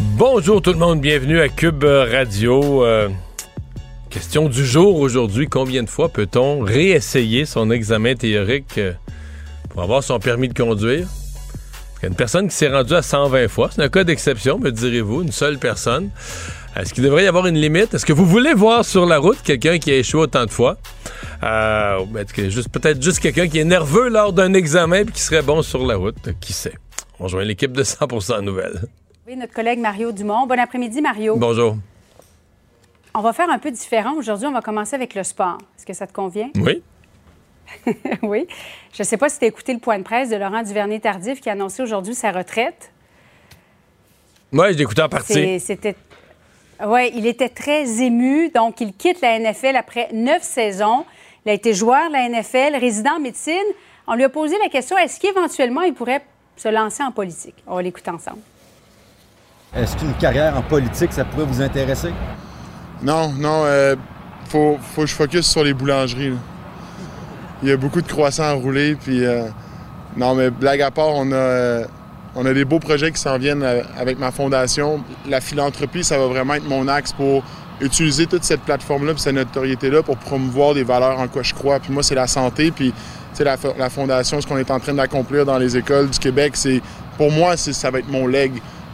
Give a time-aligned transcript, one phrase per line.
[0.00, 2.84] Bonjour tout le monde, bienvenue à Cube Radio.
[2.84, 3.08] Euh,
[4.10, 8.92] question du jour aujourd'hui, combien de fois peut-on réessayer son examen théorique euh,
[9.70, 11.06] pour avoir son permis de conduire?
[11.98, 14.58] Il y a une personne qui s'est rendue à 120 fois, c'est un cas d'exception,
[14.58, 16.10] me direz-vous, une seule personne.
[16.76, 17.94] Est-ce qu'il devrait y avoir une limite?
[17.94, 20.76] Est-ce que vous voulez voir sur la route quelqu'un qui a échoué autant de fois?
[21.44, 22.04] Euh,
[22.72, 25.94] peut-être juste quelqu'un qui est nerveux lors d'un examen et qui serait bon sur la
[25.94, 26.74] route, qui sait?
[27.20, 28.82] On rejoint l'équipe de 100% Nouvelles.
[29.26, 30.46] Oui, notre collègue Mario Dumont.
[30.46, 31.36] Bon après-midi, Mario.
[31.36, 31.76] Bonjour.
[33.14, 34.12] On va faire un peu différent.
[34.16, 35.56] Aujourd'hui, on va commencer avec le sport.
[35.78, 36.50] Est-ce que ça te convient?
[36.56, 36.82] Oui.
[38.22, 38.46] oui.
[38.92, 41.40] Je ne sais pas si tu as écouté le point de presse de Laurent Duvernay-Tardif
[41.40, 42.92] qui a annoncé aujourd'hui sa retraite.
[44.52, 45.58] Oui, j'ai écouté en partie.
[45.58, 45.96] C'était.
[46.86, 48.50] Oui, il était très ému.
[48.50, 51.06] Donc, il quitte la NFL après neuf saisons.
[51.46, 53.54] Il a été joueur de la NFL, résident en médecine.
[54.06, 56.22] On lui a posé la question est-ce qu'éventuellement il pourrait
[56.56, 57.56] se lancer en politique?
[57.66, 58.40] On va l'écouter ensemble.
[59.76, 62.10] Est-ce qu'une carrière en politique, ça pourrait vous intéresser?
[63.02, 63.62] Non, non.
[63.64, 63.96] Euh,
[64.48, 66.34] faut, que je focus sur les boulangeries.
[67.62, 68.94] Il y a beaucoup de croissants à rouler.
[68.94, 69.48] Puis, euh,
[70.16, 71.84] non, mais blague à part, on a, euh,
[72.36, 73.64] on a des beaux projets qui s'en viennent
[73.98, 75.02] avec ma fondation.
[75.28, 77.42] La philanthropie, ça va vraiment être mon axe pour
[77.80, 81.80] utiliser toute cette plateforme-là et cette notoriété-là pour promouvoir des valeurs en quoi je crois.
[81.80, 82.70] Puis moi, c'est la santé.
[82.70, 82.94] Puis,
[83.40, 86.80] la, la fondation, ce qu'on est en train d'accomplir dans les écoles du Québec, c'est
[87.16, 88.52] pour moi, ça va être mon leg.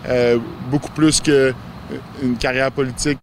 [0.08, 0.38] Euh,
[0.70, 3.18] beaucoup plus qu'une euh, carrière politique.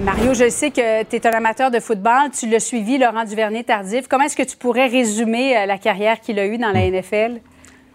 [0.00, 2.30] Mario, je sais que tu es un amateur de football.
[2.36, 4.08] Tu l'as suivi, Laurent Duvernay-Tardif.
[4.08, 7.40] Comment est-ce que tu pourrais résumer euh, la carrière qu'il a eue dans la NFL?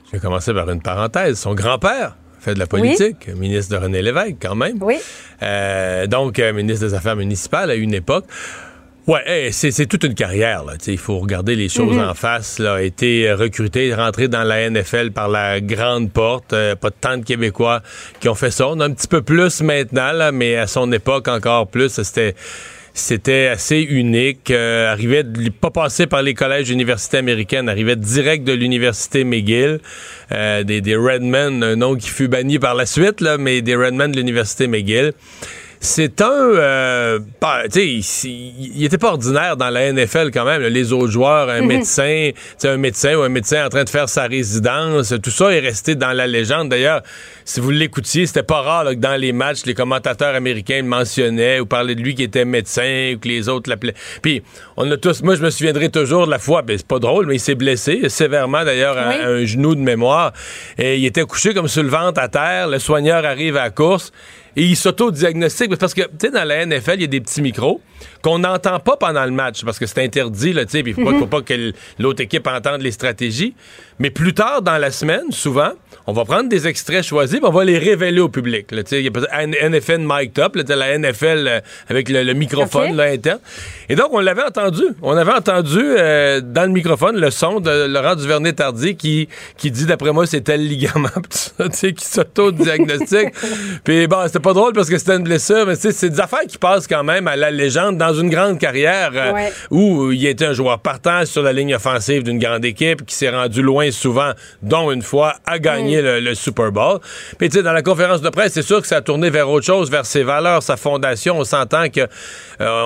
[0.05, 1.39] Je vais commencer par une parenthèse.
[1.39, 4.77] Son grand-père fait de la politique, ministre de René Lévesque, quand même.
[4.81, 4.95] Oui.
[6.07, 8.25] donc, ministre des Affaires municipales à une époque.
[9.09, 10.63] Ouais, c'est toute une carrière.
[10.63, 10.73] Là.
[10.85, 12.09] Il faut regarder les choses mhm.
[12.09, 12.59] en face.
[12.59, 12.75] Là.
[12.75, 16.53] A été recruté, rentré dans la NFL par la grande porte.
[16.53, 17.81] Euh, pas tant de Québécois
[18.19, 18.67] qui ont fait ça.
[18.67, 21.89] On a un petit peu plus maintenant, là, mais à son époque encore plus.
[22.03, 22.35] C'était
[22.93, 24.51] c'était assez unique.
[24.51, 29.79] Euh, arrivait de, pas passer par les collèges universités américaines, arrivait direct de l'université McGill,
[30.31, 33.75] euh, des, des Redmen, un nom qui fut banni par la suite, là, mais des
[33.75, 35.13] Redmen de l'université McGill
[35.81, 36.27] c'est un.
[36.29, 37.19] Euh,
[37.71, 40.61] tu sais, il était pas ordinaire dans la NFL quand même.
[40.61, 41.67] les autres joueurs, un mhm.
[41.67, 42.31] médecin,
[42.65, 45.95] un médecin ou un médecin en train de faire sa résidence, tout ça est resté
[45.95, 46.69] dans la légende.
[46.69, 47.01] D'ailleurs,
[47.45, 51.61] si vous l'écoutiez, c'était pas rare que dans les matchs, les commentateurs américains le mentionnaient
[51.61, 53.95] ou parlaient de lui qui était médecin ou que les autres l'appelaient.
[54.21, 54.43] Puis,
[54.75, 55.23] on a tous.
[55.23, 57.55] Moi, je me souviendrai toujours de la fois, ben, c'est pas drôle, mais il s'est
[57.55, 60.33] blessé sévèrement d'ailleurs à, un genou de mémoire.
[60.77, 62.67] Et il était couché comme sur le ventre à terre.
[62.67, 64.11] Le soigneur arrive à la course
[64.59, 65.75] et il s'auto-diagnostique.
[65.77, 67.81] Parce que, tu sais, dans la NFL, il y a des petits micros
[68.21, 71.17] qu'on n'entend pas pendant le match parce que c'est interdit, là, tu sais, il faut,
[71.17, 73.53] faut, pas que l'autre équipe entende les stratégies.
[73.99, 75.71] Mais plus tard dans la semaine, souvent,
[76.07, 78.67] on va prendre des extraits choisis, on va les révéler au public.
[78.71, 83.39] Il y a NFL mic top, là, la NFL euh, avec le, microphone là, interne.
[83.89, 84.83] Et donc, on l'avait entendu.
[85.01, 89.27] On avait entendu euh, dans le microphone le son de Laurent Duvernay-Tardy qui,
[89.57, 91.09] qui dit, d'après moi, c'était le ligament,
[91.71, 93.29] qui s'auto-diagnostique.
[93.83, 96.57] Puis bon, c'était pas drôle parce que c'était une blessure, mais c'est des affaires qui
[96.57, 100.53] passent quand même à la légende dans une grande carrière euh, où il était un
[100.53, 104.91] joueur partant sur la ligne offensive d'une grande équipe qui s'est rendu loin souvent, dont
[104.91, 106.19] une fois, à gagner mm.
[106.19, 106.99] le, Super Bowl.
[107.37, 109.49] Puis tu sais, dans la conférence de presse, c'est sûr que ça a tourné vers
[109.49, 111.37] autre chose, vers ses valeurs, sa fondation.
[111.37, 112.81] On s'entend que euh,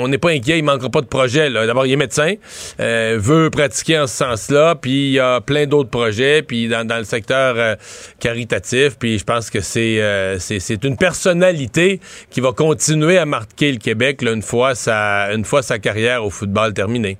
[0.00, 1.50] on n'est pas inquiet, il manquera pas de projet.
[1.50, 2.34] D'abord, il est médecin,
[2.80, 6.86] euh, veut pratiquer en ce sens-là, puis il y a plein d'autres projets, puis dans,
[6.98, 7.76] le secteur
[8.18, 9.98] caritatif, puis je pense que c'est
[10.38, 12.00] c'est une personnalité
[12.30, 16.30] qui va continuer à marquer le Québec une fois sa, une fois sa carrière au
[16.30, 17.18] football terminée.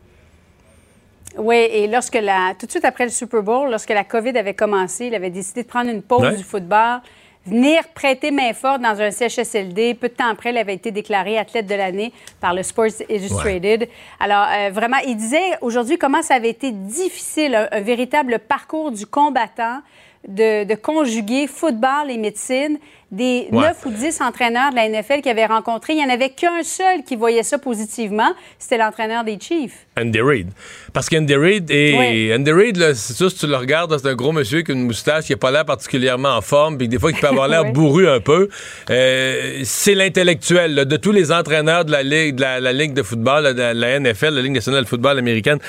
[1.36, 4.54] Oui, et lorsque la, tout de suite après le Super Bowl, lorsque la COVID avait
[4.54, 7.00] commencé, il avait décidé de prendre une pause du football,
[7.46, 9.94] venir prêter main forte dans un CHSLD.
[9.94, 13.88] Peu de temps après, il avait été déclaré athlète de l'année par le Sports Illustrated.
[14.20, 19.06] Alors, euh, vraiment, il disait aujourd'hui comment ça avait été difficile, un, véritable parcours du
[19.06, 19.80] combattant
[20.26, 22.78] de, conjuguer football et médecine.
[23.10, 26.28] Des neuf ou dix entraîneurs de la NFL qui avaient rencontré, il n'y en avait
[26.28, 28.34] qu'un seul qui voyait ça positivement.
[28.58, 29.86] C'était l'entraîneur des Chiefs.
[29.98, 30.50] Andy Reid.
[30.92, 32.34] Parce qu'Andy Reid, est...
[32.34, 34.84] Andy Reid, c'est ça, si tu le regardes, c'est un gros monsieur qui a une
[34.84, 37.72] moustache qui n'a pas l'air particulièrement en forme, puis des fois, il peut avoir l'air
[37.72, 38.50] bourru un peu.
[38.90, 43.54] Euh, c'est l'intellectuel de tous les entraîneurs de la Ligue de, la, Ligue de football,
[43.54, 45.60] de la NFL, la Ligue nationale de football américaine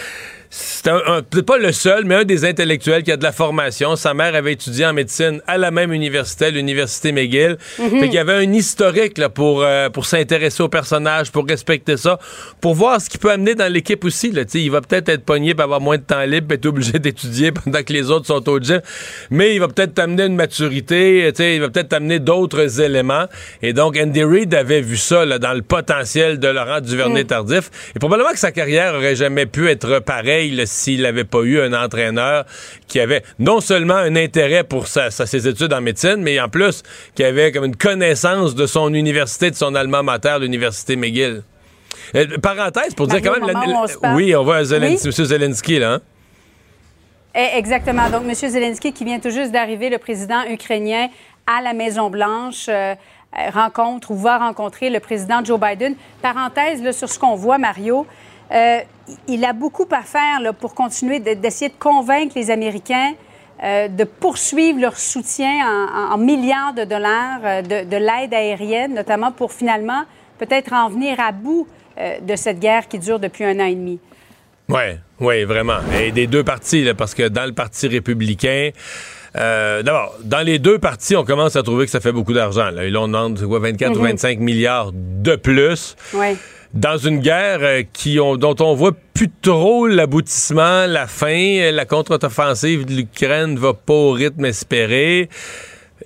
[0.51, 3.95] c'est un, peut-être pas le seul, mais un des intellectuels qui a de la formation.
[3.95, 7.57] Sa mère avait étudié en médecine à la même université, l'université McGill.
[7.77, 7.89] Mhm.
[7.89, 11.97] Fait qu'il y avait un historique là, pour, euh, pour s'intéresser au personnage, pour respecter
[11.97, 12.17] ça,
[12.61, 14.31] pour voir ce qu'il peut amener dans l'équipe aussi.
[14.31, 14.41] Là.
[14.55, 17.83] il va peut-être être pogné pour avoir moins de temps libre, être obligé d'étudier pendant
[17.83, 18.81] que les autres sont au gym,
[19.29, 23.25] mais il va peut-être t'amener une maturité, il va peut-être t'amener d'autres éléments.
[23.61, 27.69] Et donc, Andy Reid avait vu ça là, dans le potentiel de Laurent Duvernay-Tardif.
[27.69, 27.97] Mm.
[27.97, 31.74] Et probablement que sa carrière aurait jamais pu être pareille s'il n'avait pas eu un
[31.74, 32.45] entraîneur
[32.88, 36.83] qui avait non seulement un intérêt pour ses études en médecine, mais en plus
[37.15, 41.44] qui avait comme une connaissance de son université, de son alma mater, l'université McGill.
[42.15, 44.15] Euh, parenthèse pour dire quand même.
[44.15, 44.97] oui, on voit M.
[44.97, 45.94] Zelensky là.
[45.94, 46.01] Hein?
[47.35, 48.09] Eh, exactement.
[48.09, 48.33] Donc, M.
[48.33, 51.09] Zelensky qui vient tout juste d'arriver, le président ukrainien
[51.45, 52.65] à la Maison Blanche.
[52.68, 52.95] Euh,
[53.38, 55.94] euh, rencontre ou va rencontrer le président Joe Biden.
[56.21, 58.07] Parenthèse là, sur ce qu'on voit, Mario.
[58.51, 58.80] Euh,
[59.27, 63.13] il a beaucoup à faire là, pour continuer d'essayer de, convaincre les Américains
[63.63, 65.51] euh, de poursuivre leur soutien
[66.11, 70.03] en, milliards de dollars euh, de, l'aide aérienne, notamment pour finalement
[70.38, 71.67] peut-être en venir à bout
[72.21, 74.00] de cette guerre qui dure depuis un an et demi.
[74.69, 75.79] Oui, oui, vraiment.
[76.00, 78.69] Et des deux partis, parce que dans le Parti républicain,
[79.33, 82.69] D'abord, dans les deux partis, on commence à trouver que ça fait beaucoup d'argent.
[82.69, 82.83] Là.
[83.01, 84.41] on demande 24 ou 25 mm-hmm.
[84.41, 85.97] milliards de plus.
[86.13, 86.38] Oui
[86.74, 91.71] dans une guerre euh, dont on voit plus trop l'aboutissement, la fin.
[91.71, 95.30] La contre-offensive de l'Ukraine va pas au rythme espéré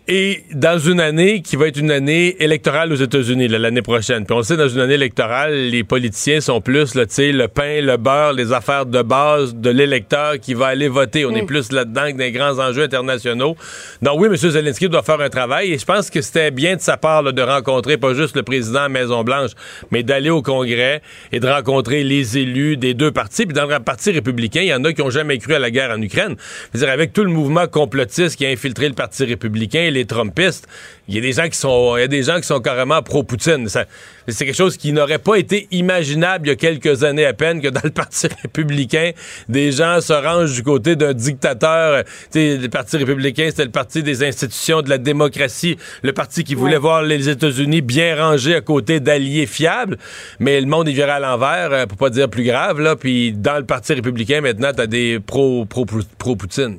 [0.08, 4.26] et dans une année qui va être une année électorale aux États-Unis l'année prochaine.
[4.26, 7.82] Puis on le sait, dans une année électorale, les politiciens sont plus là, le pain,
[7.82, 11.26] le beurre, les affaires de base de l'électeur qui va aller voter.
[11.26, 11.46] On est mm.
[11.46, 13.56] plus là-dedans que des grands enjeux internationaux.
[14.02, 14.36] Donc oui, M.
[14.36, 17.42] Zelensky doit faire un travail et je pense que c'était bien de sa part de
[17.42, 19.52] rencontrer pas juste le président à Maison-Blanche,
[19.92, 21.02] mais d'aller au Congrès
[21.32, 23.46] et de rencontrer les élus des deux partis.
[23.46, 25.72] Puis dans le parti républicain, il y en a qui ont jamais cru à la
[25.72, 26.36] guerre en Ukraine.
[26.74, 30.06] Je veux dire, avec tout le mouvement complotiste qui a infiltré le parti républicain, les
[30.06, 30.68] Trumpistes,
[31.08, 33.02] il y a des gens qui sont, il y a des gens qui sont carrément
[33.02, 33.68] pro-Poutine.
[33.68, 37.62] C'est quelque chose qui n'aurait pas été imaginable il y a quelques années à peine
[37.62, 39.12] que dans le Parti républicain,
[39.50, 42.04] des gens se rangent du côté d'un dictateur.
[42.30, 46.56] sais, le Parti républicain, c'était le parti des institutions, de la démocratie, le parti qui
[46.56, 49.98] voulait voir les États-Unis bien rangés à côté d'alliés fiables.
[50.40, 52.80] Mais le monde, il virait à l'envers, euh, pour pas dire plus grave.
[52.80, 52.96] Là.
[52.96, 56.08] Puis dans le Parti républicain, maintenant, tu as des pro-Poutine.
[56.18, 56.78] pro poutine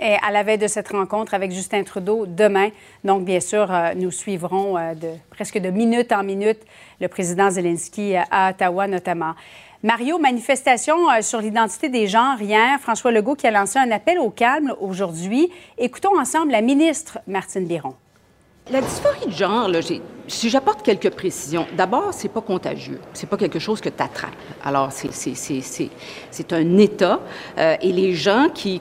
[0.00, 2.70] et à la veille de cette rencontre avec Justin Trudeau demain.
[3.04, 6.60] Donc, bien sûr, euh, nous suivrons euh, de, presque de minute en minute
[7.00, 9.34] le président Zelensky euh, à Ottawa notamment.
[9.82, 12.78] Mario, manifestation sur l'identité des genres hier.
[12.80, 15.50] François Legault qui a lancé un appel au calme aujourd'hui.
[15.78, 17.94] Écoutons ensemble la ministre Martine Biron.
[18.70, 19.68] La dysphorie de genre,
[20.28, 23.00] si j'apporte quelques précisions, d'abord, c'est pas contagieux.
[23.12, 24.30] C'est pas quelque chose que tu attrapes.
[24.62, 27.18] Alors, c'est un état.
[27.58, 28.80] Euh, et les gens qui,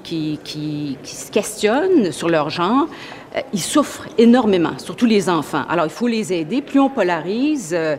[1.04, 2.86] se questionnent sur leur genre,
[3.36, 5.64] euh, ils souffrent énormément, surtout les enfants.
[5.68, 6.62] Alors, il faut les aider.
[6.62, 7.98] Plus on polarise, euh,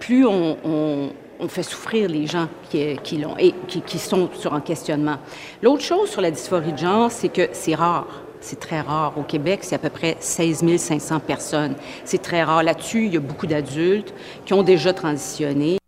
[0.00, 1.10] plus on,
[1.48, 5.18] fait souffrir les gens qui, qui sont sur un questionnement.
[5.62, 8.22] L'autre chose sur la dysphorie de genre, c'est que c'est rare.
[8.40, 9.14] C'est très rare.
[9.16, 11.74] Au Québec, c'est à peu près 16 500 personnes.
[12.04, 12.62] C'est très rare.
[12.62, 15.78] Là-dessus, il y a beaucoup d'adultes qui ont déjà transitionné.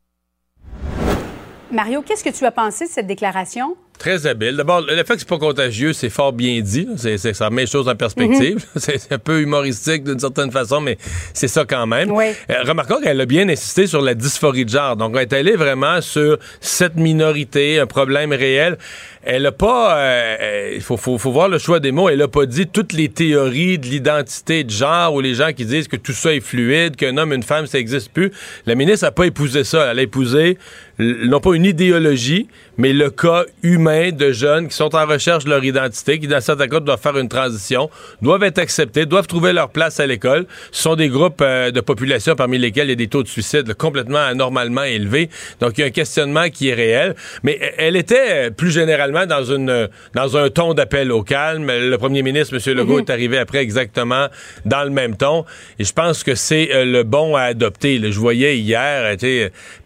[1.73, 3.77] Mario, qu'est-ce que tu as pensé de cette déclaration?
[4.01, 4.57] Très habile.
[4.57, 6.89] D'abord, le fait que c'est pas contagieux, c'est fort bien dit.
[6.97, 8.55] C'est, ça met les choses en perspective.
[8.55, 8.61] Mhm.
[8.77, 10.97] c'est un peu humoristique d'une certaine façon, mais
[11.35, 12.11] c'est ça quand même.
[12.11, 12.33] Oui.
[12.51, 14.97] Euh, remarquons qu'elle a bien insisté sur la dysphorie de genre.
[14.97, 18.79] Donc, elle est allée vraiment sur cette minorité, un problème réel.
[19.23, 22.09] Elle a pas, euh, euh, il faut, faut, voir le choix des mots.
[22.09, 25.67] Elle a pas dit toutes les théories de l'identité de genre ou les gens qui
[25.67, 28.33] disent que tout ça est fluide, qu'un homme, une femme, ça existe plus.
[28.65, 29.91] La ministre a pas épousé ça.
[29.91, 30.57] Elle a épousé
[31.01, 35.51] non pas une idéologie, mais le cas humain de jeunes qui sont en recherche de
[35.51, 39.53] leur identité, qui dans certains cas doivent faire une transition, doivent être acceptés, doivent trouver
[39.53, 40.47] leur place à l'école.
[40.73, 43.29] Ce sont des groupes euh, de population parmi lesquels il y a des taux de
[43.29, 45.31] suicide complètement anormalement élevés.
[45.61, 47.15] Donc il y a un questionnement qui est réel.
[47.43, 51.67] Mais elle était plus généralement dans une dans un ton d'appel au calme.
[51.67, 52.77] Le premier ministre, M.
[52.77, 53.01] Legault, mhm.
[53.01, 54.29] est arrivé après exactement
[54.65, 55.45] dans le même ton.
[55.79, 58.01] Et je pense que c'est euh, le bon à adopter.
[58.11, 59.17] Je voyais hier,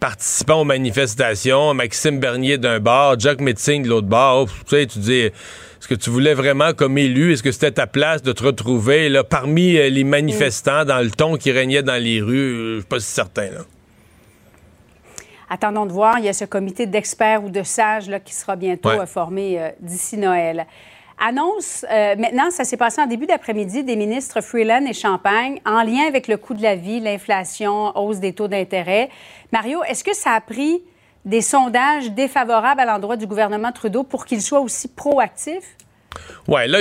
[0.00, 4.46] participant aux manifestations, Maxime Bernier d'un bar, Jack Metzing de l'autre bar.
[4.46, 5.30] tu sais, tu dis
[5.84, 7.34] ce que tu voulais vraiment comme élu?
[7.34, 11.10] Est-ce que c'était ta place de te retrouver là, parmi euh, les manifestants dans le
[11.10, 12.76] ton qui régnait dans les rues?
[12.76, 13.50] Je suis pas si certain.
[13.50, 13.60] Là.
[15.50, 16.18] Attendons de voir.
[16.18, 20.16] Il y a ce comité d'experts ou de sages là, qui sera bientôt formé d'ici
[20.16, 20.66] Noël.
[21.18, 25.82] Annonce, euh, maintenant, ça s'est passé en début d'après-midi, des ministres Freeland et Champagne en
[25.82, 29.10] lien avec le coût de la vie, l'inflation, hausse des taux d'intérêt.
[29.52, 30.82] Mario, est-ce que ça a pris
[31.24, 35.76] des sondages défavorables à l'endroit du gouvernement Trudeau pour qu'il soit aussi proactif?
[36.46, 36.78] Oui, là,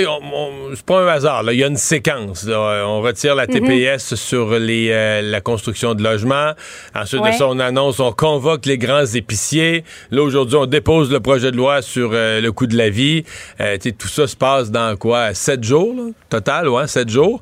[0.76, 1.44] c'est pas un hasard.
[1.52, 2.46] Il y a une séquence.
[2.50, 4.18] On retire la TPS mhm.
[4.18, 6.52] sur les, euh, la construction de logements.
[6.94, 9.86] Ensuite de ça, on annonce, on convoque les grands épiciers.
[10.12, 13.24] Là, aujourd'hui, on dépose le projet de loi sur euh, le coût de la vie.
[13.62, 15.34] Euh, tout ça se passe dans quoi?
[15.34, 15.96] Sept jours,
[16.30, 17.42] total, ouais, sept jours.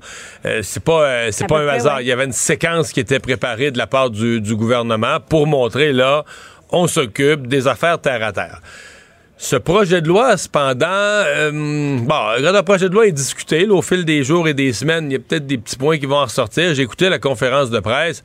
[0.62, 2.02] c'est pas, c'est pas un hasard.
[2.02, 5.48] Il y avait une séquence qui était préparée de la part du, du gouvernement pour
[5.48, 6.24] montrer, là,
[6.70, 8.62] on s'occupe des affaires terre à terre.
[9.44, 14.06] Ce projet de loi, cependant, euh, bon, le projet de loi est discuté au fil
[14.06, 16.26] des jours et des semaines, il y a peut-être des petits points qui vont en
[16.26, 16.76] ressortir.
[16.76, 18.24] J'ai écouté la conférence de presse.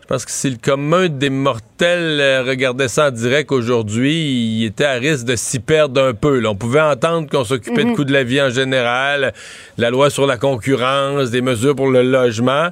[0.00, 4.64] Je pense que si le commun des mortels euh, regardait ça en direct aujourd'hui, il
[4.64, 6.44] était à risque de s'y perdre un peu.
[6.44, 7.94] On pouvait entendre qu'on s'occupait de mhm.
[7.94, 9.34] coût de la vie en général,
[9.76, 12.70] la loi sur la concurrence, des mesures pour le logement.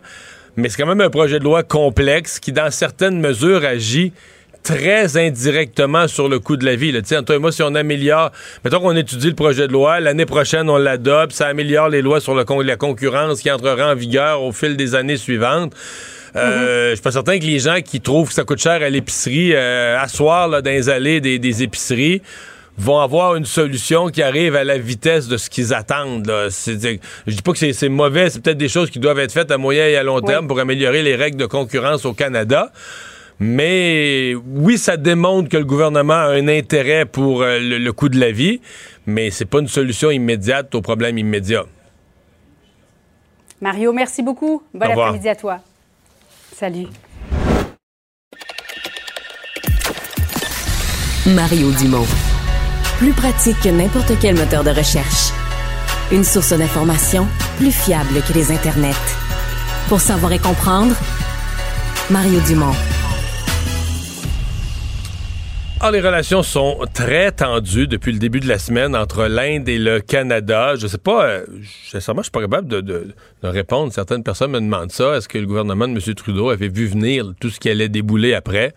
[0.57, 4.13] Mais c'est quand même un projet de loi complexe qui, dans certaines mesures, agit
[4.67, 6.91] très indirectement sur le coût de la vie.
[6.91, 7.01] Là.
[7.01, 8.33] Toi et moi, si on améliore,
[8.65, 12.21] mettons qu'on étudie le projet de loi, l'année prochaine, on l'adopte, ça améliore les lois
[12.21, 15.73] sur le la concurrence qui entrera en vigueur au fil des années suivantes.
[16.35, 18.91] Euh, Je suis pas certain que les gens qui trouvent que ça coûte cher à
[18.91, 22.21] l'épicerie, euh, asseoir là, dans les allées des, épiceries,
[22.77, 26.27] vont avoir une solution qui arrive à la vitesse de ce qu'ils attendent.
[26.27, 26.49] Là.
[26.49, 29.59] je dis pas que c'est mauvais, c'est peut-être des choses qui doivent être faites à
[29.59, 32.73] moyen et à long terme pour améliorer les règles de concurrence au Canada.
[33.39, 38.19] Mais oui, ça démontre que le gouvernement a un intérêt pour euh, le, coût de
[38.19, 38.61] la vie,
[39.07, 41.65] mais c'est pas une solution immédiate au problème immédiat.
[43.61, 44.63] Mario, merci beaucoup.
[44.73, 45.59] Bon après-midi à toi.
[46.55, 46.87] Salut.
[51.27, 52.07] Mario Dumont.
[52.99, 55.33] Plus pratique que n'importe quel moteur de recherche.
[56.13, 57.27] Une source d'information
[57.59, 58.95] plus fiable que les internets.
[59.89, 60.95] Pour savoir et comprendre,
[62.11, 62.75] Mario Dumont.
[65.79, 69.79] Ah, les relations sont très tendues depuis le début de la semaine entre l'Inde et
[69.79, 70.75] le Canada.
[70.75, 71.47] Je sais pas, euh,
[71.91, 73.93] sincèrement, je suis pas capable de, répondre.
[73.93, 75.17] Certaines personnes me demandent ça.
[75.17, 76.15] Est-ce que le gouvernement de M.
[76.15, 78.73] Trudeau avait vu venir tout ce qui allait débouler après?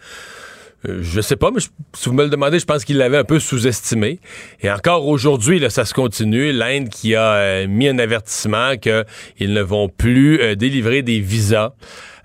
[0.88, 1.62] Euh, je sais pas, mais
[1.94, 4.20] si vous me le demandez, je pense qu'il l'avait un peu sous-estimé.
[4.62, 6.52] Et encore aujourd'hui, ça se continue.
[6.52, 11.72] L'Inde qui a euh, mis un avertissement qu'ils ne vont plus délivrer des visas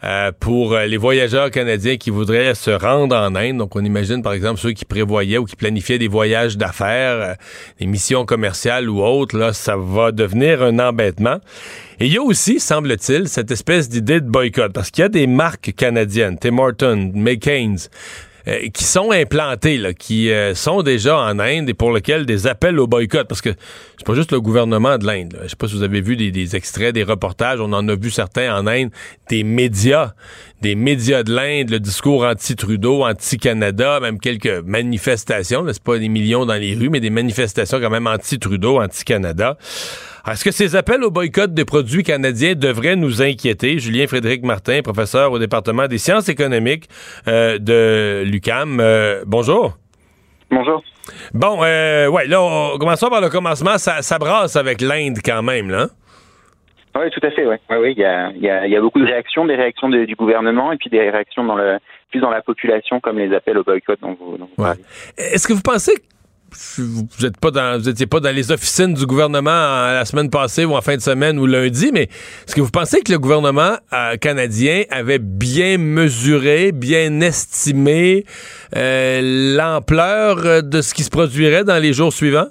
[0.05, 3.57] euh, pour euh, les voyageurs canadiens qui voudraient se rendre en Inde.
[3.57, 7.35] Donc, on imagine, par exemple, ceux qui prévoyaient ou qui planifiaient des voyages d'affaires, euh,
[7.81, 11.39] des missions commerciales ou autres, là, ça va devenir un embêtement.
[12.01, 15.09] Et il y a aussi, semble-t-il, cette espèce d'idée de boycott, parce qu'il y a
[15.09, 17.89] des marques canadiennes, Tim Hortons, McCain's,
[18.47, 22.47] euh, qui sont implantés, là, qui euh, sont déjà en Inde et pour lesquels des
[22.47, 23.51] appels au boycott, parce que
[23.97, 25.39] c'est pas juste le gouvernement de l'Inde.
[25.45, 28.11] Je sais pas si vous avez vu des, extraits, des reportages, on en a vu
[28.11, 28.91] certains en Inde,
[29.31, 30.13] des médias,
[30.61, 36.45] des médias de l'Inde, le discours anti-Trudeau, anti-Canada, même quelques manifestations, c'est pas des millions
[36.45, 39.57] dans les rues, mais des manifestations quand même anti-Trudeau, anti-Canada.
[40.27, 43.79] Est-ce que ces appels au boycott des produits canadiens devraient nous inquiéter?
[43.79, 46.89] Julien Frédéric Martin, professeur au département des sciences économiques
[47.29, 48.81] euh, de l'UCAM.
[48.81, 49.77] Euh, bonjour.
[50.51, 50.83] Bonjour.
[51.35, 53.77] Bon, euh, ouais, là, on, commençons par le commencement.
[53.77, 55.89] Ça, brasse avec l'Inde quand même, là.
[56.97, 57.47] Oui, tout à fait.
[57.47, 60.79] Oui, oui, il y a, y, a, beaucoup de réactions, des réactions du gouvernement et
[60.79, 61.79] puis des réactions dans le
[62.11, 64.39] plus dans la population, comme les appels au boycott dont vous,
[65.19, 65.93] Est-ce que vous pensez
[66.79, 70.65] vous n'étiez pas dans vous étiez pas dans les officines du gouvernement la semaine passée
[70.65, 73.77] ou en fin de semaine ou lundi, mais est-ce que vous pensez que le gouvernement
[73.93, 78.25] euh, canadien avait bien mesuré, bien estimé
[78.77, 82.49] euh, l'ampleur de ce qui se produirait dans les jours suivants?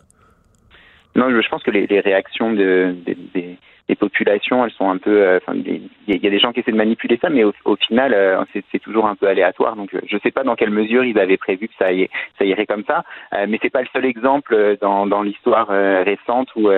[1.16, 2.96] Non, je pense que les, réactions de,
[3.34, 3.58] des
[3.94, 5.22] les populations, elles sont un peu.
[5.22, 8.44] Euh, il y, a des gens qui essaient de manipuler ça, mais au, final, euh,
[8.54, 9.76] c'est toujours un peu aléatoire.
[9.76, 12.84] Donc, je ne sais pas dans quelle mesure ils avaient prévu que ça, irait comme
[12.88, 13.04] ça.
[13.34, 16.70] Euh, mais c'est pas le seul exemple dans, l'histoire récente où,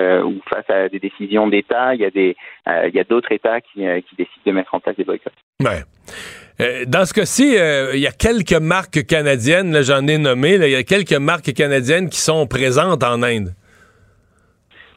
[0.48, 3.80] face à des décisions d'État, il y a d'autres États qui,
[4.18, 5.32] décident de mettre en place des boycotts.
[5.58, 7.56] Dans ce cas-ci,
[7.94, 12.08] il y a quelques marques canadiennes, j'en ai nommé, il y a quelques marques canadiennes
[12.08, 13.54] qui sont présentes en Inde.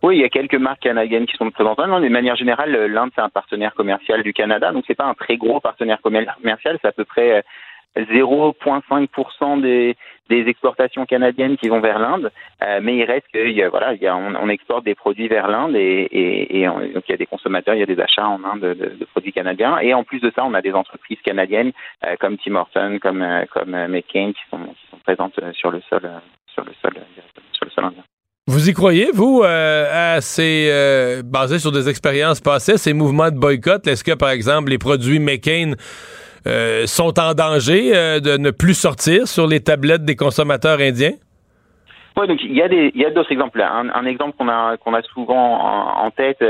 [0.02, 1.78] Oui, il y a quelques marques canadiennes qui sont présentes.
[1.80, 4.72] mais de manière générale, l'Inde, c'est un partenaire commercial du Canada.
[4.72, 6.78] Donc, c'est pas un très gros partenaire commercial.
[6.82, 7.44] C'est à peu près
[7.98, 9.96] 0,5% des,
[10.30, 12.32] des exportations canadiennes qui vont vers l'Inde,
[12.64, 15.76] euh, mais il reste que voilà, il y a, on, exporte des produits vers l'Inde
[15.76, 18.44] et, et, et donc il y a des consommateurs, il y a des achats en
[18.44, 21.72] Inde de, de, produits canadiens et en plus de ça, on a des entreprises canadiennes
[22.06, 25.82] euh, comme Tim Horton, comme euh, comme McCain qui sont qui sont présentes sur le
[25.82, 26.02] sol
[26.54, 26.94] sur le sol
[27.54, 28.04] sur le sol indien.
[28.52, 33.30] Vous y croyez, vous, euh, à ces, euh, basé sur des expériences passées, ces mouvements
[33.30, 33.86] de boycott?
[33.86, 35.74] Est-ce que, par exemple, les produits McCain
[36.48, 41.14] euh, sont en danger de ne plus sortir sur les tablettes des consommateurs indiens?
[42.18, 43.62] Oui, donc il y a des, il y a d'autres exemples.
[43.62, 46.44] Un, exemple qu'on a qu'on a souvent en, tête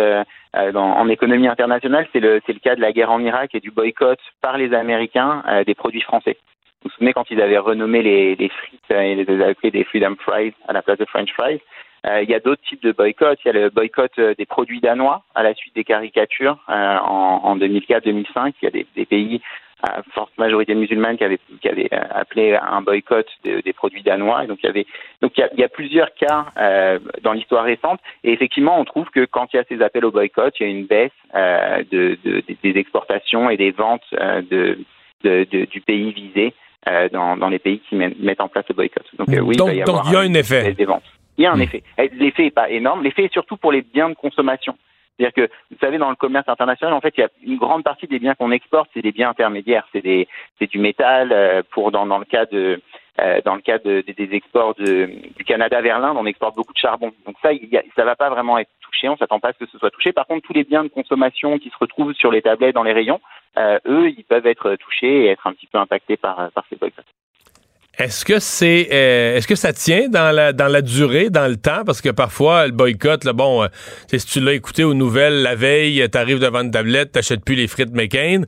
[0.53, 3.72] en économie internationale, c'est le c'est le cas de la guerre en Irak et du
[3.72, 6.38] boycott par les Américains des produits français.
[6.82, 10.15] Vous vous souvenez quand ils avaient renommé les, frites et les avaient appelés des Freedom
[10.18, 11.60] Fries à la place de French Fries?
[11.60, 13.39] euh, il y a d'autres types de boycotts.
[13.44, 16.98] Il y a le boycott euh, des produits danois à la suite des caricatures euh,
[16.98, 18.53] en, en 2004-2005.
[18.62, 19.41] Il y a des, des pays
[19.82, 24.44] à forte majorité musulmane qui avaient, qui avaient appelé à un boycott des produits danois.
[24.44, 24.86] Et donc il y avait
[25.22, 28.01] donc il y a, il y a plusieurs cas euh, dans l'histoire récente.
[28.25, 30.65] Et effectivement, on trouve que quand il y a ces appels au boycott, il y
[30.65, 34.77] a une baisse euh, de, de, des exportations et des ventes de,
[35.24, 36.53] du pays visé
[37.13, 39.06] dans, dans, les pays qui mettent en place le boycott.
[39.18, 40.74] Donc oui, donc, il, y donc il y a un effet.
[40.74, 41.03] Des ventes.
[41.39, 41.62] Il y a un hmm.
[41.62, 41.84] effet.
[42.13, 43.01] L'effet n'est pas énorme.
[43.01, 44.77] L'effet est surtout pour les biens de consommation.
[45.17, 47.84] C'est-à-dire que, vous savez, dans le commerce international, en fait, il y a une grande
[47.84, 49.88] partie des biens qu'on exporte, c'est des biens intermédiaires.
[49.93, 50.27] C'est des,
[50.60, 51.31] c'est du métal.
[51.31, 52.81] Euh, pour dans, dans le cas de,
[53.19, 56.74] euh, dans le cas de, des exports de, du Canada vers l'Inde, on exporte beaucoup
[56.74, 57.13] de charbon.
[57.25, 59.08] Donc ça, il y a, ça va pas vraiment être touché.
[59.08, 60.12] On s'attend pas à ce que ce soit touché.
[60.12, 62.93] Par contre, tous les biens de consommation qui se retrouvent sur les tablettes dans les
[62.93, 63.22] rayons,
[63.58, 66.75] euh, eux, ils peuvent être touchés et être un petit peu impactés par, par ces
[66.75, 67.05] boycotts.
[68.00, 71.58] Est-ce que c'est euh, est-ce que ça tient dans la dans la durée, dans le
[71.58, 71.84] temps?
[71.86, 73.68] Parce que parfois le boycott là, bon euh,
[74.08, 77.56] si tu l'as écouté aux nouvelles la veille, tu arrives devant une tablette, t'achètes plus
[77.56, 78.44] les frites McCain,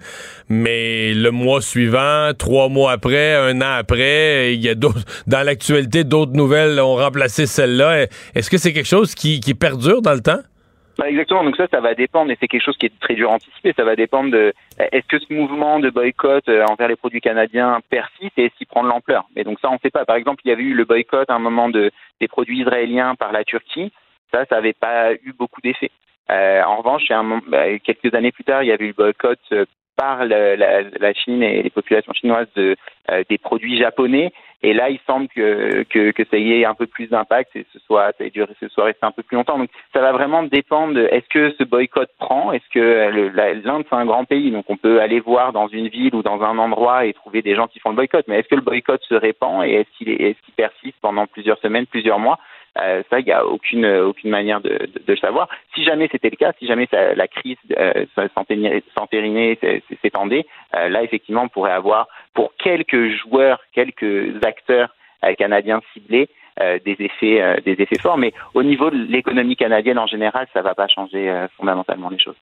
[0.48, 5.44] mais le mois suivant, trois mois après, un an après, il y a d'autres dans
[5.44, 8.08] l'actualité d'autres nouvelles ont remplacé celle-là.
[8.34, 10.40] Est-ce que c'est quelque chose qui perdure dans le temps?
[11.02, 11.44] Bah, exactement.
[11.44, 13.74] Donc ça, ça va dépendre, et c'est quelque chose qui est très dur à anticiper.
[13.76, 17.80] Ça va dépendre de est-ce que ce mouvement de boycott euh, envers les produits canadiens
[17.90, 19.26] persiste et qu'il prend de l'ampleur?
[19.36, 20.06] Mais donc ça, on ne sait pas.
[20.06, 21.90] Par exemple, il y avait eu le boycott à un moment de
[22.20, 23.92] des produits israéliens par la Turquie.
[24.32, 25.90] Ça, ça n'avait pas eu beaucoup d'effet.
[26.30, 29.40] Euh, en revanche, un, bah, quelques années plus tard, il y avait eu le boycott
[29.54, 29.66] euh,
[29.98, 32.76] par la, la, la, Chine et les populations chinoises de,
[33.10, 34.32] euh, des produits japonais.
[34.64, 37.66] Et là, il semble que, que, que ça y ait un peu plus d'impact et
[37.74, 39.58] ce soit, ça ait duré, ce soit resté un peu plus longtemps.
[39.58, 42.52] Donc, ça va vraiment dépendre de est-ce que ce boycott prend?
[42.52, 43.10] Est-ce que
[43.66, 46.42] l'Inde, c'est un grand pays, donc on peut aller voir dans une ville ou dans
[46.42, 48.26] un endroit et trouver des gens qui font le boycott.
[48.28, 51.26] Mais est-ce que le boycott se répand et est-ce qu'il est, est qu'il persiste pendant
[51.26, 52.38] plusieurs semaines, plusieurs mois?
[52.80, 55.50] Euh, ça, il n'y a aucune aucune manière de, de, de, le savoir.
[55.76, 58.06] Si jamais c'était le cas, si jamais ça, la crise euh,
[58.96, 59.60] s'entérinait,
[60.02, 60.46] s'étendait,
[60.76, 66.80] euh, là effectivement, on pourrait avoir pour quelques joueurs, quelques acteurs euh, canadiens ciblés euh,
[66.86, 68.18] des effets des effets forts.
[68.18, 72.20] Mais au niveau de l'économie canadienne en général, ça ne va pas changer fondamentalement les
[72.20, 72.36] choses.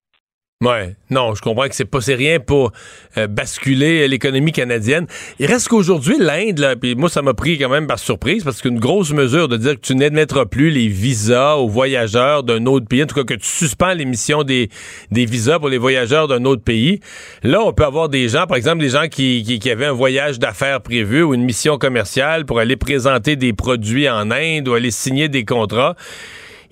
[0.61, 2.73] Ouais, non, je comprends que c'est pas c'est rien pour
[3.17, 5.07] euh, basculer l'économie canadienne.
[5.39, 8.61] Il reste qu'aujourd'hui l'Inde là, puis moi ça m'a pris quand même par surprise parce
[8.61, 12.87] qu'une grosse mesure de dire que tu n'admettras plus les visas aux voyageurs d'un autre
[12.87, 14.67] pays, en tout cas que tu suspends l'émission des
[15.11, 16.99] des visas pour les voyageurs d'un autre pays.
[17.41, 19.93] Là, on peut avoir des gens, par exemple, des gens qui qui, qui avaient un
[19.93, 24.73] voyage d'affaires prévu ou une mission commerciale pour aller présenter des produits en Inde ou
[24.73, 25.95] aller signer des contrats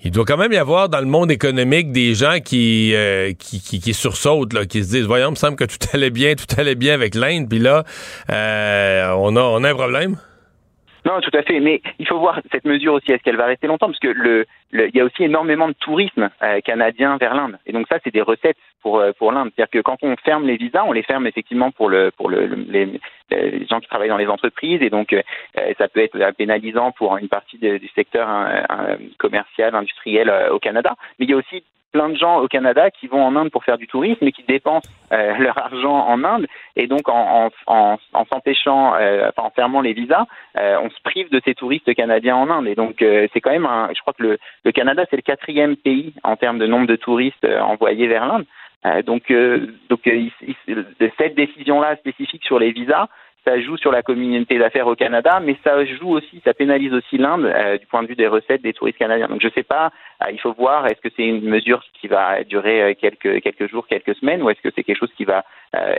[0.02, 3.60] il doit quand même y avoir dans le monde économique des gens qui, euh, qui,
[3.60, 6.34] qui, qui, sursautent, là, qui se disent Voyons, il me semble que tout allait bien,
[6.34, 7.84] tout allait bien avec l'Inde, puis là,
[8.30, 10.16] euh, on, a, on a un problème.
[11.08, 11.58] Non, tout à fait.
[11.58, 13.10] Mais il faut voir cette mesure aussi.
[13.10, 16.60] Est-ce qu'elle va rester longtemps Parce que il y a aussi énormément de tourisme euh,
[16.60, 17.58] canadien vers l'Inde.
[17.64, 19.50] Et donc ça, c'est des recettes pour euh, pour l'Inde.
[19.56, 22.44] C'est-à-dire que quand on ferme les visas, on les ferme effectivement pour le pour le,
[22.68, 23.00] les,
[23.70, 24.82] gens qui travaillent dans les entreprises.
[24.82, 25.22] Et donc euh,
[25.78, 28.28] ça peut être pénalisant pour une partie du secteur
[29.16, 30.94] commercial, industriel au Canada.
[31.18, 33.64] Mais il y a aussi plein de gens au Canada qui vont en Inde pour
[33.64, 36.46] faire du tourisme et qui dépensent euh, leur argent en Inde
[36.76, 40.26] et donc en, en, en, s'empêchant, euh, en fermant les visas,
[40.58, 43.66] euh, on se prive de ces touristes canadiens en Inde et donc c'est quand même,
[43.66, 46.86] un, je crois que le, le Canada c'est le quatrième pays en termes de nombre
[46.86, 49.04] de touristes envoyés vers l'Inde.
[49.04, 49.32] donc,
[49.88, 50.00] donc
[51.18, 53.08] cette décision-là spécifique sur les visas,
[53.48, 57.16] ça joue sur la communauté d'affaires au Canada, mais ça joue aussi, ça pénalise aussi
[57.16, 59.28] l'Inde euh, du point de vue des recettes des touristes canadiens.
[59.28, 59.90] Donc je ne sais pas,
[60.22, 63.86] euh, il faut voir, est-ce que c'est une mesure qui va durer euh, quelques jours,
[63.86, 65.44] quelques semaines, ou est-ce que c'est quelque chose qui va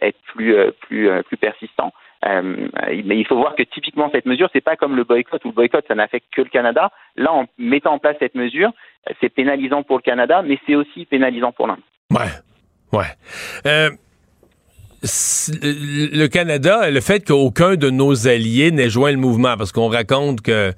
[0.02, 1.94] être plus plus plus persistant?
[2.26, 5.54] mais il faut voir que typiquement cette mesure, c'est pas comme le boycott où le
[5.54, 6.92] boycott ça n'affecte que le Canada.
[7.16, 8.72] Là, en mettant en place cette mesure,
[9.22, 11.80] c'est pénalisant pour le Canada, mais c'est aussi pénalisant pour l'Inde.
[12.12, 13.90] Ouais, ouais
[15.02, 20.42] le Canada, le fait qu'aucun de nos alliés n'ait joint le mouvement, parce qu'on raconte
[20.42, 20.74] que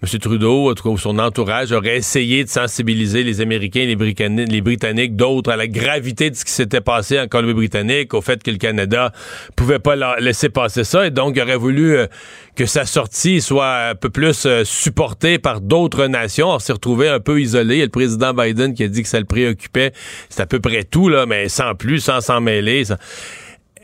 [0.00, 0.18] M.
[0.20, 5.66] Trudeau, cas son entourage, aurait essayé de sensibiliser les Américains, les Britanniques, d'autres à la
[5.66, 9.12] gravité de ce qui s'était passé en Colombie-Britannique, au fait que le Canada
[9.56, 12.06] pouvait pas laisser passer ça, et donc aurait voulu euh,
[12.54, 16.50] que sa sortie soit un peu plus euh, supportée par d'autres nations.
[16.50, 17.82] On s'est retrouvé un peu isolé.
[17.82, 19.92] le président Biden qui a dit que ça le préoccupait.
[20.28, 22.84] C'est à peu près tout, là, mais sans plus, sans s'en mêler.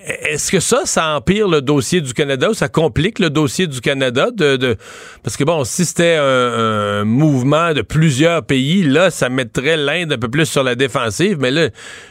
[0.06, 3.80] Est-ce que ça, ça empire le dossier du Canada ou ça complique le dossier du
[3.80, 4.30] Canada?
[4.30, 4.76] De,
[5.22, 10.18] Parce que bon, si c'était un, mouvement de plusieurs pays, là, ça mettrait l'Inde un
[10.18, 11.38] peu plus sur la défensive.
[11.40, 11.68] Mais là,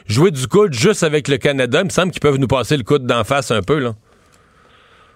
[0.07, 2.83] jouer du coude juste avec le Canada, il me semble qu'ils peuvent nous passer le
[2.83, 3.91] coude d'en face un peu, là.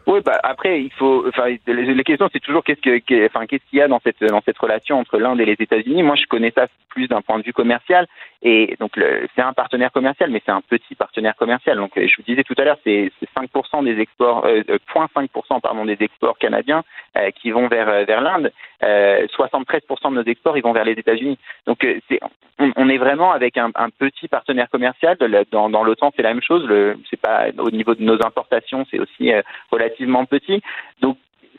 [0.07, 1.25] Oui, bah après il faut.
[1.27, 4.57] Enfin, la question c'est toujours qu'est-ce que, qu'est-ce qu'il y a dans cette dans cette
[4.57, 6.01] relation entre l'Inde et les États-Unis.
[6.01, 8.07] Moi, je connais ça plus d'un point de vue commercial
[8.41, 8.91] et donc
[9.35, 11.77] c'est un partenaire commercial, mais c'est un petit partenaire commercial.
[11.77, 14.61] Donc je vous disais tout à l'heure, c'est 5% des exports, euh,
[14.93, 16.83] 0,5% euh, pardon des exports canadiens
[17.17, 18.51] euh, qui vont vers euh, vers l'Inde.
[18.81, 21.39] 73% de nos exports ils vont vers les États-Unis.
[21.65, 22.19] Donc c'est
[22.59, 25.17] on, est vraiment avec un, un petit partenaire commercial.
[25.51, 26.65] Dans, dans l'OTAN, c'est la même chose.
[26.65, 29.31] Le, c'est pas au niveau de nos importations, c'est aussi
[29.71, 30.61] relativement petit.
[31.01, 31.17] Donc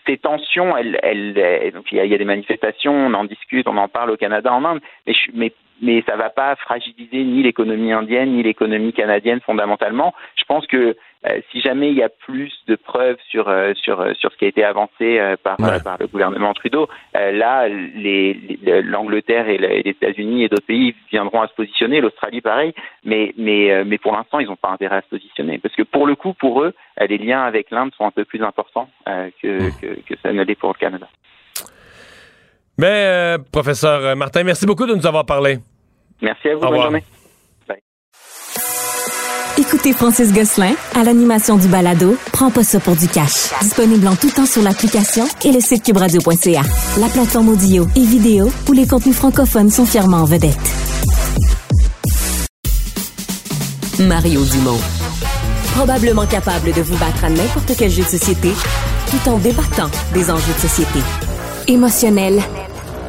[0.09, 3.89] ces tensions, elles, elles, donc il y, a, des manifestations, on en discute, on en
[3.89, 7.93] parle au Canada, en Inde, mais, mais, mais ça ne va pas fragiliser ni l'économie
[7.93, 10.15] indienne ni l'économie canadienne fondamentalement.
[10.37, 14.01] Je pense que euh, si jamais il y a plus de preuves sur euh, sur
[14.01, 19.49] euh, sur ce qui a été avancé par par le gouvernement Trudeau, là les l'Angleterre
[19.49, 22.73] et les États-Unis et d'autres pays viendront à se positionner, l'Australie pareil,
[23.05, 26.07] mais mais mais pour l'instant ils n'ont pas intérêt à se positionner parce que pour
[26.07, 29.73] le coup pour eux les liens avec l'Inde sont un peu plus importants que, mmh.
[29.81, 31.09] que, que ça ne l'est pour le Canada.
[32.79, 35.59] Mais professeur Martin, merci beaucoup de nous avoir parlé.
[36.23, 36.61] Merci à vous.
[36.61, 37.05] bonne journée.
[39.59, 43.51] Écoutez Francis Gosselin à l'animation du balado Prends pas ça pour du cash.
[43.61, 46.63] Disponible en tout temps sur l'application et le site cubradio.ca.
[47.01, 50.57] La plateforme audio et vidéo où les contenus francophones sont fièrement en vedette.
[53.99, 54.79] Mario Dumont.
[55.75, 58.51] Probablement capable de vous battre à n'importe quel jeu de société
[59.11, 61.01] tout en débattant des enjeux de société.
[61.67, 62.41] Émotionnel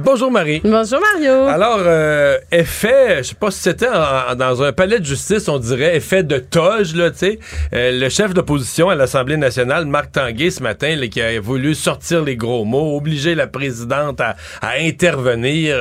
[0.00, 0.60] Bonjour Marie.
[0.62, 1.46] Bonjour Mario.
[1.46, 3.88] Alors, euh, effet, je sais pas si c'était
[4.36, 7.38] dans un palais de justice, on dirait effet de toge, là, tu sais.
[7.72, 12.22] Euh, le chef d'opposition à l'Assemblée nationale, Marc Tanguay, ce matin, qui a voulu sortir
[12.22, 15.76] les gros mots, obliger la présidente à, à intervenir.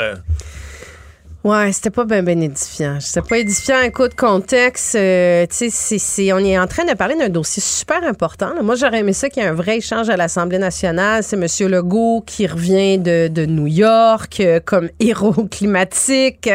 [1.48, 2.98] Ouais, c'était pas bien ben édifiant.
[3.00, 3.80] C'était pas édifiant.
[3.82, 8.52] Écoute, contexte, euh, tu sais, on est en train de parler d'un dossier super important.
[8.62, 11.24] Moi, j'aurais aimé ça qu'il y ait un vrai échange à l'Assemblée nationale.
[11.24, 11.70] C'est M.
[11.72, 16.50] Legault qui revient de, de New York euh, comme héros climatique.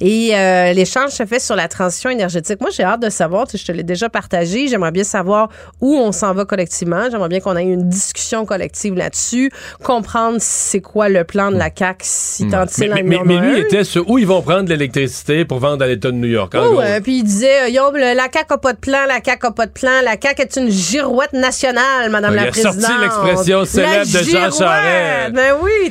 [0.00, 2.60] Et euh, l'échange se fait sur la transition énergétique.
[2.60, 5.48] Moi, j'ai hâte de savoir, je te l'ai déjà partagé, j'aimerais bien savoir
[5.80, 7.10] où on s'en va collectivement.
[7.10, 9.50] J'aimerais bien qu'on ait une discussion collective là-dessus,
[9.82, 13.82] comprendre c'est quoi le plan de la CAQ, si tant mais, mais, mais, lui était
[14.06, 16.54] où ils vont prendre de l'électricité pour vendre à l'État de New York.
[16.56, 19.66] Oh, puis il disait, yo, la CAQ n'a pas de plan, la CAQ n'a pas
[19.66, 22.74] de plan, la CAQ est une girouette nationale, Madame la Présidente.
[22.78, 25.32] Il a sorti l'expression célèbre de Jean Charest.
[25.32, 25.90] Ben oui.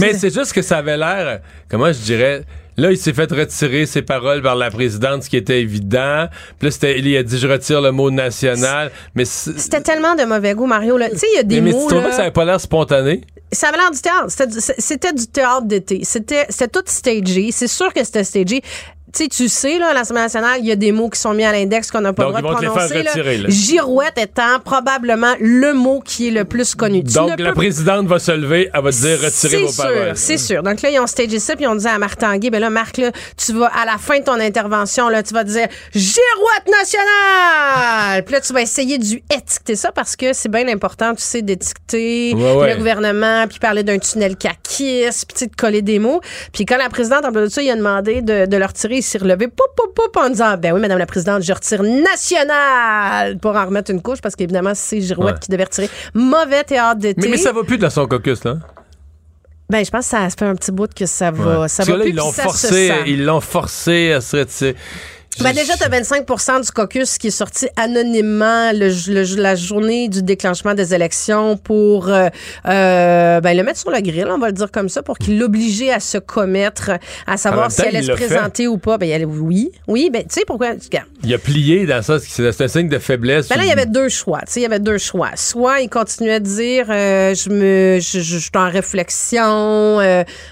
[0.00, 2.42] Mais c'est juste que ça avait l'air, comment je dirais...
[2.78, 6.26] Là, il s'est fait retirer ses paroles par la présidente, ce qui était évident.
[6.58, 8.90] Puis là, il a dit je retire le mot national.
[9.14, 10.98] Mais c'était tellement de mauvais goût, Mario.
[10.98, 11.88] Tu sais, il y a des mais, mots.
[11.90, 13.22] Mais tu que ça n'avait pas l'air spontané?
[13.52, 14.28] Ça avait l'air du théâtre.
[14.78, 16.02] C'était du théâtre d'été.
[16.04, 17.50] C'était tout stagé.
[17.52, 18.62] C'est sûr que c'était stagé
[19.24, 21.52] tu sais, là, à l'Assemblée nationale, il y a des mots qui sont mis à
[21.52, 23.04] l'index qu'on n'a pas le droit de prononcer.
[23.48, 27.02] Girouette étant probablement le mot qui est le plus connu.
[27.02, 30.12] Donc, la présidente va se lever, elle va te dire retirer vos paroles.
[30.14, 30.62] C'est sûr.
[30.62, 32.98] Donc là, ils ont stagé ça, puis on dit à Marc Tanguay, ben là, Marc,
[32.98, 38.24] là, tu vas, à la fin de ton intervention, là, tu vas dire Girouette nationale!
[38.24, 41.42] Puis là, tu vas essayer du étiqueter ça parce que c'est bien important, tu sais,
[41.42, 46.20] d'étiqueter le gouvernement, puis parler d'un tunnel caquiste, puis de coller des mots.
[46.52, 49.02] Puis quand la présidente, en plus de ça, il a demandé de, de le retirer,
[49.06, 53.38] s'est relevé pop, pop, pop, en disant Ben oui, Madame la Présidente, je retire national
[53.38, 55.90] pour en remettre une couche parce qu'évidemment, c'est Girouette qui devait retirer.
[56.14, 57.20] Mauvais théâtre d'été.
[57.22, 58.56] Mais, mais ça va plus dans son caucus, là.
[59.68, 61.66] Ben, je pense que ça, fait un petit bout que ça va.
[61.66, 64.76] Ça va là, ils l'ont forcé, ils l'ont forcé à se retirer.
[65.40, 70.22] Ben déjà, tu as 25% du caucus qui est sorti anonymement le, la journée du
[70.22, 72.28] déclenchement des élections pour euh,
[72.66, 75.38] euh, ben, le mettre sur le grill, on va le dire comme ça, pour qu'il
[75.38, 76.92] l'oblige à se commettre,
[77.26, 78.96] à savoir si elle allait se présenter ou pas.
[78.96, 80.68] Ben, elle, oui, oui, ben, tu sais pourquoi.
[81.22, 83.48] Il a plié dans ça, c'est un signe de faiblesse.
[83.48, 84.40] Ben là, il y avait deux choix.
[84.54, 85.30] Il y avait deux choix.
[85.34, 90.00] Soit il continuait à dire euh, je me je, je, suis en réflexion,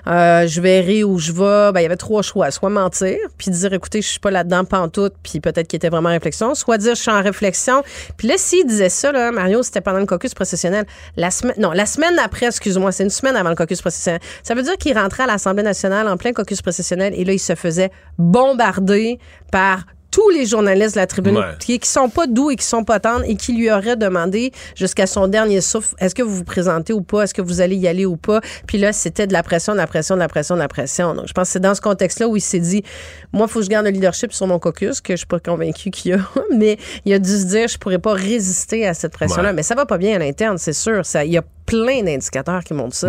[0.06, 1.72] je verrai où je vais.
[1.72, 2.50] Ben, il y avait trois choix.
[2.50, 6.08] Soit mentir, puis dire écoutez, je suis pas là-dedans tout, puis peut-être qu'il était vraiment
[6.08, 7.82] en réflexion, soit dire je suis en réflexion.
[8.16, 10.86] Puis là, s'il disait ça, là, Mario, c'était pendant le caucus processionnel.
[11.16, 14.20] La semaine, non, la semaine après, excuse-moi, c'est une semaine avant le caucus processionnel.
[14.42, 17.38] Ça veut dire qu'il rentrait à l'Assemblée nationale en plein caucus processionnel et là, il
[17.38, 19.18] se faisait bombarder
[19.50, 22.84] par tous les journalistes de la tribune qui, qui sont pas doux et qui sont
[22.84, 26.44] pas tendres et qui lui auraient demandé jusqu'à son dernier souffle est-ce que vous vous
[26.44, 27.22] présentez ou pas?
[27.22, 28.40] Est-ce que vous allez y aller ou pas?
[28.68, 31.16] Puis là c'était de la pression de la pression de la pression de la pression.
[31.16, 32.84] Donc je pense que c'est dans ce contexte-là où il s'est dit
[33.32, 35.40] moi il faut que je garde le leadership sur mon caucus que je suis pas
[35.40, 36.20] convaincu qu'il y a
[36.56, 39.52] mais il a dû se dire je pourrais pas résister à cette pression-là.
[39.52, 41.04] Mais ça va pas bien à l'interne c'est sûr.
[41.04, 43.08] Ça il y a plein d'indicateurs qui montrent ça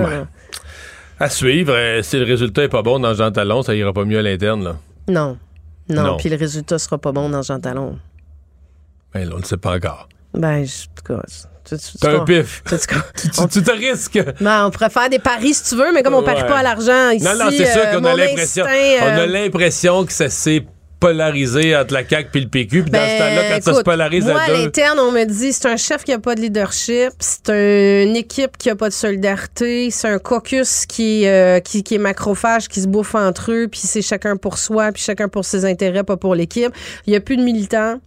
[1.19, 4.05] à suivre euh, si le résultat est pas bon dans Jean Talon ça ira pas
[4.05, 4.75] mieux à l'interne là.
[5.07, 5.37] Non
[5.89, 7.99] non, puis le résultat sera pas bon dans Jean Talon.
[9.13, 10.09] Ben, on le sait pas encore.
[10.33, 11.21] Ben, en tout cas.
[11.63, 12.63] Tu, un pif.
[12.65, 14.23] Tu, te risques.
[14.39, 16.59] Ben, on pourrait faire des paris si tu veux, mais comme on ne parie pas
[16.59, 17.25] à l'argent ici.
[17.25, 18.65] Non, non, c'est sûr qu'on a l'impression.
[18.65, 20.65] On a euh, l'impression que ça s'est
[20.99, 22.83] polarisé entre la CAQ et le PQ.
[22.83, 24.53] Puis dans ce ben, temps-là, quand ça se polarise moi, à deux...
[24.53, 28.15] à l'interne, on me dit c'est un chef qui n'a pas de leadership, c'est une
[28.15, 32.67] équipe qui n'a pas de solidarité, c'est un caucus qui, euh, qui, qui, est macrophage,
[32.67, 36.03] qui se bouffe entre eux, puis c'est chacun pour soi, puis chacun pour ses intérêts,
[36.03, 36.71] pas pour l'équipe.
[37.07, 37.99] Il n'y a plus de militants.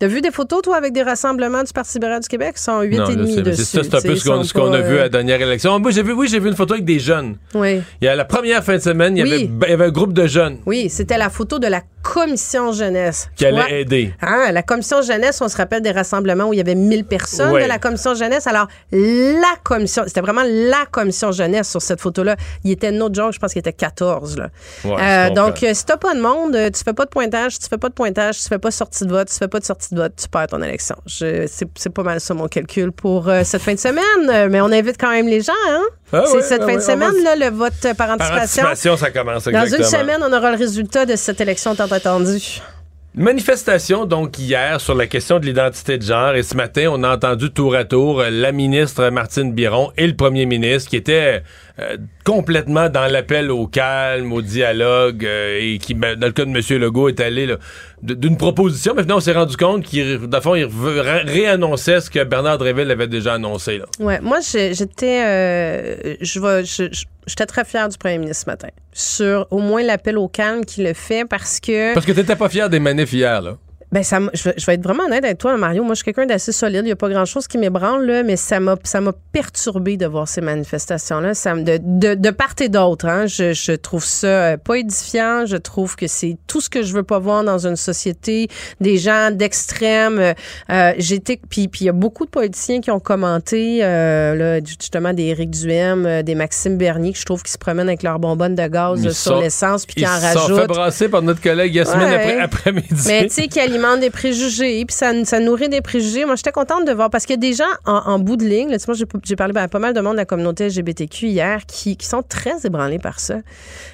[0.00, 2.54] T'as vu des photos, toi, avec des rassemblements du Parti libéral du Québec?
[2.56, 3.64] Ils sont 8,5 dessus.
[3.64, 5.78] C'est ça, c'est un peu ce qu'on a vu à la dernière élection.
[5.78, 7.36] Moi, j'ai vu, oui, j'ai vu une photo avec des jeunes.
[7.52, 7.82] Oui.
[8.00, 9.90] Il y a la première fin de semaine, il y, avait, il y avait un
[9.90, 10.56] groupe de jeunes.
[10.64, 13.28] Oui, c'était la photo de la commission jeunesse.
[13.36, 14.14] Qui allait aider.
[14.20, 17.52] Ah, la commission jeunesse, on se rappelle des rassemblements où il y avait 1000 personnes
[17.52, 18.46] de la commission jeunesse.
[18.46, 22.36] Alors, la commission, c'était vraiment la commission jeunesse sur cette photo-là.
[22.64, 24.38] Il était notre genre, je pense qu'il était 14.
[24.38, 24.48] Là.
[24.86, 27.68] Euh, donc, euh, si t'as pas de monde, euh, tu fais pas de pointage, tu
[27.68, 29.64] fais pas de pointage, tu fais pas de sortie de vote, tu fais pas de
[29.64, 30.96] sortie tu perds ton élection.
[31.06, 34.48] C'est pas mal ça mon calcul pour cette fin de semaine.
[34.50, 35.82] Mais on invite quand même les gens, hein?
[36.12, 38.62] Ah c'est cette ah fin de semaine, là, le vote par anticipation.
[38.62, 41.84] Par anticipation, ça commence Dans une semaine, on aura le résultat de cette élection tant
[41.84, 42.60] attendue.
[43.16, 47.12] Manifestation donc hier sur la question de l'identité de genre et ce matin on a
[47.12, 51.42] entendu tour à tour la ministre Martine Biron et le premier ministre qui étaient
[51.80, 56.44] euh, complètement dans l'appel au calme, au dialogue euh, et qui ben, dans le cas
[56.44, 56.80] de M.
[56.80, 57.52] Legault est allé
[58.00, 62.58] d'une proposition mais finalement on s'est rendu compte qu'il fond il réannonçait ce que Bernard
[62.58, 63.86] Dréville avait déjà annoncé là.
[63.98, 66.62] Ouais, moi j'étais euh, je vais
[67.30, 70.82] J'étais très fière du premier ministre ce matin sur au moins l'appel au calme qu'il
[70.82, 71.94] le fait parce que.
[71.94, 73.56] Parce que t'étais pas fier des manifs hier, là.
[73.92, 75.82] Ben ça, je, vais être vraiment honnête avec toi, Mario.
[75.82, 76.82] Moi, je suis quelqu'un d'assez solide.
[76.82, 80.06] Il n'y a pas grand-chose qui m'ébranle, là, mais ça m'a, ça m'a perturbé de
[80.06, 81.34] voir ces manifestations-là.
[81.34, 85.44] Ça de, de, de part et d'autre, hein, je, je trouve ça euh, pas édifiant.
[85.46, 88.48] Je trouve que c'est tout ce que je veux pas voir dans une société.
[88.80, 90.18] Des gens d'extrême.
[90.18, 90.34] Euh,
[90.70, 95.12] euh j'étais, puis il y a beaucoup de politiciens qui ont commenté, euh, là, justement,
[95.12, 98.18] des Éric Duhem, euh, des Maxime Bernier, que je trouve qui se promènent avec leur
[98.18, 100.42] bonbonne de gaz sur l'essence, puis qui en rajoutent.
[100.48, 103.04] Ils sont fait brasser par notre collègue Yasmine après, après-midi.
[103.06, 103.48] Mais tu sais,
[104.00, 106.24] des préjugés, puis ça, nourrit des préjugés.
[106.24, 108.70] Moi, j'étais contente de voir, parce qu'il y a des gens en, bout de ligne,
[108.70, 111.96] là, moi, j'ai parlé à pas mal de monde de la communauté LGBTQ hier qui,
[111.96, 113.36] qui sont très ébranlés par ça.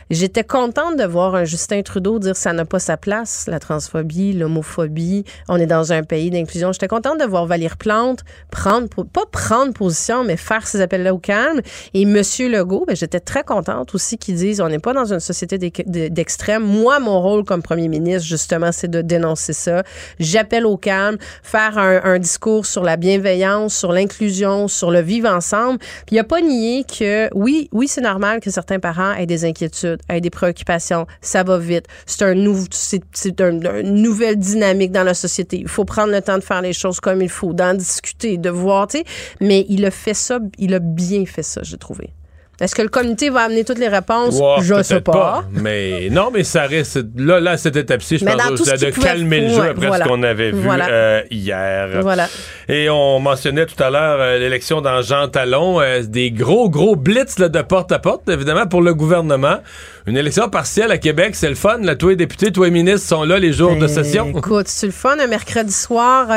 [0.09, 4.33] J'étais contente de voir un Justin Trudeau dire ça n'a pas sa place, la transphobie,
[4.35, 5.25] l'homophobie.
[5.49, 6.70] On est dans un pays d'inclusion.
[6.72, 11.18] J'étais contente de voir Valérie Plante prendre, pas prendre position, mais faire ces appels-là au
[11.18, 11.61] calme.
[11.92, 15.20] Et Monsieur Legault, ben, j'étais très contente aussi qu'ils disent on n'est pas dans une
[15.20, 16.62] société d'extrême.
[16.62, 19.75] Moi, mon rôle comme premier ministre, justement, c'est de dénoncer ça.
[20.18, 25.78] J'appelle au calme, faire un, discours sur la bienveillance, sur l'inclusion, sur le vivre ensemble.
[26.06, 29.44] Puis il a pas nié que oui, oui, c'est normal que certains parents aient des
[29.44, 31.86] inquiétudes avec des préoccupations, ça va vite.
[32.06, 32.34] C'est un
[32.70, 35.58] c'est, une nouvelle dynamique dans la société.
[35.58, 38.50] Il faut prendre le temps de faire les choses comme il faut, d'en discuter, de
[38.50, 39.04] voir, tu sais.
[39.40, 42.15] Mais il a fait ça, il a bien fait ça, j'ai trouvé.
[42.59, 44.40] Est-ce que le comité va amener toutes les réponses?
[44.62, 45.45] je ne sais pas.
[45.53, 46.99] Mais non, mais ça reste.
[47.16, 50.53] Là, là cette étape-ci, je pense que de calmer le jeu après ce qu'on avait
[50.53, 52.01] vu euh, hier.
[52.01, 52.29] Voilà.
[52.69, 56.97] Et on mentionnait tout à l'heure euh, l'élection dans Jean Talon, euh, des gros, gros
[56.97, 59.59] blitz de porte à porte, évidemment, pour le gouvernement.
[60.07, 61.79] Une élection partielle à Québec, c'est le fun.
[61.79, 64.33] Là, tous les députés, tous les ministres sont là les jours de ben, session.
[64.37, 65.19] Écoute, c'est le fun.
[65.19, 66.29] Un mercredi soir,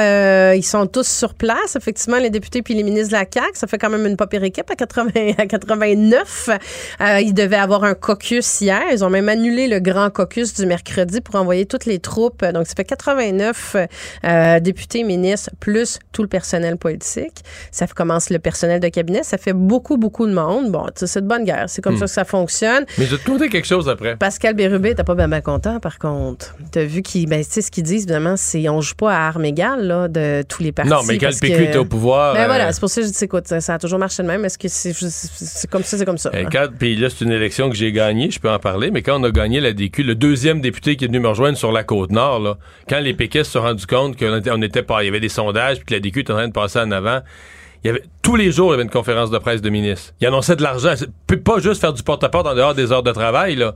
[0.53, 1.75] ils sont tous sur place.
[1.75, 4.25] Effectivement, les députés puis les ministres de la CAQ, ça fait quand même une pas
[4.31, 6.49] équipe à 80, à 89 89.
[7.01, 8.81] Euh, il devait avoir un caucus hier.
[8.91, 12.43] Ils ont même annulé le grand caucus du mercredi pour envoyer toutes les troupes.
[12.45, 13.75] Donc, ça fait 89
[14.25, 17.43] euh, députés, ministres, plus tout le personnel politique.
[17.71, 19.23] Ça commence le personnel de cabinet.
[19.23, 20.71] Ça fait beaucoup, beaucoup de monde.
[20.71, 21.65] Bon, c'est de bonne guerre.
[21.67, 21.99] C'est comme Hmm.
[21.99, 22.85] ça que ça fonctionne.
[22.97, 24.15] Mais je te quelque chose après.
[24.15, 26.55] Pascal Bérubé, t'as pas bien ben content, par contre.
[26.71, 29.27] T'as vu qu'ils, ben, tu sais, ce qu'ils disent, évidemment, c'est on joue pas à
[29.27, 30.89] armes égales, là, de tous les partis.
[30.91, 32.33] Non, mais quand le PQ que- était au pouvoir.
[32.33, 34.23] Ben euh, voilà, c'est pour ça que je dis, écoute, ça, ça a toujours marché
[34.23, 34.43] de même.
[34.45, 36.31] Est-ce que c'est, c'est comme ça, c'est comme ça?
[36.33, 36.49] euh, hein?
[36.51, 39.19] quand- puis là, c'est une élection que j'ai gagnée, je peux en parler, mais quand
[39.19, 41.83] on a gagné la DQ, le deuxième député qui est venu me rejoindre sur la
[41.83, 42.57] Côte-Nord, là,
[42.89, 45.19] quand les péquistes se sont rendus compte qu'on était, on était pas, il y avait
[45.19, 47.19] des sondages, puis que la DQ était en train de passer en avant,
[47.83, 50.13] il y avait, tous les jours, il y avait une conférence de presse de ministres.
[50.19, 50.93] Il annonçait de l'argent.
[51.45, 53.73] Pas juste faire du porte-à-porte en dehors des heures de travail, là.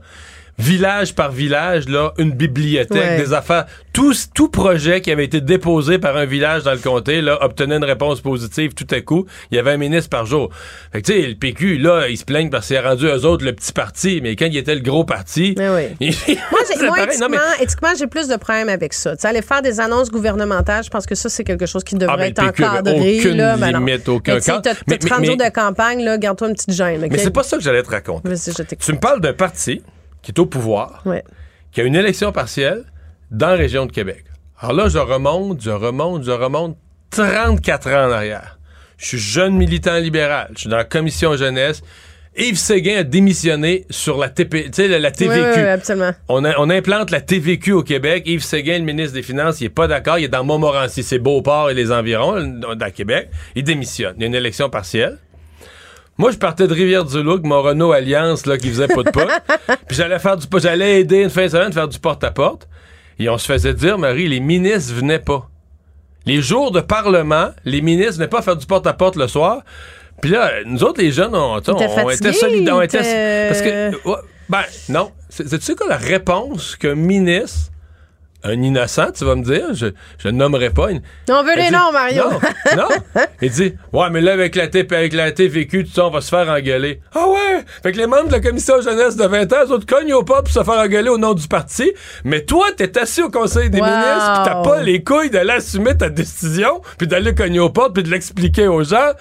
[0.58, 3.16] Village par village, là, une bibliothèque, Ouais.
[3.18, 3.66] des affaires.
[3.92, 7.76] Tout, tout projet qui avait été déposé par un village dans le comté, là, obtenait
[7.76, 9.26] une réponse positive tout à coup.
[9.50, 10.50] Il y avait un ministre par jour.
[10.92, 13.24] Fait que, tu sais, le PQ, là, ils se plaignent parce qu'il a rendu eux
[13.24, 15.54] autres le petit parti, mais quand il était le gros parti.
[15.58, 16.16] Mais oui.
[16.50, 19.16] Moi, éthiquement, mais- j'ai plus de problèmes avec ça.
[19.16, 21.94] Tu sais, aller faire des annonces gouvernementales, je pense que ça, c'est quelque chose qui
[21.96, 23.18] devrait Ah, ben, être PQ encadré.
[23.18, 23.56] aucune là.
[23.56, 24.62] Ben limite, aucun Mais cadre.
[24.62, 27.06] T'as, t'as Mais- 30 mais- jours de campagne, là, garde-toi une petite gêne.
[27.10, 28.28] Mais c'est pas ça que j'allais te raconter.
[28.30, 28.62] Je.
[28.76, 29.82] Tu me parles d'un parti
[30.24, 31.22] qui est au pouvoir, Ouais.
[31.70, 32.82] qui a une élection partielle
[33.30, 34.24] dans la région de Québec.
[34.58, 36.76] Alors là, je remonte, je remonte, je remonte
[37.10, 38.58] 34 ans en arrière.
[38.96, 40.48] Je suis jeune militant libéral.
[40.54, 41.82] Je suis dans la commission jeunesse.
[42.36, 45.40] Yves Séguin a démissionné sur la, TP, la, la TVQ.
[45.40, 46.10] Oui, oui, oui, absolument.
[46.28, 48.24] On, a- on implante la TVQ au Québec.
[48.26, 50.18] Yves Séguin, le ministre des Finances, il est pas d'accord.
[50.18, 53.28] Il est dans Montmorency, c'est Beauport et les environs, dans Québec.
[53.54, 54.14] Il démissionne.
[54.16, 55.18] Il y a une élection partielle.
[56.16, 59.26] Moi, je partais de Rivière-du-Loup, mon Renault Alliance, là, qui faisait pas de pas.
[59.88, 62.68] Puis j'allais faire du, j'allais aider une fin de semaine, faire du porte-à-porte.
[63.18, 65.48] Et on se faisait dire, Marie, les ministres venaient pas.
[66.26, 69.62] Les jours de parlement, les ministres venaient pas faire du porte-à-porte le soir.
[70.22, 71.58] Puis là, nous autres, les jeunes, on,
[72.14, 72.76] était solidaires.
[72.76, 74.16] on était- Parce que, ouais,
[74.48, 75.10] ben, non.
[75.28, 77.72] C'est- Sais-tu quoi la réponse qu'un ministre,
[78.44, 79.86] un innocent, tu vas me dire, je,
[80.18, 80.90] je ne nommerai pas.
[80.90, 82.22] une- On veut elle les dit- noms, Mario.
[82.30, 82.38] Non,
[82.76, 83.22] non.
[83.42, 86.20] Il dit, ouais, mais là, avec la, TP, avec la TVQ, tout ça, on va
[86.20, 87.00] se faire engueuler.
[87.14, 87.64] Ah ouais?
[87.82, 90.22] Fait que les membres de la commission jeunesse de 20 ans, eux autres cognent au
[90.24, 91.92] pas pour se faire engueuler au nom du parti.
[92.24, 93.86] Mais toi, t'es assis au conseil des Wow.
[93.86, 97.94] ministres, pis t'as pas les couilles d'aller assumer ta décision, puis d'aller cogner aux portes,
[97.94, 99.12] puis de l'expliquer aux gens.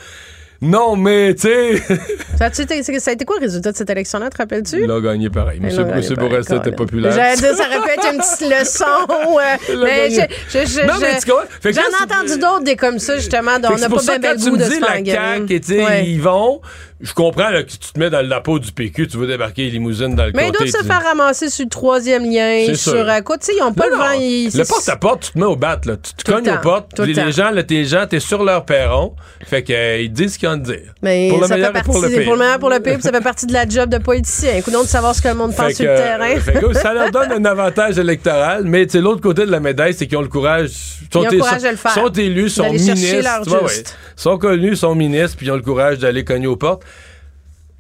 [0.63, 1.82] Non, mais, tu sais,
[2.99, 4.84] Ça a été quoi le résultat de cette élection-là, te rappelles-tu?
[4.84, 5.60] il a gagné pareil.
[5.60, 7.12] Monsieur, monsieur Bourassa était populaire.
[7.12, 8.86] J'allais dire, ça aurait pu être une petite leçon.
[9.10, 10.28] euh, mais gagné.
[10.49, 13.60] je- je- je- Non, mais tu J'en ai entendu d'autres des comme ça, justement, on
[13.60, 15.04] n'a pas bien le goût de se la.
[15.06, 16.62] CAQ, et tu sais, ils vont,
[17.04, 19.63] je comprends là, que tu te mets dans la peau du PQ, tu veux débarquer
[19.66, 22.94] les limousines dans le Mais ils doivent se faire ramasser sur le troisième lien, sur
[22.94, 23.10] sûr.
[23.10, 23.39] à côté.
[23.42, 24.12] Tu sais, Ils n'ont pas Non, le vent.
[24.22, 25.98] ils- Le porte-à-porte, tu te mets au bat, là.
[25.98, 29.13] Tu te cognes aux portes, le les, gens, là, tes gens, t'es sur leur perron.
[29.46, 30.94] Fait que, euh, disent ce qu'ils ont à dire.
[31.02, 32.24] Mais pour le ça meilleur fait et pour le pire.
[32.24, 34.62] pour le meilleur, pour le pire, ça fait partie de la job de politicien.
[34.62, 36.39] Coup de savoir ce que le monde pense Fait sur que, le euh, terrain.
[36.39, 39.60] fait que, ça leur donne un avantage électoral, mais tu sais, l'autre côté de la
[39.60, 40.70] médaille, c'est qu'ils ont le courage.
[41.12, 41.92] Sont, Ils ont le courage de le faire.
[41.94, 43.94] sont élus, sont ministres.
[44.16, 46.84] sont connus, sont ministres, puis ils ont le courage d'aller cogner aux portes.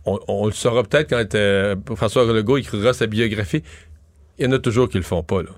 [0.05, 3.63] On, on le saura peut-être quand euh, François Legault écrira sa biographie.
[4.37, 5.49] Il y en a toujours qui le font pas, là.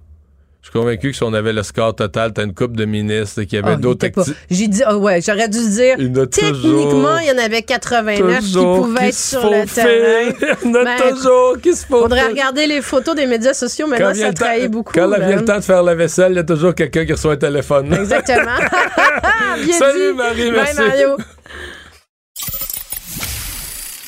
[0.66, 3.44] Je suis convaincu que si on avait le score total, t'as une coupe de ministres,
[3.44, 4.08] qu'il y avait Ah, d'autres
[4.50, 5.96] J'ai dit, ah ouais, j'aurais dû dire.
[6.00, 10.34] Il Techniquement, il y en avait 89 toujours qui pouvaient être sur le terrain.
[10.64, 12.00] Il y en a Ben, toujours qui se font.
[12.02, 13.86] Faudrait regarder les photos des médias sociaux.
[13.86, 14.92] Maintenant, vient ça trahit beaucoup.
[14.92, 15.20] Quand là.
[15.20, 17.38] vient le temps de faire la vaisselle, il y a toujours quelqu'un qui reçoit un
[17.38, 17.94] téléphone.
[17.94, 18.58] Exactement.
[19.72, 20.18] Salut, dit.
[20.18, 20.82] Marie, Bye, merci.
[20.82, 21.18] Mario.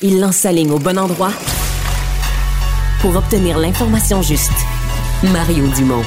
[0.01, 1.31] Il lance sa ligne au bon endroit
[3.01, 4.51] pour obtenir l'information juste.
[5.31, 6.03] Mario Dumont.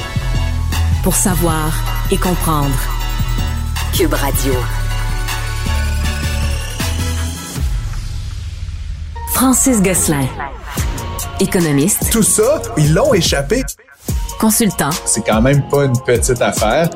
[1.03, 1.71] Pour savoir
[2.11, 2.75] et comprendre.
[3.93, 4.53] Cube Radio.
[9.33, 10.27] Francis Gosselin.
[11.39, 13.63] Économiste, Tout ça, ils l'ont échappé.
[14.39, 16.89] consultant, C'est quand même pas une petite affaire.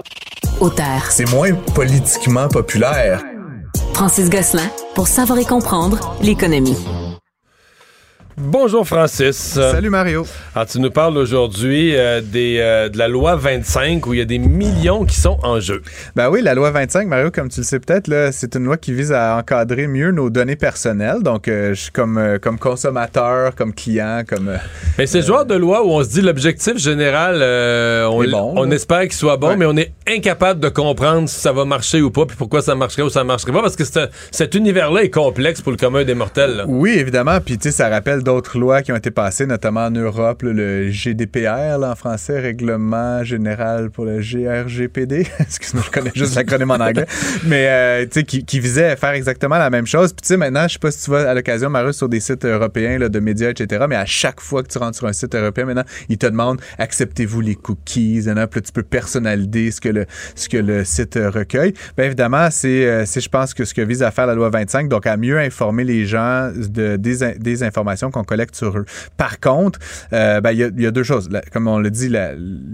[0.60, 1.01] auteur.
[1.10, 3.21] C'est moins politiquement populaire.
[3.93, 4.69] Francis Gosselin.
[4.95, 6.77] Pour savoir et comprendre l'économie.
[8.38, 9.38] Bonjour Francis.
[9.38, 10.26] Salut Mario.
[10.56, 14.21] Alors, tu nous parles aujourd'hui euh, des, euh, de la loi 25 où il y
[14.21, 15.82] a des millions qui sont en jeu.
[16.17, 18.91] Ben oui, la loi 25, Mario, comme tu le sais peut-être, c'est une loi qui
[18.91, 21.24] vise à encadrer mieux nos données personnelles.
[21.24, 24.52] Donc, euh, je suis comme, comme consommateur, comme client, comme.
[24.98, 27.36] Mais c'est le genre de loi où on se dit l'objectif général,
[28.10, 29.56] on, bon, espère qu'il soit bon, Ouais.
[29.56, 32.76] mais on est incapable de comprendre si ça va marcher ou pas, puis pourquoi ça
[32.76, 33.84] marcherait ou ça marcherait pas, parce que
[34.32, 36.58] cet univers-là est complexe pour le commun des mortels.
[36.58, 36.65] là.
[36.67, 37.39] Oui, évidemment.
[37.39, 40.90] Puis, tu sais, ça rappelle d'autres lois qui ont été passées, notamment en Europe, le
[40.90, 45.28] GDPR là, en français, Règlement général pour le GRGPD.
[45.40, 47.06] Excuse-moi, je connais juste l'acronyme en anglais.
[47.46, 50.12] Mais euh, tu sais, qui, visait à faire exactement la même chose.
[50.12, 52.20] Puis tu sais, maintenant, je sais pas si tu vas à l'occasion, Marius, sur des
[52.20, 53.86] sites européens là, de médias, etc.
[53.88, 56.60] Mais à chaque fois que tu rentres sur un site européen, maintenant, ils te demandent
[56.80, 60.06] acceptez-vous les cookies, puis là, tu peux personnaliser ce que le,
[60.36, 61.73] ce que le site recueille.
[61.98, 64.90] Bien évidemment, euh, c'est, je pense, que ce que vise à faire la loi 25,
[64.90, 68.86] donc à mieux informer les gens de, des, des informations qu'on collecte sur eux.
[69.18, 69.80] Par contre,
[70.13, 71.30] euh, ben, il y, a, y, a, deux choses.
[71.52, 72.10] comme on le dit,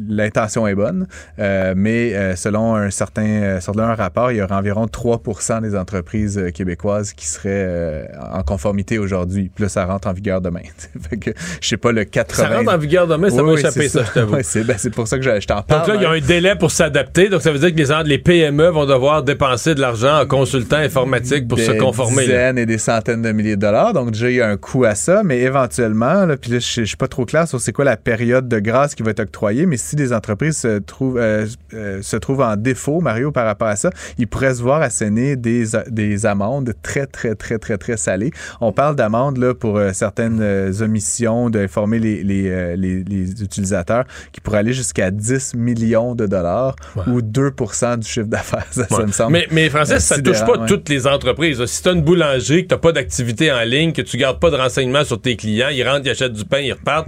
[0.08, 1.08] l'intention est bonne,
[1.40, 5.76] euh, mais euh, selon un certain selon un rapport, il y aura environ 3% des
[5.76, 9.52] entreprises québécoises qui seraient en conformité aujourd'hui.
[9.54, 10.62] Puis là, ça rentre en vigueur demain.
[11.10, 11.32] fait que,
[11.62, 12.44] je sais pas, le 80...
[12.44, 14.32] Ça rentre en vigueur demain, ça oui, va échapper, ça, je t'avoue.
[14.32, 15.82] Oui, c'est, ben, c'est pour ça que je, je t'en parle.
[15.82, 17.28] Donc là, il y a un délai pour s'adapter.
[17.28, 20.78] Donc ça veut dire que les, les PME vont devoir dépenser de l'argent en consultant
[20.78, 22.22] informatique pour des se conformer.
[22.22, 23.94] Des dizaines et des centaines de milliers de dollars.
[23.94, 26.82] Donc déjà, il y a un coût à ça, mais éventuellement, là, puis là, je,
[26.82, 29.22] je suis pas trop clair sur c'est quoi la période de grâce qui va être
[29.22, 33.46] octroyée, mais si les entreprises se trouvent, euh, euh, se trouvent en défaut, Mario, par
[33.46, 37.78] rapport à ça, ils pourraient se voir asséner des, des amendes très, très, très, très,
[37.78, 38.32] très salées.
[38.60, 40.42] On parle d'amendes là, pour euh, certaines
[40.82, 46.76] omissions d'informer les, les, les, les, utilisateurs qui pourraient aller jusqu'à 10 millions de dollars
[46.96, 47.04] ouais.
[47.08, 48.66] ou 2% du chiffre d'affaires.
[48.72, 48.88] Ça, ouais.
[48.90, 49.34] ça, me semble.
[49.34, 51.64] Mais, mais Francis, ça touche pas toutes les entreprises.
[51.66, 54.40] Si tu as une boulangerie, que tu n'as pas d'activité en ligne, que tu gardes
[54.40, 57.08] pas de renseignements sur tes clients, ils rentrent, ils achètent du pain, ils repartent,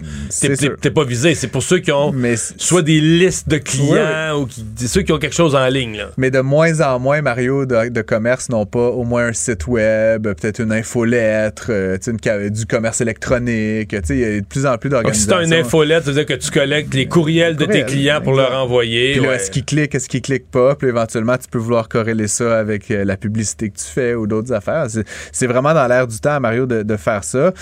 [0.82, 1.36] t'es pas visé.
[1.36, 5.11] C'est pour ceux qui ont mais soit des listes de clients ou qui, ceux qui
[5.11, 5.97] ont quelque chose en ligne.
[5.97, 6.11] Là.
[6.18, 9.68] Mais de moins en moins, Mario, de, de commerce n'ont pas au moins un site
[9.68, 13.95] web, peut-être une infolettre, euh, une, du commerce électronique.
[14.09, 15.22] Il y a de plus en plus d'organisations.
[15.22, 17.84] Si tu as une infolettre, ça veut dire que tu collectes les courriels de tes
[17.86, 19.14] clients pour leur envoyer.
[19.14, 19.36] Puis là, ouais.
[19.36, 20.76] est-ce qu'ils cliquent, est-ce qu'ils cliquent pas?
[20.76, 24.28] Puis éventuellement, tu peux vouloir corréler ça avec euh, la publicité que tu fais ou
[24.28, 24.88] d'autres affaires.
[25.32, 27.53] C'est vraiment dans l'air du temps, Mario, de, de faire ça.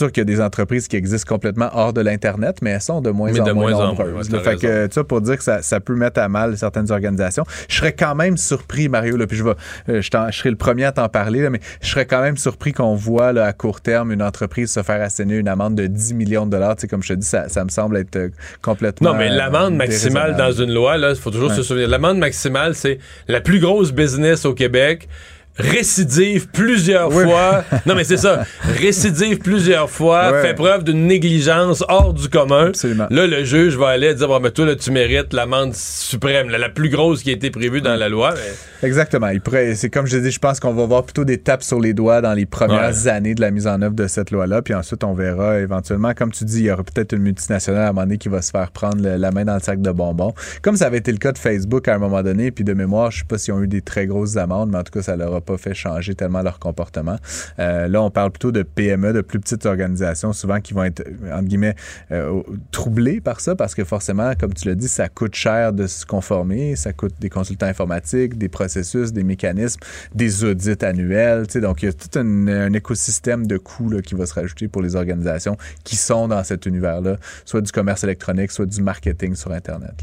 [0.00, 3.00] Sûr qu'il y a des entreprises qui existent complètement hors de l'Internet, mais elles sont
[3.00, 4.28] de moins mais en de moins, moins nombreuses.
[4.28, 6.90] En moins, fait que, ça, pour dire que ça, ça, peut mettre à mal certaines
[6.90, 7.44] organisations.
[7.68, 9.50] Je serais quand même surpris, Mario, là, puis je, vais,
[9.88, 12.36] euh, je, je, serai le premier à t'en parler, là, mais je serais quand même
[12.36, 15.86] surpris qu'on voit là, à court terme une entreprise se faire asséner une amende de
[15.86, 16.76] 10 millions de dollars.
[16.76, 18.28] Tu sais, comme je te dis, ça, ça me semble être euh,
[18.62, 19.12] complètement.
[19.12, 21.56] Non, mais l'amende maximale dans une loi, il faut toujours ouais.
[21.56, 21.88] se souvenir.
[21.88, 22.98] L'amende maximale, c'est
[23.28, 25.08] la plus grosse business au Québec
[25.56, 27.24] récidive plusieurs oui.
[27.24, 27.64] fois.
[27.86, 28.44] Non, mais c'est ça.
[28.62, 30.42] Récidive plusieurs fois, ouais.
[30.42, 32.68] fait preuve d'une négligence hors du commun.
[32.68, 33.06] Absolument.
[33.10, 36.58] Là, le juge va aller dire, bon, mais toi, là, tu mérites l'amende suprême, là,
[36.58, 38.34] la plus grosse qui a été prévue dans la loi.
[38.34, 38.88] Mais...
[38.88, 39.28] Exactement.
[39.74, 42.20] C'est comme je dis, je pense qu'on va voir plutôt des tapes sur les doigts
[42.20, 43.08] dans les premières ouais.
[43.08, 44.62] années de la mise en œuvre de cette loi-là.
[44.62, 47.88] Puis ensuite, on verra éventuellement, comme tu dis, il y aura peut-être une multinationale à
[47.88, 49.90] un moment donné qui va se faire prendre le, la main dans le sac de
[49.90, 50.32] bonbons.
[50.62, 52.50] Comme ça avait été le cas de Facebook à un moment donné.
[52.50, 54.82] Puis de mémoire, je sais pas s'ils ont eu des très grosses amendes, mais en
[54.82, 57.16] tout cas, ça leur a pas fait changer tellement leur comportement.
[57.58, 61.02] Euh, là, on parle plutôt de PME, de plus petites organisations, souvent qui vont être,
[61.32, 61.74] entre guillemets,
[62.10, 65.86] euh, troublées par ça, parce que forcément, comme tu l'as dit, ça coûte cher de
[65.86, 69.80] se conformer, ça coûte des consultants informatiques, des processus, des mécanismes,
[70.14, 71.46] des audits annuels.
[71.56, 74.82] Donc, il y a tout un, écosystème de coûts là, qui va se rajouter pour
[74.82, 79.52] les organisations qui sont dans cet univers-là, soit du commerce électronique, soit du marketing sur
[79.52, 79.94] Internet.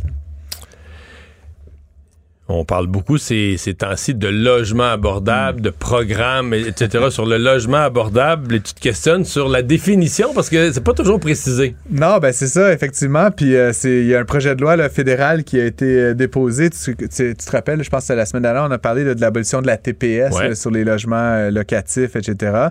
[2.50, 5.64] On parle beaucoup ces, ces temps-ci de logement abordable, mmh.
[5.64, 7.06] de programmes, etc.
[7.10, 8.56] sur le logement abordable.
[8.56, 11.76] Et tu te questionnes sur la définition parce que c'est pas toujours précisé.
[11.92, 13.32] Non, ben c'est ça, effectivement.
[13.32, 16.14] Puis euh, il y a un projet de loi là, fédéral qui a été euh,
[16.14, 16.70] déposé.
[16.70, 19.20] Tu, tu, tu, te rappelles, je pense que la semaine dernière, on a parlé de
[19.20, 20.50] l'abolition de la TPS ouais.
[20.50, 22.70] là, sur les logements euh, locatifs, etc.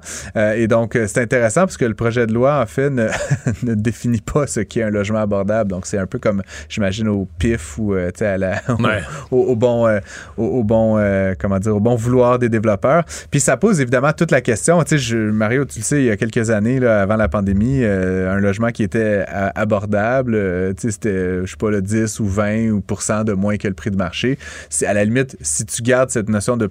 [0.56, 3.08] et donc, c'est intéressant parce que le projet de loi, en fait, ne,
[3.62, 5.70] ne définit pas ce qu'est un logement abordable.
[5.70, 9.02] Donc, c'est un peu comme, j'imagine, au PIF ou à la, ouais.
[9.30, 10.00] au, au, au euh,
[10.36, 13.04] au, bon euh, comment dire au bon vouloir des développeurs.
[13.30, 14.82] Puis ça pose évidemment toute la question.
[14.84, 18.40] Tu Mario, tu le sais, il y a quelques années, avant la pandémie, euh, un
[18.40, 20.32] logement qui était abordable,
[20.74, 22.82] tu sais, c'était, je sais pas, le 10 ou 20 ou
[23.24, 24.38] de moins que le prix de marché.
[24.86, 26.66] À la limite, si tu gardes cette notion de,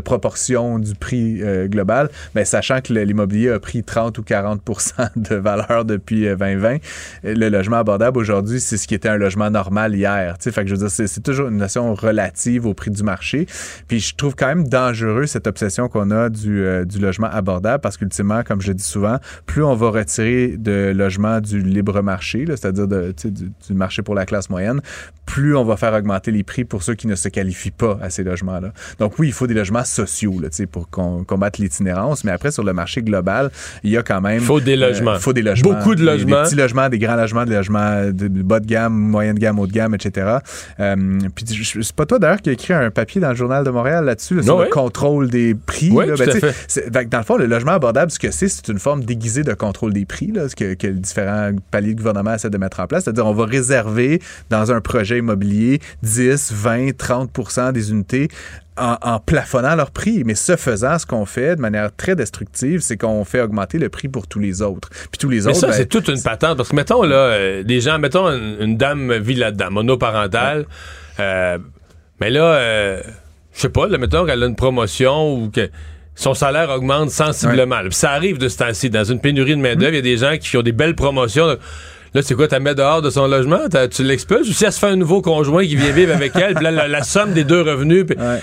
[0.00, 4.60] proportion du prix global, ben, sachant que l'immobilier a pris 30 ou 40
[5.16, 6.76] de valeur depuis 2020,
[7.24, 10.36] le logement abordable aujourd'hui, c'est ce qui était un logement normal hier.
[10.38, 12.15] Tu sais, fait je veux dire, c'est toujours une notion relative
[12.64, 13.46] au prix du marché.
[13.88, 17.80] Puis je trouve quand même dangereux cette obsession qu'on a du, euh, du logement abordable
[17.80, 22.44] parce qu'ultimement, comme je dis souvent, plus on va retirer de logements du libre marché,
[22.46, 24.80] c'est-à-dire du, du marché pour la classe moyenne,
[25.26, 28.10] plus on va faire augmenter les prix pour ceux qui ne se qualifient pas à
[28.10, 28.72] ces logements-là.
[28.98, 32.72] Donc oui, il faut des logements sociaux là, pour combattre l'itinérance, mais après, sur le
[32.72, 33.50] marché global,
[33.82, 34.38] il y a quand même...
[34.38, 35.12] Il faut des logements.
[35.12, 35.72] Euh, faut des logements.
[35.72, 36.36] Beaucoup de logements.
[36.36, 39.58] Des, des, petits logements, des grands logements, des logements de bas de gamme, moyenne gamme,
[39.58, 40.38] haut de gamme, etc.
[40.80, 41.44] Euh, puis
[41.82, 44.04] c'est pas pas toi d'ailleurs qui a écrit un papier dans le Journal de Montréal
[44.04, 44.64] là-dessus, là, sur Oui.
[44.64, 45.90] le contrôle des prix.
[45.92, 46.14] Oui, là.
[46.16, 47.04] tout à fait.
[47.04, 49.52] que dans le fond, le logement abordable, ce que c'est, c'est une forme déguisée de
[49.54, 52.80] contrôle des prix, là, ce que, que les différents paliers de gouvernement essaient de mettre
[52.80, 53.04] en place.
[53.04, 58.28] C'est-à-dire, on va réserver dans un projet immobilier 10, 20, 30% des unités
[58.78, 60.22] en, en plafonnant leur prix.
[60.24, 63.88] Mais ce faisant, ce qu'on fait de manière très destructive, c'est qu'on fait augmenter le
[63.88, 64.90] prix pour tous les autres.
[64.90, 66.56] Puis tous les Mais autres, ça, ben, c'est toute une patente.
[66.58, 70.66] Parce que, mettons, là, euh, des gens, mettons, une, une dame vit là-dedans, monoparentale.
[71.20, 71.58] euh,
[72.20, 73.00] mais là, euh,
[73.54, 75.70] je sais pas, là, mettons qu'elle a une promotion ou que
[76.14, 77.76] son salaire augmente sensiblement.
[77.90, 78.88] Ça arrive de ce temps-ci.
[78.90, 81.46] Dans une pénurie de main-d'œuvre, il y a des gens qui ont des belles promotions.
[82.14, 83.60] Là, c'est quoi, t'as mets dehors de son logement?
[83.90, 84.48] Tu l'expulses?
[84.48, 86.70] Ou si elle se fait un nouveau conjoint qui vient vivre avec elle, puis là,
[86.70, 88.06] la, la somme des deux revenus.
[88.08, 88.40] Ouais.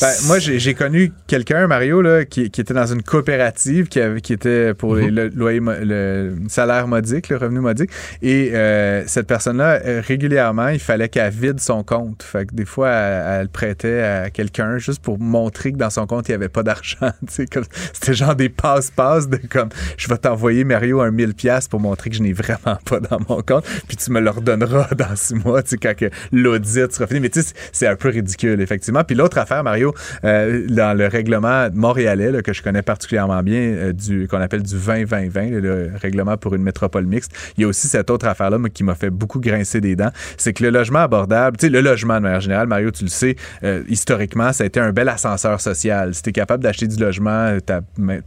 [0.00, 4.20] Ben, moi, j'ai connu quelqu'un, Mario, là, qui, qui était dans une coopérative qui, avait,
[4.20, 7.90] qui était pour les, le, loyer le salaire modique, le revenu modique.
[8.22, 12.22] Et euh, cette personne-là, euh, régulièrement, il fallait qu'elle vide son compte.
[12.22, 16.06] Fait que des fois, elle, elle prêtait à quelqu'un juste pour montrer que dans son
[16.06, 17.10] compte, il n'y avait pas d'argent.
[17.28, 22.10] C'était genre des passe-passe de comme je vais t'envoyer, Mario, un 1000$ piastres pour montrer
[22.10, 23.64] que je n'ai vraiment pas dans mon compte.
[23.86, 27.20] Puis tu me le redonneras dans six mois, tu sais, quand que l'audit sera fini.
[27.20, 29.04] Mais tu sais, c'est un peu ridicule, effectivement.
[29.04, 29.89] Puis l'autre affaire, Mario,
[30.24, 34.62] euh, dans le règlement montréalais, là, que je connais particulièrement bien, euh, du qu'on appelle
[34.62, 38.58] du 20-20-20, le règlement pour une métropole mixte, il y a aussi cette autre affaire-là
[38.72, 40.10] qui m'a fait beaucoup grincer des dents.
[40.36, 43.10] C'est que le logement abordable, tu sais, le logement de manière générale, Mario, tu le
[43.10, 46.14] sais, euh, historiquement, ça a été un bel ascenseur social.
[46.14, 47.80] Si tu es capable d'acheter du logement, euh, ta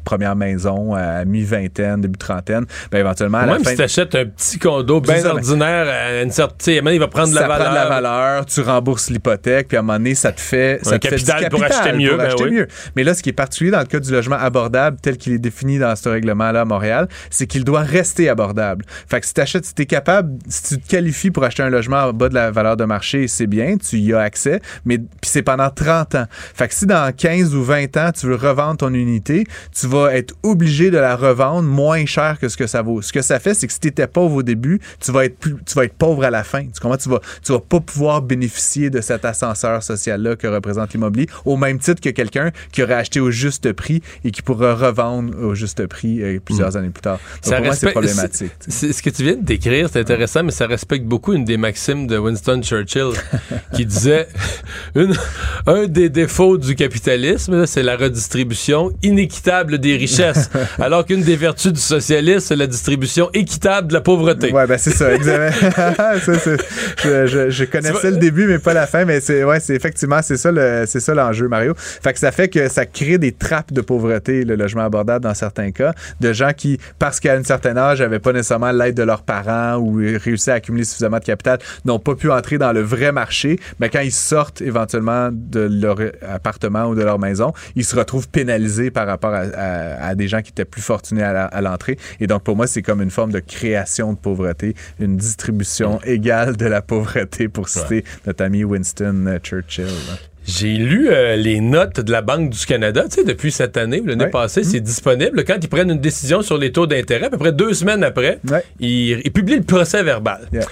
[0.04, 3.72] première maison à mi-vingtaine, début trentaine, ben éventuellement, à la Même fin...
[3.72, 7.30] si t'achètes un petit condo bien ben- ordinaire, à une certaine, tu il va prendre
[7.30, 7.66] de la ça valeur.
[7.66, 10.80] prend de la valeur, tu rembourses l'hypothèque, puis à un moment donné, ça te fait,
[10.84, 12.52] ça Un te fait capital pour acheter mieux, ben oui.
[12.52, 12.68] mieux.
[12.96, 15.40] Mais là, ce qui est particulier dans le cas du logement abordable, tel qu'il est
[15.40, 18.86] défini dans ce règlement-là à Montréal, c'est qu'il doit rester abordable.
[19.08, 22.04] Fait que si t'achètes, si t'es capable, si tu te qualifies pour acheter un logement
[22.04, 25.30] en bas de la valeur de marché, c'est bien, tu y as accès, mais puis
[25.30, 26.26] c'est pendant 30 ans.
[26.54, 30.16] Fait que si dans 15 ou 20 ans, tu veux revendre ton unité, tu vas
[30.16, 33.02] être obligé de la revendre moins cher que ce que ça vaut.
[33.02, 35.38] Ce que ça fait, c'est que si tu étais pauvre au début, tu vas être
[35.38, 36.64] plus, tu vas être pauvre à la fin.
[36.64, 36.98] Tu comprends?
[36.98, 41.58] Tu vas, tu vas pas pouvoir bénéficier de cet ascenseur social-là que représente l'immobilier, au
[41.58, 45.56] même titre que quelqu'un qui aurait acheté au juste prix et qui pourra revendre au
[45.56, 47.20] juste prix euh, plusieurs années plus tard.
[47.44, 48.52] Donc, Ça pour moi, c'est problématique.
[48.60, 51.46] c'est- c'est- Ce que tu viens de décrire, c'est intéressant, mais ça respecte beaucoup une
[51.46, 53.10] des maximes de Winston Churchill
[53.74, 54.28] qui disait
[54.96, 55.16] une-
[55.68, 61.36] un des défauts du capitalisme, là, c'est la redistribution inéquitable des richesses, alors qu'une des
[61.36, 64.52] vertus du socialisme, c'est la distribution équitable de la pauvreté.
[64.52, 65.74] Ouais, ben c'est ça, exactement.
[66.24, 66.58] Ça, c'est-
[67.04, 70.22] je, je- je connaissais le début, mais pas la fin, mais c'est ouais, c'est effectivement
[70.22, 71.74] c'est ça le c'est ça l'enjeu, Mario.
[71.78, 75.34] Fait que ça fait que ça crée des trappes de pauvreté, le logement abordable dans
[75.34, 79.04] certains cas, de gens qui, parce qu'à un certain âge, n'avaient pas nécessairement l'aide de
[79.04, 82.82] leurs parents ou réussi à accumuler suffisamment de capital, n'ont pas pu entrer dans le
[82.82, 85.98] vrai marché, mais quand ils sortent éventuellement de leur
[86.28, 90.28] appartement ou de leur maison, ils se retrouvent pénalisés par rapport à, à- à des
[90.28, 91.98] gens qui étaient plus fortunés à l'entrée.
[92.20, 96.58] Et donc, pour moi, c'est comme une forme de création de pauvreté, une distribution égale
[96.58, 99.88] de la pauvreté, pour citer notre ami Winston Churchill.
[100.46, 104.02] J'ai lu euh, les notes de la Banque du Canada, tu sais, depuis cette année
[104.06, 105.44] l'année passée, c'est disponible.
[105.46, 108.40] Quand ils prennent une décision sur les taux d'intérêt, à peu près deux semaines après,
[108.80, 110.42] ils, ils publient le procès verbal.
[110.52, 110.66] Yeah.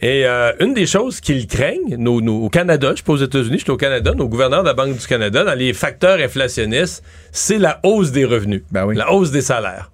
[0.00, 3.16] Et euh, une des choses qu'ils craignent, nos, nos- au Canada, je suis pas aux
[3.16, 6.20] États-Unis, je suis au Canada, nos gouverneurs de la Banque du Canada, dans les facteurs
[6.20, 7.02] inflationnistes,
[7.32, 8.94] c'est la hausse des revenus, Ben oui.
[8.94, 9.90] la hausse des salaires.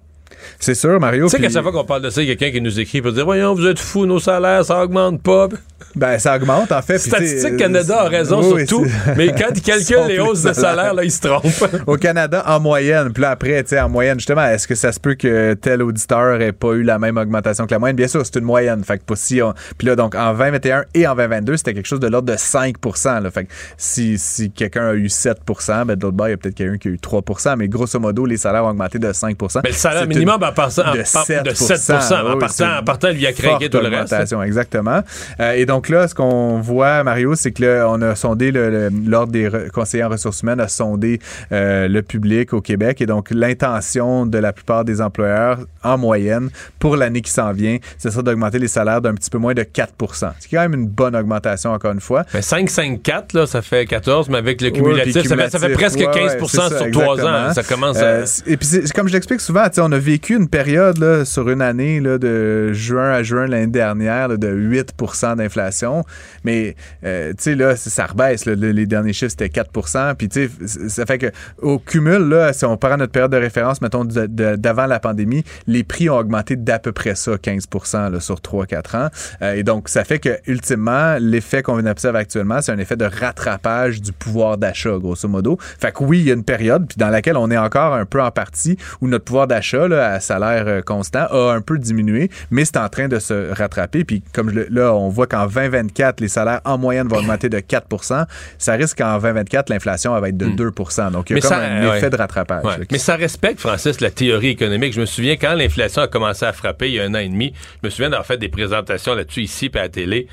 [0.59, 1.25] C'est sûr, Mario.
[1.25, 2.79] Tu sais qu'à chaque fois qu'on parle de ça, il y a quelqu'un qui nous
[2.79, 5.49] écrit pour dire Voyons, vous êtes fous, nos salaires, ça augmente pas.
[5.95, 6.97] Ben, ça augmente, en fait.
[6.97, 8.85] Statistique euh, Canada a raison oui, sur tout,
[9.15, 11.83] mais quand ils calculent les hausses de salaire, là, ils se trompent.
[11.87, 13.13] Au Canada, en moyenne.
[13.13, 15.81] Puis là, après, tu sais, en moyenne, justement, est-ce que ça se peut que tel
[15.81, 17.95] auditeur ait pas eu la même augmentation que la moyenne?
[17.95, 18.83] Bien sûr, c'est une moyenne.
[18.83, 21.87] Fait que pas si on- Puis là, donc, en 2021 et en 2022, c'était quelque
[21.87, 22.75] chose de l'ordre de 5
[23.05, 23.31] là.
[23.31, 25.39] Fait que si, si quelqu'un a eu 7
[25.85, 27.99] ben, de l'autre bord, il y a peut-être quelqu'un qui a eu 3% Mais grosso
[27.99, 30.97] modo, les salaires ont augmenté de 5 Mais le salaire minimum en partant, en de
[31.11, 33.87] par- 7 de 7 en, Oui, c'est partant, en partant, lui a craqué tout le
[33.89, 34.15] reste.
[34.45, 35.01] exactement.
[35.39, 39.31] Euh, et donc là, ce qu'on voit, Mario, c'est que là, on a sondé, l'Ordre
[39.31, 41.19] des conseillers en ressources humaines a sondé
[41.51, 43.01] euh, le public au Québec.
[43.01, 47.77] Et donc, l'intention de la plupart des employeurs, en moyenne, pour l'année qui s'en vient,
[47.97, 49.93] ce sera d'augmenter les salaires d'un petit peu moins de 4
[50.39, 52.23] Ce qui est quand même une bonne augmentation, encore une fois.
[52.33, 55.69] Mais 5, 5, 4, là, ça fait 14, mais avec le cumulatif, ça, fait, ça
[55.69, 57.53] presque Ouais, 15 ouais, c'est sur ça, 3 ans.
[57.53, 58.25] Ça commence Euh, à...
[58.25, 61.49] c- et puis, c'est- comme je l'explique souvent, on a vécu vécu une période sur
[61.49, 66.05] une année de juin à juin l'année dernière de 8% d'inflation.
[66.45, 68.45] Mais euh, tu sais, là, ça rebaisse.
[68.45, 72.63] Les derniers chiffres, c'était 4% Puis tu sais, ça fait que au cumul, là, si
[72.63, 76.79] on prend notre période de référence, mettons, d'avant la pandémie, les prix ont augmenté d'à
[76.79, 79.09] peu près ça, 15 là, sur 3-4 ans.
[79.41, 83.03] Euh, et donc, ça fait que, ultimement, l'effet qu'on observe actuellement, c'est un effet de
[83.03, 85.57] rattrapage du pouvoir d'achat, grosso modo.
[85.59, 88.05] Fait que oui, il y a une période puis dans laquelle on est encore un
[88.05, 92.29] peu en partie où notre pouvoir d'achat à salaire euh, constant a un peu diminué,
[92.51, 94.03] mais c'est en train de se rattraper.
[94.03, 98.25] Puis comme là, on voit qu'en 2024, les salaires en moyenne vont augmenter de 4%
[98.57, 101.11] ça risque qu'en 2024, l'inflation va être de 2% hmm.
[101.11, 102.63] Donc, il y a comme un effet de rattrapage.
[102.91, 104.93] mais ça respecte, Francis, la théorie économique.
[104.93, 107.29] Je me souviens quand l'inflation a commencé à frapper il y a un an et
[107.29, 110.27] demi, je me souviens d'avoir fait des présentations là-dessus ici et à la télé.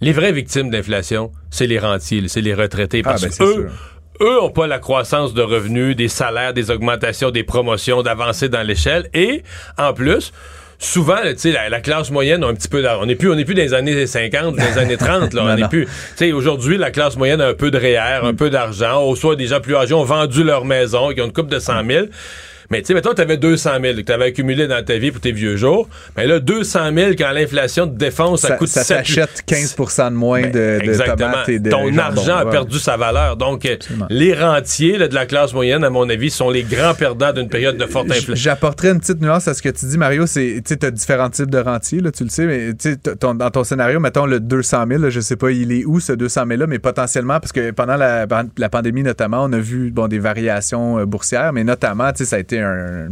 [0.00, 3.02] Les vraies victimes d'inflation, c'est les rentiers, c'est les retraités.
[3.02, 3.70] Parce ah, ben, que eux,
[4.20, 8.62] eux n'ont pas la croissance de revenus, des salaires, des augmentations, des promotions, d'avancer dans
[8.62, 9.08] l'échelle.
[9.14, 9.42] Et,
[9.78, 10.32] en plus,
[10.78, 13.54] souvent, la, la classe moyenne a un petit peu On n'est plus, on est plus
[13.54, 15.32] dans les années 50, dans les années 30.
[15.32, 15.88] Là, on est plus.
[16.32, 18.36] aujourd'hui, la classe moyenne a un peu de REER, un mm.
[18.36, 19.02] peu d'argent.
[19.02, 21.58] Au soit des gens plus âgés ont vendu leur maison, qui ont une coupe de
[21.58, 22.06] 100 000.
[22.70, 25.10] Mais tu sais, mettons, tu avais 200 000 que tu avais accumulé dans ta vie
[25.10, 25.88] pour tes vieux jours.
[26.16, 30.42] Mais là, 200 000, quand l'inflation te défonce, ça, coûte Ça t'achète 15% de moins
[30.42, 33.36] ben, de, tomates et de Ton argent a perdu sa valeur.
[33.36, 33.76] Donc, euh,
[34.10, 37.76] les rentiers de la classe moyenne, à mon avis, sont les grands perdants d'une période
[37.76, 38.34] de forte inflation.
[38.34, 40.24] J'apporterais une petite nuance à ce que tu dis, Mario.
[40.26, 42.72] Tu as différents types de rentiers, là, tu le sais, mais
[43.20, 46.46] dans ton scénario, mettons le 200 000, je sais pas, il est où ce 200
[46.46, 48.26] 000-là, mais potentiellement, parce que pendant la,
[48.58, 52.38] la, pandémie notamment, on a vu bon, des variations euh, boursières, mais notamment, ça a
[52.38, 53.08] été un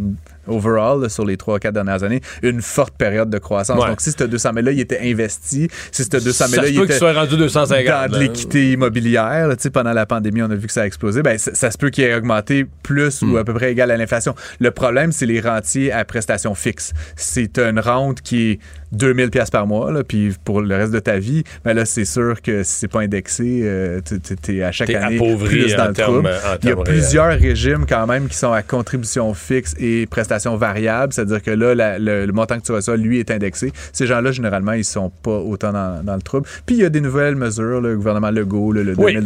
[0.47, 3.85] overall sur les 3-4 dernières années, une forte période de croissance.
[3.85, 7.13] Donc, si ce 200 000-là, il était investi, si ce 200 000-là, il était soit
[7.13, 10.83] rendu 250, dans de l'équité immobilière, là, pendant la pandémie, on a vu que ça
[10.83, 13.37] a explosé, ben, ça, se peut qu'il ait augmenté plus ou hmm.
[13.39, 14.35] à peu près égal à l'inflation.
[14.59, 16.93] Le problème, c'est les rentiers à prestations fixes.
[17.17, 18.59] C'est une rente qui est
[18.93, 22.05] 2000 pièces par mois, là, puis pour le reste de ta vie, ben là, c'est
[22.05, 25.95] sûr que si c'est pas indexé, euh, tu es à chaque année plus dans le
[25.95, 26.31] trouble.
[26.63, 31.13] Il y a plusieurs régimes quand même qui sont à contribution fixe et prestations variables,
[31.13, 33.73] c'est-à-dire que là, le, montant que tu reçois, lui, est indexé.
[33.93, 36.47] Ces gens-là, généralement, ils sont pas autant dans, le trouble.
[36.67, 39.17] Puis il y a des nouvelles mesures, le gouvernement Legault, le, le 2000 oui,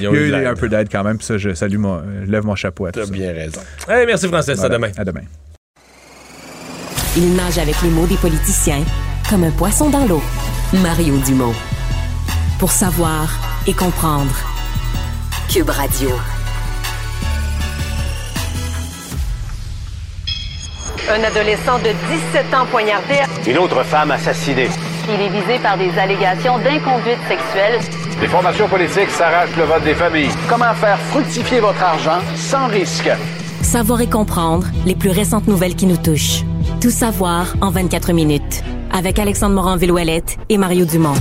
[0.00, 2.44] il y a eu un peu d'aide quand même, puis ça, je salue mon, lève
[2.44, 3.10] mon chapeau à tout ça.
[3.10, 3.60] bien raison.
[3.88, 4.90] Hey, merci Francis, à demain.
[4.96, 5.22] À demain.
[7.20, 8.84] Il nage avec les mots des politiciens
[9.28, 10.22] comme un poisson dans l'eau.
[10.72, 11.52] Mario Dumont.
[12.60, 13.28] Pour savoir
[13.66, 14.30] et comprendre.
[15.52, 16.10] Cube Radio.
[21.10, 21.90] Un adolescent de
[22.32, 23.16] 17 ans poignardé.
[23.48, 24.68] Une autre femme assassinée.
[25.08, 27.80] Il est visé par des allégations d'inconduite sexuelle.
[28.20, 30.30] Les formations politiques s'arrachent le vote des familles.
[30.48, 33.10] Comment faire fructifier votre argent sans risque?
[33.68, 36.42] Savoir et comprendre les plus récentes nouvelles qui nous touchent.
[36.80, 38.64] Tout savoir en 24 minutes.
[38.90, 41.12] Avec Alexandre Morin-Villouellette et Mario Dumont.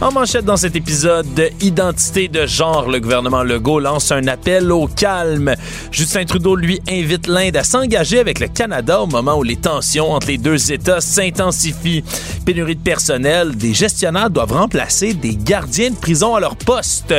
[0.00, 4.70] En manchette dans cet épisode de Identité de genre, le gouvernement Legault lance un appel
[4.70, 5.56] au calme.
[5.90, 10.12] Justin Trudeau lui invite l'Inde à s'engager avec le Canada au moment où les tensions
[10.12, 12.04] entre les deux États s'intensifient.
[12.46, 17.12] Pénurie de personnel, des gestionnaires doivent remplacer des gardiens de prison à leur poste.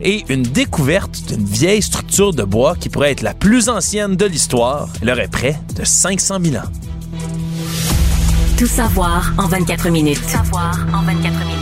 [0.00, 4.24] Et une découverte d'une vieille structure de bois qui pourrait être la plus ancienne de
[4.24, 4.88] l'histoire.
[5.02, 6.68] Elle aurait près de 500 000 ans.
[8.56, 10.22] Tout savoir en 24 minutes.
[10.22, 11.61] Tout savoir en 24 minutes.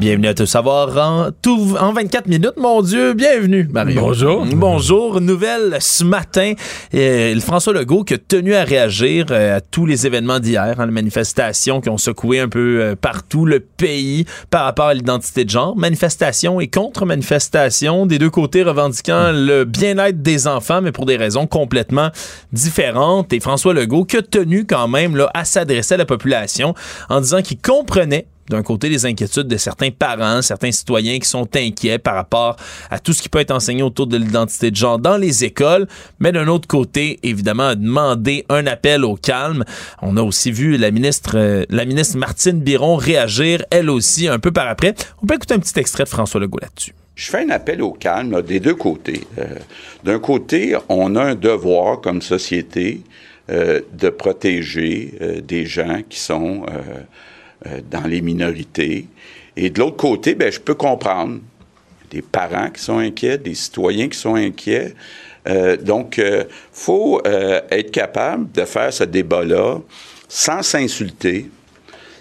[0.00, 2.54] Bienvenue à Tout savoir en, tout, en 24 minutes.
[2.56, 4.00] Mon Dieu, bienvenue, Mario.
[4.00, 4.46] Bonjour.
[4.46, 5.20] Bonjour.
[5.20, 6.54] Nouvelle ce matin.
[6.94, 10.86] Euh, François Legault qui a tenu à réagir euh, à tous les événements d'hier, hein,
[10.86, 15.44] les manifestations qui ont secoué un peu euh, partout le pays par rapport à l'identité
[15.44, 15.76] de genre.
[15.76, 21.46] Manifestations et contre-manifestations des deux côtés revendiquant le bien-être des enfants, mais pour des raisons
[21.46, 22.08] complètement
[22.54, 23.34] différentes.
[23.34, 26.74] Et François Legault qui a tenu quand même là, à s'adresser à la population
[27.10, 31.48] en disant qu'il comprenait d'un côté les inquiétudes de certains parents, certains citoyens qui sont
[31.56, 32.56] inquiets par rapport
[32.90, 35.86] à tout ce qui peut être enseigné autour de l'identité de genre dans les écoles,
[36.18, 39.64] mais d'un autre côté, évidemment, demander un appel au calme.
[40.02, 44.38] On a aussi vu la ministre, euh, la ministre Martine Biron réagir, elle aussi, un
[44.38, 44.94] peu par après.
[45.22, 46.94] On peut écouter un petit extrait de François Legault là-dessus.
[47.14, 49.22] Je fais un appel au calme des deux côtés.
[49.38, 49.44] Euh,
[50.04, 53.02] d'un côté, on a un devoir comme société
[53.50, 56.64] euh, de protéger des gens qui sont
[57.66, 59.06] euh, dans les minorités.
[59.56, 61.40] Et de l'autre côté, ben, je peux comprendre
[62.10, 64.94] des parents qui sont inquiets, des citoyens qui sont inquiets.
[65.48, 69.78] Euh, donc, il euh, faut être capable de faire ce débat-là
[70.28, 71.50] sans s'insulter,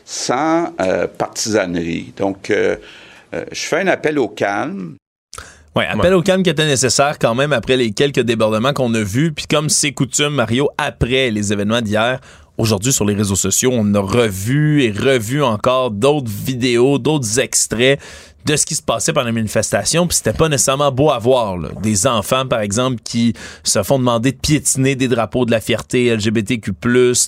[0.04, 0.74] sans
[1.18, 2.12] partisanerie.
[2.18, 2.78] Donc, je
[3.52, 4.96] fais un appel au calme.
[5.76, 9.02] Oui, appel au calme qui était nécessaire quand même après les quelques débordements qu'on a
[9.02, 9.32] vus.
[9.32, 12.20] Puis comme c'est coutume, Mario, après les événements d'hier,
[12.60, 18.00] aujourd'hui sur les réseaux sociaux, on a revu et revu encore d'autres vidéos, d'autres extraits
[18.46, 21.58] de ce qui se passait pendant la manifestation, puis c'était pas nécessairement beau à voir.
[21.58, 21.70] là.
[21.82, 23.34] Des enfants, par exemple, qui
[23.64, 26.72] se font demander de piétiner des drapeaux de la fierté LGBTQ+,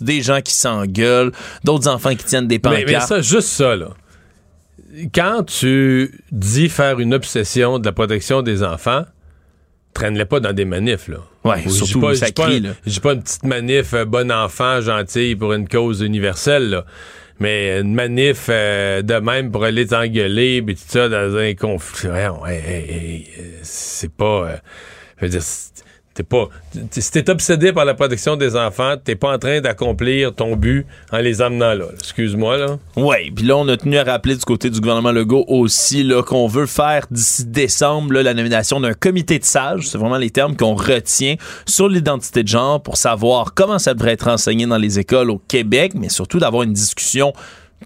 [0.02, 1.32] des gens qui s'engueulent,
[1.64, 2.84] d'autres enfants qui tiennent des pancartes.
[2.88, 3.90] Mais, mais ça, juste ça, là.
[5.14, 9.04] Quand tu dis faire une obsession de la protection des enfants,
[9.94, 11.18] traîne-les pas dans des manifs, là.
[11.44, 12.26] Ouais, surtout pas, je
[12.92, 16.86] dis pas- une petite manif euh, bon enfant, gentille pour une cause universelle, là.
[17.39, 22.10] Mais une manif euh, de même pour aller t'engueuler, puis tout ça, dans un conflit.
[22.10, 23.24] Ouais, ouais,
[23.64, 24.26] c'est pas.
[24.50, 24.56] euh,
[25.18, 25.42] je veux dire,
[26.22, 26.49] t'es pas.
[26.91, 31.17] t'es- obsédé par la protection des enfants, t'es pas en train d'accomplir ton but en
[31.17, 31.86] les amenant là.
[31.93, 32.78] Excuse-moi, là.
[32.95, 36.47] Oui, puis là, on a tenu à rappeler du côté du gouvernement Legault aussi qu'on
[36.47, 39.88] veut faire d'ici décembre la nomination d'un comité de sages.
[39.88, 44.11] C'est vraiment les termes qu'on retient sur l'identité de genre pour savoir comment ça devrait
[44.13, 47.34] être enseigné dans les écoles au Québec, mais surtout d'avoir une discussion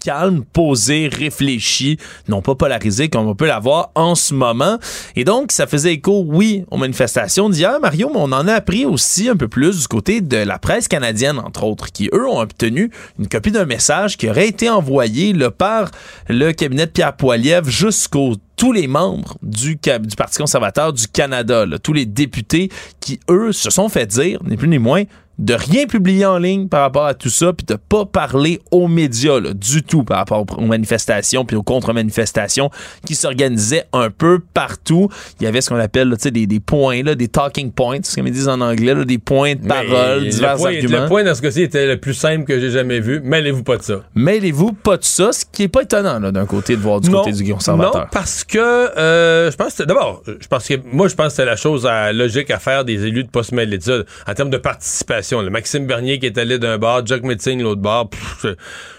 [0.00, 4.78] calme, posée, réfléchie, non pas polarisée comme on peut l'avoir en ce moment.
[5.14, 8.84] Et donc, ça faisait écho, oui, aux manifestations d'hier, Mario, mais on en a appris
[8.84, 12.40] aussi un peu plus du côté de la presse canadienne, entre autres, qui, eux, ont
[12.40, 15.90] obtenu une copie d'un message qui aurait été envoyé là, par
[16.28, 21.66] le cabinet de Pierre Poilievre jusqu'aux tous les membres du, du Parti conservateur du Canada,
[21.82, 22.70] tous les députés
[23.00, 25.04] qui, eux, se sont fait dire, ni plus ni moins,
[25.38, 28.88] de rien publier en ligne par rapport à tout ça, puis de pas parler aux
[28.88, 32.70] médias là, du tout par rapport aux- manifestations puis aux contre-manifestations
[33.06, 35.08] qui s'organisaient un peu partout.
[35.40, 37.70] Il y avait ce qu'on appelle là, tu sais, des, des points, là, des talking
[37.70, 40.70] points, ce qu'ils disent en anglais, là, des points de parole, Mais divers le point,
[40.74, 41.02] arguments.
[41.02, 43.20] Le point dans ce cas-ci était le plus simple que j'ai jamais vu.
[43.22, 44.00] Mêlez-vous pas de ça.
[44.14, 47.10] Mêlez-vous pas de ça, ce qui est pas étonnant là, d'un côté de voir du
[47.10, 48.02] Non, côté du conservateur.
[48.02, 51.32] Non, parce que euh, je pense que d'abord, je pense que moi je pense que
[51.34, 53.98] c'est la chose à- logique à faire des élus de pas se mêler de ça
[54.26, 55.25] en termes de participation.
[55.32, 58.08] Le Maxime Bernier qui est allé d'un bar, Jack Metzing l'autre bar.
[58.08, 58.46] pff,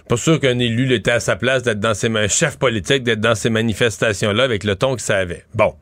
[0.07, 3.19] pas sûr qu'un élu était à sa place d'être dans ses un chef politique d'être
[3.19, 5.45] dans ces manifestations là avec le ton que ça avait.
[5.53, 5.73] Bon.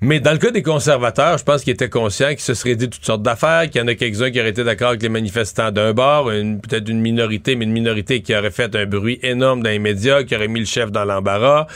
[0.00, 2.88] Mais dans le cas des conservateurs, je pense qu'ils étaient conscients qu'ils se seraient dit
[2.88, 5.72] toutes sortes d'affaires, qu'il y en a quelques-uns qui auraient été d'accord avec les manifestants
[5.72, 9.70] d'un bord, peut-être une minorité, mais une minorité qui aurait fait un bruit énorme dans
[9.70, 11.66] les médias, qui aurait mis le chef dans l'embarras.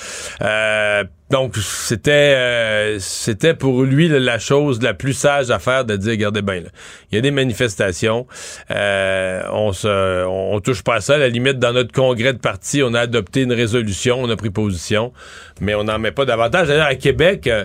[0.40, 1.02] Euh,
[1.32, 6.10] donc, c'était euh, c'était pour lui la chose la plus sage à faire de dire,
[6.10, 6.64] regardez bien,
[7.10, 8.26] il y a des manifestations,
[8.70, 11.16] euh, on se touche pas à ça.
[11.16, 14.50] La limite, dans notre congrès de parti, on a adopté une résolution, on a pris
[14.50, 15.14] position,
[15.58, 16.68] mais on n'en met pas davantage.
[16.68, 17.46] D'ailleurs, à Québec...
[17.46, 17.64] euh,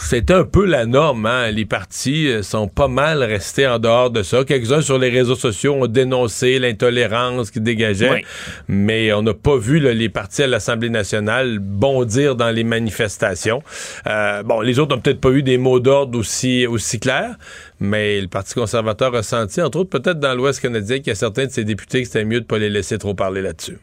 [0.00, 1.26] c'était un peu la norme.
[1.26, 1.50] Hein?
[1.50, 4.44] Les partis euh, sont pas mal restés en dehors de ça.
[4.44, 8.24] Quelques-uns sur les réseaux sociaux ont dénoncé l'intolérance qui dégageait, Oui.
[8.68, 13.62] mais on n'a pas vu là, les partis à l'Assemblée nationale bondir dans les manifestations.
[14.06, 17.36] Euh, bon, les autres n'ont peut-être pas eu des mots d'ordre aussi, aussi clairs,
[17.80, 21.14] mais le Parti conservateur a senti, entre autres peut-être dans l'Ouest canadien, qu'il y a
[21.14, 23.78] certains de ses députés que c'était mieux de pas les laisser trop parler là-dessus.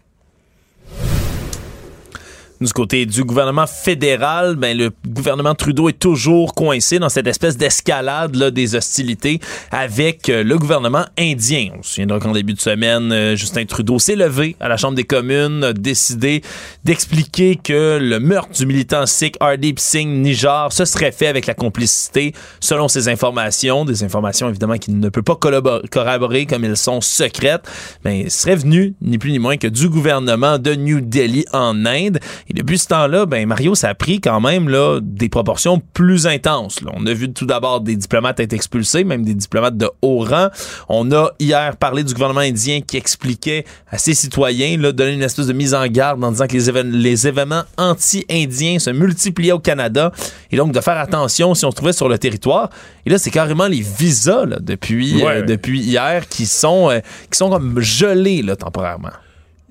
[2.62, 7.58] Du côté du gouvernement fédéral, ben le gouvernement Trudeau est toujours coincé dans cette espèce
[7.58, 9.40] d'escalade là, des hostilités
[9.72, 11.70] avec euh, le gouvernement indien.
[11.76, 14.94] On se souviendra qu'en début de semaine, euh, Justin Trudeau s'est levé à la Chambre
[14.94, 16.44] des communes, a décidé
[16.84, 21.56] d'expliquer que le meurtre du militant sikh Hardeep Singh Nijar se serait fait avec la
[21.56, 27.02] complicité, selon ses informations, des informations évidemment qu'il ne peut pas corroborer comme elles sont
[27.02, 27.68] secrètes,
[28.06, 32.20] mais serait venu ni plus ni moins que du gouvernement de New Delhi en Inde.
[32.52, 36.28] Et depuis ce temps-là, ben Mario, ça a pris quand même là, des proportions plus
[36.28, 36.82] intenses.
[36.82, 36.92] là.
[36.94, 40.50] On a vu tout d'abord des diplomates être expulsés, même des diplomates de haut rang.
[40.90, 45.22] On a hier parlé du gouvernement indien qui expliquait à ses citoyens, là, donner une
[45.22, 49.54] espèce de mise en garde en disant que les, évén- les événements anti-indiens se multipliaient
[49.54, 50.12] au Canada
[50.52, 52.70] et donc de faire attention si on se trouvait sur le territoire.
[53.06, 55.44] Et là, c'est carrément les visas là, depuis, Ouais, euh, ouais.
[55.44, 57.00] depuis hier qui sont, euh,
[57.32, 59.12] qui sont comme gelés là, temporairement.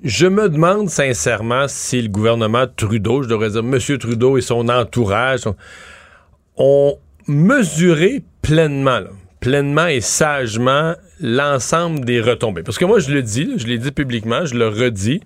[0.03, 3.97] Je me demande sincèrement si le gouvernement Trudeau, je devrais dire M.
[3.99, 5.41] Trudeau et son entourage,
[6.57, 6.97] ont,
[7.27, 9.01] mesuré pleinement,
[9.39, 12.63] pleinement et sagement l'ensemble des retombées.
[12.63, 15.21] Parce que moi, je le dis, je l'ai dit publiquement, je le redis,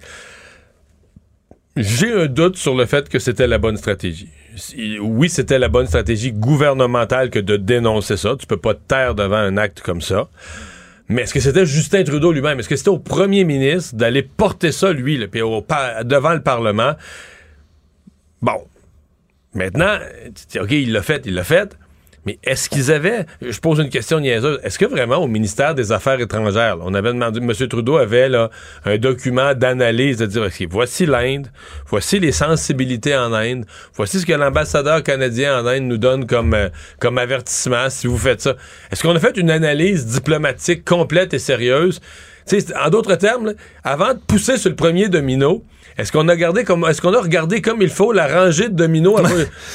[1.78, 4.30] j'ai un doute sur le fait que c'était la bonne stratégie.
[5.02, 8.36] Oui, c'était la bonne stratégie gouvernementale que de dénoncer ça.
[8.38, 10.30] Tu peux pas te taire devant un acte comme ça.
[11.08, 12.60] Mais est-ce que c'était Justin Trudeau lui-même?
[12.60, 15.18] Est-ce que c'était au premier ministre d'aller porter ça, lui,
[15.62, 16.96] par- devant le Parlement?
[18.42, 18.66] Bon.
[19.54, 19.98] Maintenant,
[20.60, 21.78] OK, il l'a fait, il l'a fait.
[22.26, 25.92] Mais est-ce qu'ils avaient, je pose une question niaiseuse, est-ce que vraiment au ministère des
[25.92, 27.68] Affaires étrangères, on avait demandé, M.
[27.68, 28.50] Trudeau avait là,
[28.86, 31.48] un document d'analyse de dire, OK, voici l'Inde,
[31.88, 36.54] voici les sensibilités en Inde, voici ce que l'ambassadeur canadien en Inde nous donne comme,
[36.54, 36.70] euh,
[37.00, 38.56] comme avertissement si vous faites ça.
[38.92, 42.02] Est-ce qu'on a fait une analyse diplomatique complète et sérieuse?
[42.80, 43.54] En d'autres termes,
[43.84, 45.64] avant de pousser sur le premier domino,
[45.98, 48.74] est-ce qu'on a gardé comme est-ce qu'on a regardé comme il faut la rangée de
[48.76, 49.22] dominos?
[49.22, 49.30] Va-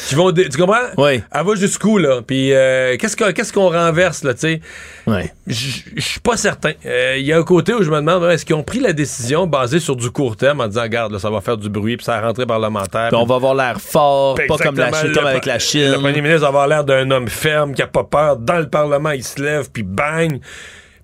[0.08, 0.76] qui vont tu comprends?
[0.98, 1.22] Oui.
[1.32, 2.20] Elle va jusqu'où là?
[2.26, 4.60] Puis euh, qu'est-ce qu'on qu'est-ce qu'on renverse là, tu sais?
[5.06, 5.32] Ouais.
[5.46, 6.72] Je suis pas certain.
[6.86, 8.92] Euh, Il y a un côté où je me demande est-ce qu'ils ont pris la
[8.92, 11.96] décision basée sur du court terme en disant regarde là, ça va faire du bruit
[11.96, 13.08] puis ça va rentrer parlementaire.
[13.08, 15.90] Puis on va avoir l'air fort, pas comme, la, Exactement, comme avec la Chine.
[15.92, 18.36] Le premier ministre va avoir l'air d'un homme ferme qui a pas peur.
[18.36, 20.38] Dans le Parlement, il se lève puis bang.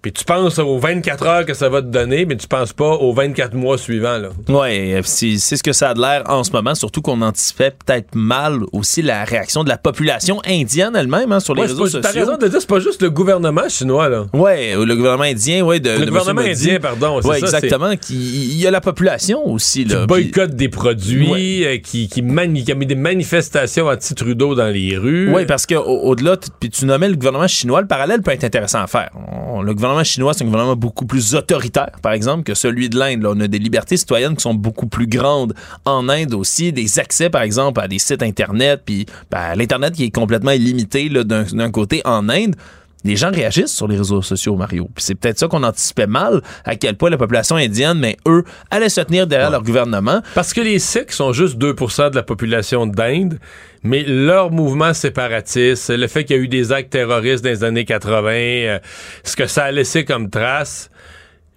[0.06, 2.92] Puis tu penses aux 24 heures que ça va te donner, mais tu penses pas
[2.92, 4.20] aux 24 mois suivants.
[4.48, 7.72] Oui, c'est c'est ce que ça a de l'air en ce moment, surtout qu'on anticipait
[7.72, 11.82] peut-être mal aussi la réaction de la population indienne elle-même hein, sur les Ouais, réseaux
[11.82, 12.00] pas- sociaux.
[12.04, 14.26] T'as raison de dire, c'est pas juste le gouvernement chinois, là.
[14.32, 16.40] Ouais, le gouvernement indien, de Le de gouvernement.
[16.42, 16.50] Modi.
[16.50, 17.96] indien, pardon, ça, exactement.
[17.96, 19.96] Qui, il y a la population aussi Qui là.
[19.98, 24.72] puis- boycotte des produits, euh, qui, qui, mani- qui a mis des manifestations anti-Trudeau dans
[24.72, 25.34] les rues.
[25.34, 28.86] Oui, parce qu'au-delà, puis tu nommais le gouvernement chinois, le parallèle peut être intéressant à
[28.86, 29.10] faire.
[29.50, 32.98] On- le gouvernement chinois, c'est un gouvernement beaucoup plus autoritaire, par exemple, que celui de
[32.98, 33.24] l'Inde.
[33.26, 37.30] On a des libertés citoyennes qui sont beaucoup plus grandes en Inde aussi, des accès,
[37.30, 42.02] par exemple, à des sites Internet, puis ben, l'Internet qui est complètement illimité d'un côté
[42.04, 42.56] en Inde.
[43.04, 44.88] Les gens réagissent sur les réseaux sociaux, Mario.
[44.94, 48.44] Puis c'est peut-être ça qu'on anticipait mal, à quel point la population indienne, mais eux,
[48.70, 50.22] allaient se tenir derrière leur gouvernement.
[50.34, 53.38] Parce que les Sikhs sont juste 2% de la population d'Inde,
[53.82, 57.64] mais leur mouvement séparatiste, le fait qu'il y a eu des actes terroristes dans les
[57.64, 58.78] années 80, euh,
[59.22, 60.90] ce que ça a laissé comme trace,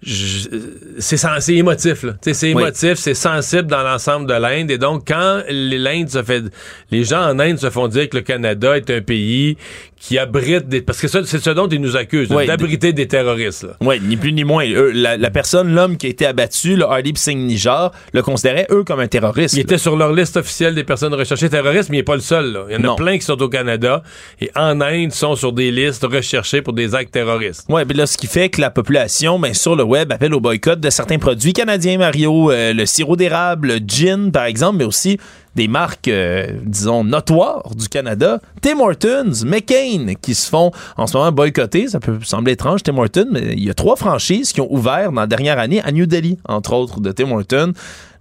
[0.02, 2.02] c'est c'est émotif.
[2.02, 2.14] là.
[2.22, 2.62] C'est Oui.
[2.62, 4.70] émotif, c'est sensible dans l'ensemble de l'Inde.
[4.70, 6.44] Et donc, quand l'Inde se fait...
[6.90, 9.56] Les gens en Inde se font dire que le Canada est un pays
[9.96, 10.80] qui abrite des...
[10.80, 12.46] Parce que ça, c'est ce dont ils nous accusent, Oui.
[12.46, 13.64] d'abriter des terroristes.
[13.64, 13.76] là.
[13.82, 14.66] Oui, ni plus ni moins.
[14.66, 18.66] Eux, la, la personne, l'homme qui a été abattu, le Hardeep Singh Nijar, le considérait,
[18.70, 19.54] eux, comme un terroriste.
[19.54, 22.22] Il était sur leur liste officielle des personnes recherchées terroristes, mais il n'est pas le
[22.22, 22.52] seul.
[22.52, 22.64] là.
[22.70, 22.92] Il y en Non.
[22.94, 24.02] a plein qui sont au Canada
[24.40, 27.66] et en Inde sont sur des listes recherchées pour des actes terroristes.
[27.68, 30.40] Ouais, puis là, ce qui fait que la population, ben, sur le web, appelle au
[30.40, 34.84] boycott de certains produits canadiens, Mario, euh, le sirop d'érable, le gin, par exemple, mais
[34.84, 35.18] aussi
[35.56, 38.40] des marques, euh, disons, notoires du Canada.
[38.62, 41.88] Tim Hortons, McCain, qui se font en ce moment boycotter.
[41.88, 45.12] Ça peut sembler étrange, Tim Hortons, mais il y a trois franchises qui ont ouvert
[45.12, 47.72] dans la dernière année à New Delhi, entre autres, de Tim Hortons.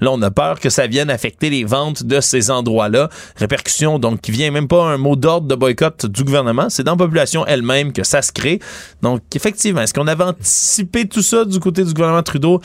[0.01, 3.09] Là, on a peur que ça vienne affecter les ventes de ces endroits-là.
[3.35, 6.69] Répercussion, donc, qui vient même pas un mot d'ordre de boycott du gouvernement.
[6.69, 8.59] C'est dans la population elle-même que ça se crée.
[9.01, 12.59] Donc, effectivement, est-ce qu'on avait anticipé tout ça du côté du gouvernement Trudeau?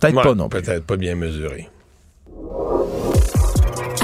[0.00, 0.48] Peut-être Ouais, pas, non.
[0.48, 1.68] Peut-être pas bien mesuré.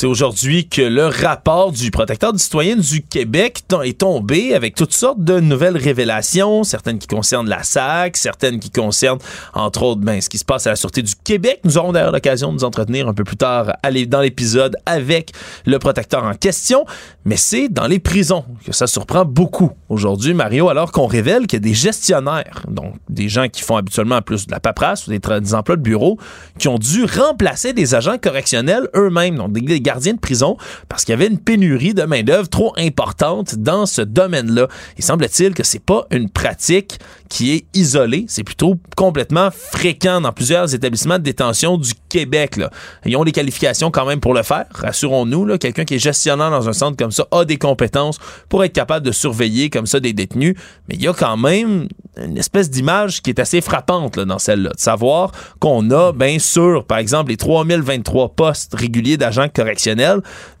[0.00, 4.94] C'est aujourd'hui que le rapport du protecteur du citoyen du Québec est tombé avec toutes
[4.94, 9.18] sortes de nouvelles révélations, certaines qui concernent la SAC, certaines qui concernent,
[9.52, 11.60] entre autres, ben, ce qui se passe à la Sûreté du Québec.
[11.64, 13.74] Nous aurons d'ailleurs l'occasion de nous entretenir un peu plus tard
[14.08, 15.32] dans l'épisode avec
[15.66, 16.86] le protecteur en question,
[17.26, 21.58] mais c'est dans les prisons que ça surprend beaucoup aujourd'hui, Mario, alors qu'on révèle qu'il
[21.58, 25.10] y a des gestionnaires, donc des gens qui font habituellement plus de la paperasse ou
[25.10, 26.16] des emplois de bureau,
[26.58, 30.56] qui ont dû remplacer des agents correctionnels eux-mêmes, donc des, des de prison,
[30.88, 34.68] parce qu'il y avait une pénurie de main-d'œuvre trop importante dans ce domaine-là.
[34.98, 40.32] Il semble-t-il que c'est pas une pratique qui est isolée, c'est plutôt complètement fréquent dans
[40.32, 42.58] plusieurs établissements de détention du Québec.
[43.06, 45.58] Ils ont les qualifications quand même pour le faire, rassurons-nous.
[45.58, 48.18] Quelqu'un qui est gestionnaire dans un centre comme ça a des compétences
[48.48, 50.54] pour être capable de surveiller comme ça des détenus,
[50.88, 54.70] mais il y a quand même une espèce d'image qui est assez frappante dans celle-là,
[54.70, 59.79] de savoir qu'on a, bien sûr, par exemple, les 3023 postes réguliers d'agents correctionnels,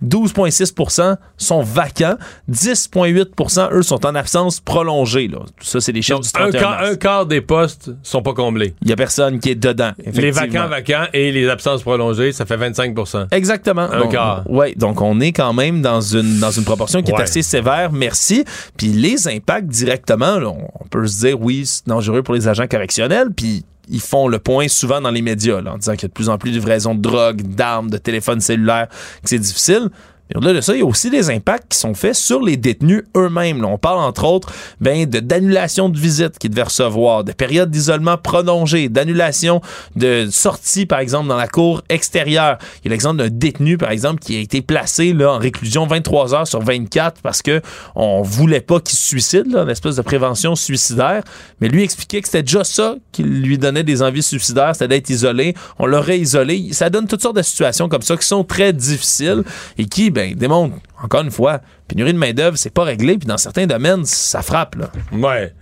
[0.04, 2.16] 12,6% sont vacants,
[2.50, 5.28] 10,8% eux, sont en absence prolongée.
[5.28, 5.38] Là.
[5.40, 6.88] Tout ça, c'est des chiffres du Un 31 quart, mars.
[6.90, 8.74] un quart des postes sont pas comblés.
[8.82, 9.92] Il y a personne qui est dedans.
[10.12, 13.82] Les vacants vacants et les absences prolongées, ça fait 25% Exactement.
[13.90, 14.42] Un Donc, quart.
[14.48, 17.18] Ouais, donc on est quand même dans une, dans une proportion qui Ouais.
[17.18, 18.44] est assez sévère, merci.
[18.76, 22.66] Puis les impacts directement, là, on peut se dire, oui, c'est dangereux pour les agents
[22.68, 26.06] correctionnels, puis ils font le point souvent dans les médias, là, en disant qu'il y
[26.06, 28.88] a de plus en plus de livraisons de drogue, d'armes, de téléphones cellulaires,
[29.22, 29.90] que c'est difficile.
[30.32, 32.56] Et au-delà de ça, il y a aussi des impacts qui sont faits sur les
[32.56, 33.64] détenus eux-mêmes.
[33.64, 38.16] On parle entre autres ben, de d'annulation de visites qu'ils devaient recevoir, de périodes d'isolement
[38.16, 39.60] prolongées, d'annulation
[39.96, 42.58] de sorties, par exemple, dans la cour extérieure.
[42.78, 45.86] Il y a l'exemple d'un détenu, par exemple, qui a été placé là, en réclusion
[45.86, 47.60] 23 heures sur 24 parce que
[47.94, 51.22] on voulait pas qu'il se suicide, là, une espèce de prévention suicidaire.
[51.60, 55.10] Mais lui expliquait que c'était déjà ça qui lui donnait des envies suicidaires, c'était d'être
[55.10, 55.54] isolé.
[55.78, 56.68] On l'aurait isolé.
[56.72, 59.42] Ça donne toutes sortes de situations comme ça qui sont très difficiles
[59.78, 63.38] et qui, ben, démontrent, encore une fois, pénurie de main-d'œuvre, c'est pas réglé, puis dans
[63.38, 64.90] certains domaines, ça frappe, là.
[65.12, 65.52] Ouais.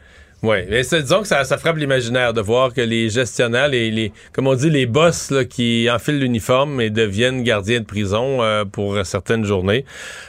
[0.42, 3.90] Oui, mais c'est- disons que ça, ça frappe l'imaginaire de voir que les gestionnaires, les,
[3.90, 8.40] les comme on dit, les boss là, qui enfilent l'uniforme et deviennent gardiens de prison
[8.42, 9.84] euh, pour certaines journées.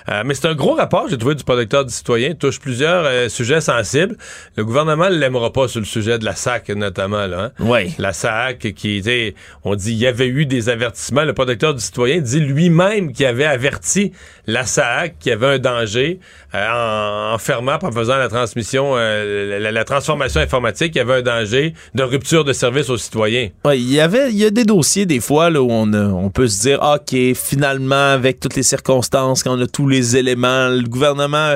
[0.10, 2.30] Euh, mais c'est un gros rapport, j'ai trouvé, du protecteur du citoyen.
[2.30, 4.18] Il touche plusieurs euh, sujets sensibles.
[4.56, 7.28] Le gouvernement ne l'aimera pas sur le sujet de la SAC, notamment.
[7.28, 7.52] Là, hein.
[7.60, 7.94] Oui.
[8.00, 11.24] La SAC, qui, sais, on dit, il y avait eu des avertissements.
[11.24, 14.12] Le protecteur du citoyen dit lui-même qu'il avait averti
[14.48, 16.20] la SAC qu'il y avait un danger
[16.56, 21.02] euh, en, en fermant, en faisant la transmission, euh, la, la transformation informatique, il y
[21.02, 23.50] avait un danger de rupture de service aux citoyens.
[23.66, 26.08] Ouais, il y avait, il y a des dossiers des fois là, où on, a-
[26.08, 30.16] on peut se dire, ok, finalement, avec toutes les circonstances, quand on a tous les
[30.18, 31.56] éléments, le gouvernement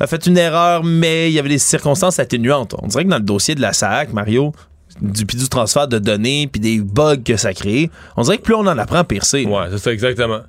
[0.00, 2.74] a fait une erreur, mais il y avait des circonstances atténuantes.
[2.82, 4.52] On dirait que dans le dossier de la SAC, Mario,
[5.00, 8.42] du, puis du transfert de données, puis des bugs que ça crée, on dirait que
[8.42, 9.44] plus on en apprend, pire c'est.
[9.44, 10.40] Ouais, c'est ça exactement.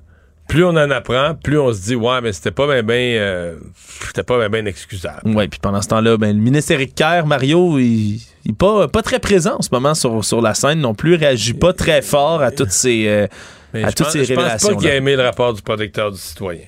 [0.48, 3.58] Plus on en apprend, plus on se dit ouais, mais c'était pas bien ben
[4.02, 5.36] c'était pas bien ben excusable.
[5.36, 8.88] Ouais, puis pendant ce temps-là, ben, le ministère Éric Kerr, Mario, il, il est pas,
[8.88, 12.02] pas très présent en ce moment sur, sur la scène non plus, réagit pas très
[12.04, 13.28] fort à toutes ces, euh,
[13.74, 14.70] à toutes pense, ces je pense révélations.
[14.70, 16.62] pas qu'il a aimé le rapport du protecteur du citoyen.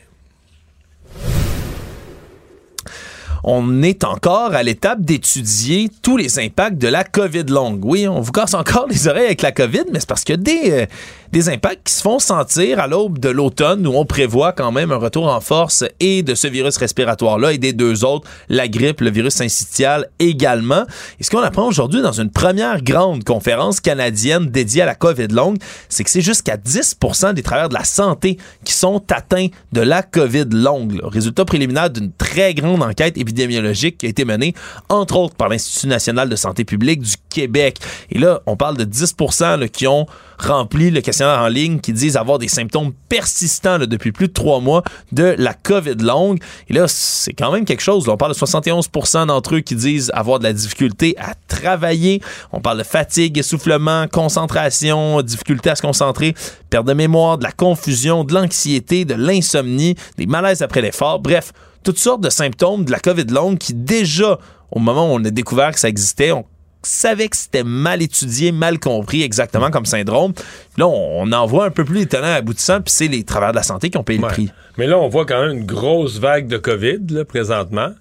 [3.49, 7.85] On est encore à l'étape d'étudier tous les impacts de la COVID longue.
[7.85, 10.73] Oui, on vous casse encore les oreilles avec la COVID, mais c'est parce qu'il y
[10.73, 10.87] a
[11.31, 14.91] des, impacts qui se font sentir à l'aube de l'automne où on prévoit quand même
[14.91, 18.99] un retour en force et de ce virus respiratoire-là et des deux autres, la grippe,
[18.99, 20.83] le virus syncytial également.
[21.19, 25.27] Et ce qu'on apprend aujourd'hui dans une première grande conférence canadienne dédiée à la COVID
[25.27, 29.81] longue, c'est que c'est jusqu'à 10% des travailleurs de la santé qui sont atteints de
[29.81, 30.99] la COVID longue.
[31.03, 33.15] Résultat préliminaire d'une très grande enquête
[33.45, 34.53] qui a été menée,
[34.89, 37.77] entre autres, par l'Institut national de santé publique du Québec.
[38.09, 40.05] Et là, on parle de 10 là, qui ont
[40.39, 44.59] rempli le questionnaire en ligne, qui disent avoir des symptômes persistants depuis plus de trois
[44.59, 46.39] mois de la COVID longue.
[46.69, 48.07] Et là, c'est quand même quelque chose.
[48.07, 52.21] On parle de 71% d'entre eux qui disent avoir de la difficulté à travailler.
[52.51, 56.35] On parle de fatigue, essoufflement, concentration, difficulté à se concentrer,
[56.69, 61.19] perte de mémoire, de la confusion, de l'anxiété, de l'insomnie, des malaises après l'effort.
[61.19, 61.51] Bref,
[61.87, 64.37] toutes sortes de symptômes de la COVID longue qui déjà,
[64.71, 66.43] au moment où on a découvert que ça existait, on
[66.83, 70.33] savait que c'était mal étudié, mal compris exactement comme syndrome.
[70.77, 73.59] Là, on, en voit un peu plus les tenants aboutissants, puis c'est les travailleurs de
[73.59, 74.49] la santé qui ont payé le prix.
[74.77, 77.91] Mais là, on voit quand même une grosse vague de COVID là, présentement.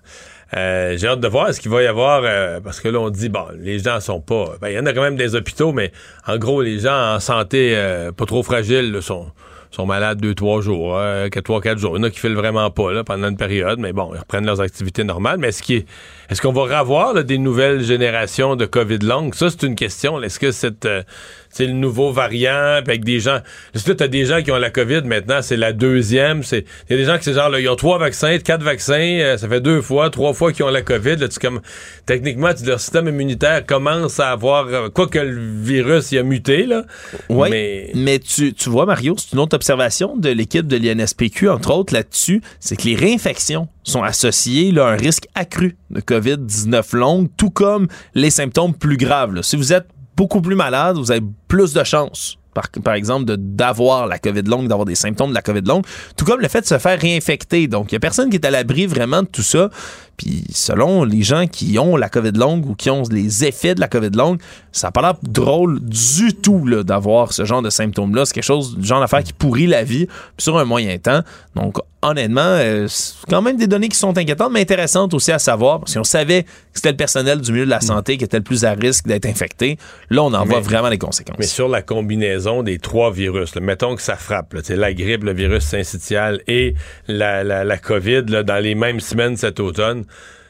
[0.57, 3.11] Euh, J'ai hâte de voir ce qu'il va y avoir, euh, parce que là, on
[3.11, 4.57] dit, bon, les gens sont pas...
[4.61, 5.93] ben, Il y en a quand même des hôpitaux, mais
[6.27, 9.27] en gros, les gens en santé euh, pas trop fragiles là, sont,
[9.71, 10.99] sont malades deux, trois jours,
[11.31, 11.97] quatre, trois, quatre jours.
[11.97, 14.19] Il y en a qui filent vraiment pas là, pendant une période, mais bon, ils
[14.19, 15.39] reprennent leurs activités normales.
[15.39, 15.87] Mais est-ce qu'il est-
[16.31, 19.35] est-ce qu'on va revoir là, des nouvelles générations de COVID longue?
[19.35, 20.23] Ça, c'est une question.
[20.23, 20.51] Est-ce que
[20.87, 21.03] euh,
[21.51, 23.39] c'est le nouveau variant, puis avec des gens...
[23.75, 26.65] Est-ce que tu as des gens qui ont la COVID maintenant, c'est la deuxième, c'est...
[26.89, 29.19] Il y a des gens qui, c'est genre, là, ils ont trois vaccins, quatre vaccins,
[29.21, 31.17] euh, ça fait deux fois, trois fois qu'ils ont la COVID.
[31.17, 31.61] Là, tu, comme,
[32.05, 34.67] techniquement, tu- leur système immunitaire commence à avoir...
[34.67, 36.85] euh, Quoi que le virus, il a muté, là.
[37.29, 37.91] Oui, Mais...
[37.95, 41.95] mais, tu, tu vois, Mario, c'est une autre observation de l'équipe de l'INSPQ, entre autres,
[41.95, 47.29] là-dessus, c'est que les réinfections sont associées là, à un risque accru de COVID-19 longue,
[47.37, 49.43] tout comme les symptômes plus graves.
[49.43, 52.39] Si vous êtes beaucoup plus malade, vous avez plus de chances.
[52.55, 55.85] Par, par exemple, d'avoir la COVID longue, d'avoir des symptômes de la COVID longue,
[56.17, 57.69] tout comme le fait de se faire réinfecter.
[57.69, 59.69] Donc, il n'y a personne qui est à l'abri vraiment de tout ça.
[60.17, 63.81] Puis, selon les gens qui ont la COVID longue ou qui ont les effets de
[63.81, 64.41] la COVID longue,
[64.73, 68.25] ça n'a pas l'air drôle du tout là, d'avoir ce genre de symptômes-là.
[68.25, 70.07] C'est quelque chose, du genre d'affaire qui pourrit la vie
[70.39, 71.21] sur un moyen temps.
[71.55, 75.39] Donc, honnêtement, euh, c'est quand même des données qui sont inquiétantes, mais intéressantes aussi à
[75.39, 75.81] savoir.
[75.87, 78.43] Si on savait que c'était le personnel du milieu de la santé qui était le
[78.43, 79.79] plus à risque d'être infecté,
[80.11, 81.37] là, on en voit vraiment les conséquences.
[81.39, 85.25] Mais sur la combinaison des trois virus, là, mettons que ça frappe, là, la grippe,
[85.25, 86.75] le virus syncytial et
[87.09, 90.05] la, la, la COVID là, dans les mêmes semaines cet automne.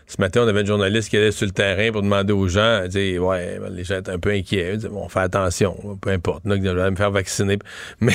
[0.08, 2.86] Ce matin, on avait une journaliste qui allait sur le terrain pour demander aux gens,
[2.86, 4.76] dit, ouais, les gens étaient un peu inquiets.
[4.76, 7.58] Dit, bon, fait attention, peu importe, là, je me faire vacciner.
[8.00, 8.14] Mais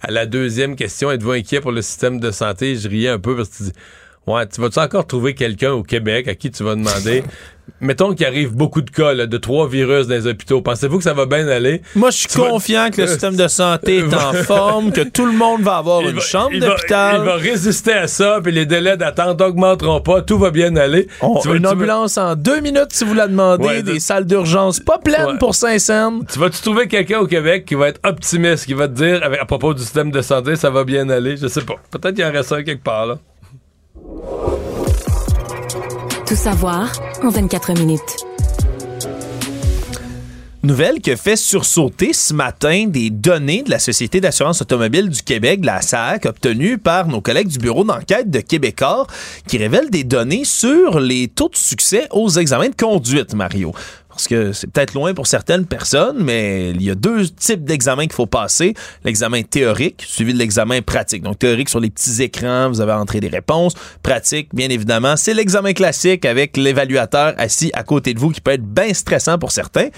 [0.00, 2.74] à la deuxième question, êtes-vous inquiet pour le système de santé?
[2.74, 3.72] Je riais un peu parce que tu dis,
[4.26, 7.22] ouais, tu vas-tu encore trouver quelqu'un au Québec à qui tu vas demander,
[7.80, 10.60] mettons qu'il arrive beaucoup de cas là, de trois virus dans les hôpitaux.
[10.62, 11.82] Pensez-vous que ça va bien aller?
[11.94, 15.26] Moi, je suis vas- confiant que le système de santé est en forme, que tout
[15.26, 17.20] le monde va avoir Il une va- chambre d'hôpital.
[17.20, 21.08] Il va résister à ça, puis les délais d'attente n'augmenteront pas, tout va bien aller.
[21.20, 23.98] On- Tu une tu ambulance en deux minutes si vous la demandez, Ouais, des de-
[23.98, 25.38] salles d'urgence pas pleines Ouais.
[25.38, 26.24] pour Saint-Saëns.
[26.32, 29.40] Tu vas-tu trouver quelqu'un au Québec qui va être optimiste, qui va te dire, avec-
[29.40, 31.36] à propos du système de santé, ça va bien aller?
[31.36, 31.74] Je sais pas.
[31.90, 33.18] Peut-être qu'il y en reste un quelque part, là.
[36.26, 36.90] Tout savoir
[37.22, 38.00] en 24 minutes.
[40.64, 45.22] Nouvelle qui a fait sursauter ce matin des données de la Société d'assurance automobile du
[45.22, 49.06] Québec, la SAC, obtenues par nos collègues du bureau d'enquête de Québecor,
[49.46, 53.72] qui révèlent des données sur les taux de succès aux examens de conduite, Mario.
[54.16, 58.04] Parce que c'est peut-être loin pour certaines personnes, mais il y a deux types d'examens
[58.04, 58.72] qu'il faut passer.
[59.04, 61.22] L'examen théorique, suivi de l'examen pratique.
[61.22, 63.74] Donc, théorique sur les petits écrans, vous avez entré des réponses.
[64.02, 68.52] Pratique, bien évidemment, c'est l'examen classique avec l'évaluateur assis à côté de vous qui peut
[68.52, 69.90] être bien stressant pour certains.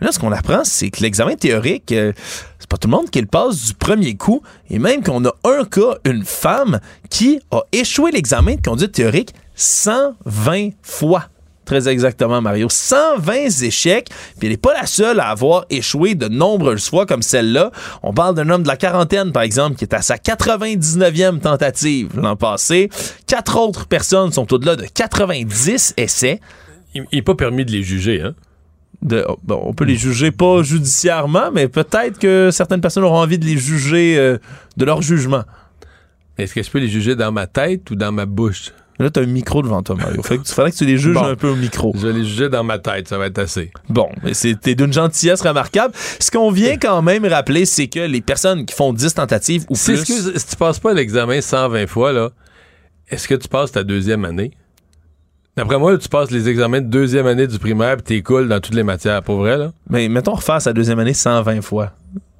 [0.00, 2.12] Mais Là, ce qu'on apprend, c'est que l'examen théorique, euh,
[2.60, 4.42] c'est pas tout le monde qui le passe du premier coup.
[4.70, 6.78] Et même qu'on a un cas, une femme,
[7.10, 11.30] qui a échoué l'examen de conduite théorique 120 fois.
[11.66, 12.68] Très exactement, Mario.
[12.70, 14.08] 120 échecs.
[14.38, 17.72] Puis elle n'est pas la seule à avoir échoué de nombreuses fois comme celle-là.
[18.04, 22.18] On parle d'un homme de la quarantaine, par exemple, qui est à sa 99e tentative
[22.18, 22.88] l'an passé.
[23.26, 26.40] Quatre autres personnes sont au-delà de 90 essais.
[26.94, 28.34] Il n'est pas permis de les juger, hein?
[29.02, 33.18] De, oh, bon, on peut les juger pas judiciairement, mais peut-être que certaines personnes auront
[33.20, 34.38] envie de les juger euh,
[34.76, 35.42] de leur jugement.
[36.38, 38.72] Est-ce que je peux les juger dans ma tête ou dans ma bouche?
[38.98, 40.22] Là, tu as un micro devant toi, Mario.
[40.22, 41.24] Fait que tu faudrait que tu les juges Bon.
[41.24, 41.92] un peu au micro.
[41.96, 43.70] Je vais les juger dans ma tête, ça va être assez.
[43.90, 45.92] Bon, mais c'était d'une gentillesse remarquable.
[46.18, 49.74] Ce qu'on vient quand même rappeler, c'est que les personnes qui font 10 tentatives ou
[49.74, 50.00] plus...
[50.00, 52.30] excuse, si tu passes pas l'examen 120 fois, là,
[53.08, 54.52] est-ce que tu passes ta deuxième année?
[55.56, 58.48] D'après moi, là, tu passes les examens de deuxième année du primaire puis t'es cool
[58.48, 59.22] dans toutes les matières.
[59.22, 59.72] Pour vrai, là?
[59.88, 61.92] Mais mettons refaire sa deuxième année 120 fois.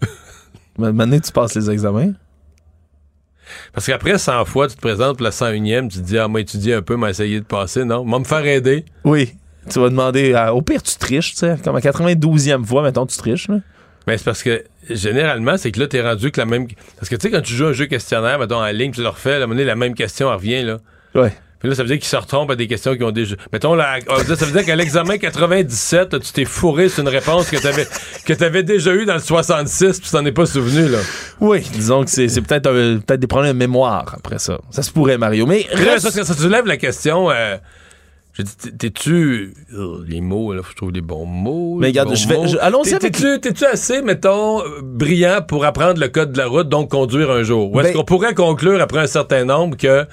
[0.78, 2.12] Maintenant, tu passes les examens.
[3.72, 6.40] Parce qu'après 100 fois, tu te présentes pour la 101e, tu te dis, ah, moi,
[6.40, 8.04] étudier un peu, m'a essayé de passer, non?
[8.04, 8.84] Moi, me faire aider.
[9.04, 9.34] Oui.
[9.70, 10.34] Tu vas demander...
[10.34, 11.56] à- au pire, tu triches, tu sais.
[11.64, 13.48] Comme à 92e fois, mettons, tu triches.
[13.48, 13.56] Là.
[14.06, 16.68] Mais c'est parce que, généralement, c'est que là, t'es rendu que la même.
[16.96, 19.08] Parce que, tu sais, quand tu joues un jeu questionnaire, mettons, en ligne, tu le
[19.08, 20.78] refais, à un moment donné, la même question, elle revient, là.
[21.14, 21.32] Ouais.
[21.58, 23.34] Puis là, ça veut dire qu'ils se retrompent à des questions qui ont déjà.
[23.52, 27.08] Mettons, là, dire- ça veut dire qu'à l'examen 97, là, tu t'es fourré sur une
[27.08, 27.86] réponse que t'avais,
[28.26, 30.98] que t'avais déjà eue dans le 66, puis tu t'en es pas souvenu, là.
[31.40, 34.58] Oui, disons que c'est c'est peut-être peut-être des problèmes de mémoire après ça.
[34.70, 35.46] Ça se pourrait, Mario.
[35.46, 37.30] Mais là, reste- ça, ça soulève la question.
[37.30, 37.56] euh,
[38.34, 39.54] je dis, t'es-tu.
[39.72, 41.78] euh, les mots, là, faut que je trouve des bons mots.
[41.80, 46.32] Mais regarde, je vais- allons-y avec- T'es-tu t'es-tu assez, mettons, brillant pour apprendre le code
[46.32, 47.72] de la route, donc conduire un jour?
[47.72, 50.04] Ou est-ce Ben- qu'on pourrait conclure après un certain nombre que.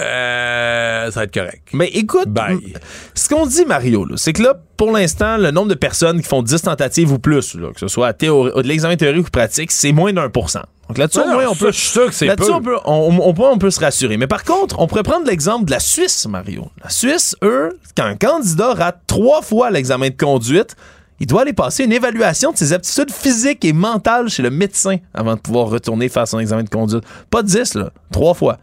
[0.00, 1.68] Euh, ça va être correct?
[1.72, 2.74] Mais écoute, Bye.
[3.14, 6.42] ce qu'on dit, Mario, c'est que là, pour l'instant, le nombre de personnes qui font
[6.42, 9.70] 10 tentatives ou plus, là, que ce soit à théorie- de l'examen théorique ou pratique,
[9.70, 10.62] c'est moins d'un pour cent.
[10.88, 11.70] Donc là-dessus, au moins, on peut.
[11.72, 12.54] je suis sûr que c'est Là-dessus, peu.
[12.56, 14.16] on peut, on, on peut, on peut se rassurer.
[14.16, 16.68] Mais par contre, on pourrait prendre l'exemple de la Suisse, Mario.
[16.82, 20.74] La Suisse, eux, quand un candidat rate trois fois l'examen de conduite,
[21.20, 24.96] il doit aller passer une évaluation de ses aptitudes physiques et mentales chez le médecin
[25.14, 27.04] avant de pouvoir retourner faire son examen de conduite.
[27.30, 27.90] Pas 10, là.
[28.10, 28.58] Trois fois.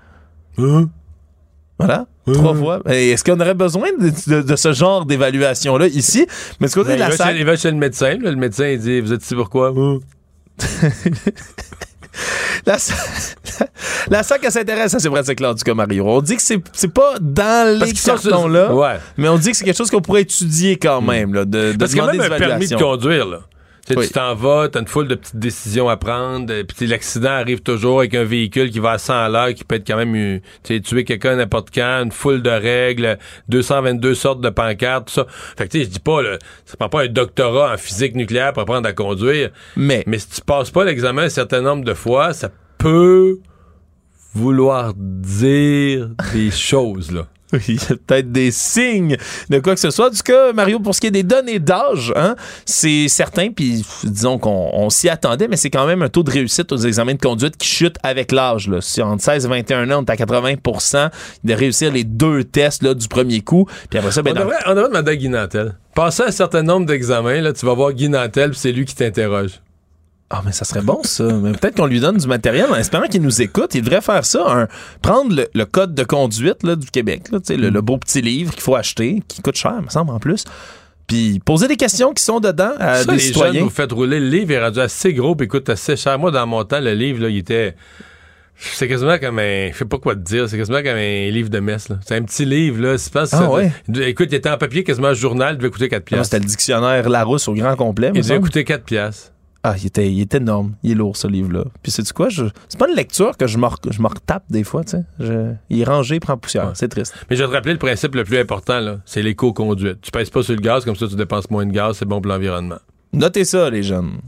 [1.80, 2.06] Voilà.
[2.32, 2.82] Trois fois.
[2.90, 6.28] Et Est-ce qu'on aurait besoin de, de- de ce genre d'évaluation-là ici?
[6.60, 8.10] Mais du côté Ben, de la il, va SAC, chez, il va chez le médecin,
[8.22, 9.74] là, le médecin, il dit Vous êtes ici pourquoi
[12.66, 12.98] la, SAC
[14.10, 16.06] la SAC, elle s'intéresse à ces pratiques-là, en tout cas, Mario.
[16.08, 18.98] On dit que c'est c'est pas dans les cartons-là, Ouais.
[19.18, 21.78] mais on dit que c'est quelque chose qu'on pourrait étudier quand même, là, de, de
[21.78, 23.40] Parce qu'il y a demander même un permis de conduire, là.
[23.90, 24.08] Tu sais, Oui.
[24.08, 27.62] Tu t'en vas, t'as une foule de petites décisions à prendre, euh, puis l'accident arrive
[27.62, 30.40] toujours avec un véhicule qui va à 100 à l'heure, qui peut être quand même,
[30.64, 33.18] tuer quelqu'un n'importe quand, une foule de règles,
[33.48, 35.26] 222 sortes de pancartes, tout ça.
[35.58, 38.16] Fait que tu sais, je dis pas, là, ça prend pas un doctorat en physique
[38.16, 41.84] nucléaire pour apprendre à conduire, Mais, mais si tu passes pas l'examen un certain nombre
[41.84, 43.40] de fois, ça peut
[44.36, 47.26] vouloir dire des choses, là.
[47.52, 49.18] Oui, il y a peut-être des signes
[49.50, 50.08] de quoi que ce soit.
[50.08, 52.36] En tout cas, Mario, pour ce qui est des données d'âge, hein,
[52.66, 56.32] c'est certain, puis disons qu'on on s'y attendait, mais c'est quand même un taux de
[56.32, 58.68] réussite aux examens de conduite qui chute avec l'âge.
[58.68, 58.82] là.
[58.82, 61.10] Si entre 16 et 21 ans, on est à 80%
[61.44, 63.68] de réussir les deux tests là, du premier coup.
[63.90, 65.76] Puis après ça, ben, on, devrait, on devrait demander à Guy Nantel.
[65.96, 68.96] Passer un certain nombre d'examens, là, tu vas voir Guy Nantel, puis c'est lui qui
[68.96, 69.60] t'interroge.
[70.32, 71.24] Ah, mais ça serait bon, ça.
[71.24, 73.74] Mais peut-être qu'on lui donne du matériel en espérant qu'il nous écoute.
[73.74, 74.44] Il devrait faire ça.
[74.48, 74.68] un-
[75.02, 77.98] prendre le, le code de conduite là, du Québec, là, tu sais, le, le beau
[77.98, 80.44] petit livre qu'il faut acheter, qui coûte cher, me semble, en plus.
[81.08, 83.54] Puis poser des questions qui sont dedans à Ça, des les citoyens.
[83.54, 84.20] jeunes, vous faites rouler.
[84.20, 86.20] Le livre est rendu assez gros, puis il coûte assez cher.
[86.20, 87.76] Moi, dans mon temps, le livre, là, il était.
[88.56, 89.72] C'est quasiment comme un.
[89.72, 90.48] Je sais pas quoi te dire.
[90.48, 91.88] C'est quasiment comme un livre de messe.
[92.06, 92.98] C'est un petit livre, là.
[93.00, 93.72] C'est pas Ah ça- ouais?
[94.02, 96.26] Écoute, il était en papier, quasiment un journal, il devait coûter 4 Ah, piastres.
[96.26, 98.12] C'était le dictionnaire Larousse au grand complet.
[98.14, 99.32] Il devait coûter 4 piastres.
[99.62, 100.76] Ah, il était, il est énorme.
[100.84, 101.66] Il est lourd, ce livre-là.
[101.84, 102.30] Puis, sais-tu quoi?
[102.30, 105.04] Je- C'est pas une lecture que je me, je retape des fois, tu sais.
[105.20, 106.72] Je- Il est rangé, il prend poussière.
[106.76, 107.14] C'est triste.
[107.30, 109.00] Mais je vais te rappeler le principe le plus important, là.
[109.06, 110.00] C'est l'éco-conduite.
[110.02, 112.22] Tu pèses pas sur le gaz, comme ça tu dépenses moins de gaz, c'est bon
[112.22, 112.78] pour l'environnement.
[113.12, 114.20] Notez ça, les jeunes.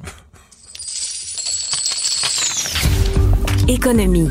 [3.69, 4.29] Économie.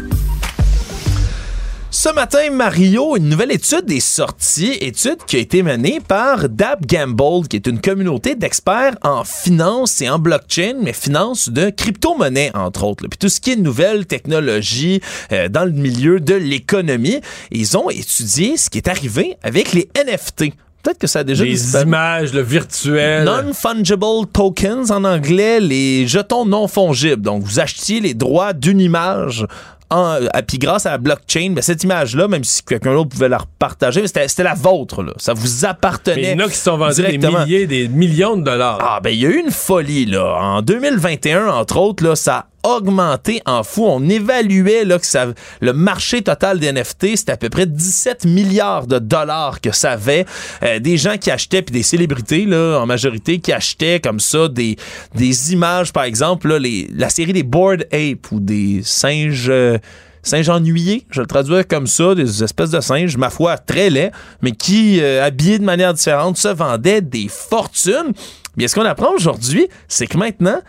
[2.02, 6.86] Ce matin, Mario, une nouvelle étude est sortie, étude qui a été menée par Dab
[6.86, 12.52] Gamble, qui est une communauté d'experts en finance et en blockchain, mais finance de crypto-monnaie,
[12.54, 13.06] entre autres.
[13.06, 17.20] Puis tout ce qui est nouvelles technologies euh, dans le milieu de l'économie,
[17.50, 20.54] ils ont étudié ce qui est arrivé avec les NFT.
[20.82, 21.84] Peut-être que ça a déjà Les disparu.
[21.84, 23.24] images, le virtuel.
[23.24, 27.20] Non-fungible tokens en anglais, les jetons non fongibles.
[27.20, 29.44] Donc, vous achetiez les droits d'une image.
[29.90, 33.28] En, à- puis grâce à la blockchain, ben, cette image-là, même si quelqu'un d'autre pouvait
[33.28, 35.02] la repartager, c'était c'était la vôtre.
[35.02, 35.12] Là.
[35.16, 36.16] Ça vous appartenait.
[36.16, 38.78] Mais il y en a qui se sont vendus des milliers, des millions de dollars.
[38.80, 40.36] Ah, ben, il y a eu une folie, là.
[40.40, 43.84] En 2021, entre autres, là, ça a augmenté en fou.
[43.86, 45.26] On évaluait, là, que ça,
[45.60, 49.92] le marché total des NFT, c'était à peu près 17 milliards de dollars que ça
[49.92, 50.26] avait.
[50.62, 54.48] Euh, des gens qui achetaient, puis des célébrités, là, en majorité, qui achetaient comme ça
[54.48, 54.76] des,
[55.14, 59.48] des images, par exemple, là, les, la série des Bored Ape ou des singes.
[59.48, 59.78] euh,
[60.22, 64.10] Singes ennuyés, je le traduis comme ça, des espèces de singes, ma foi, très laids,
[64.42, 68.12] mais qui, euh, habillés de manière différente, se vendaient des fortunes.
[68.54, 70.60] Bien, ce qu'on apprend aujourd'hui, c'est que maintenant,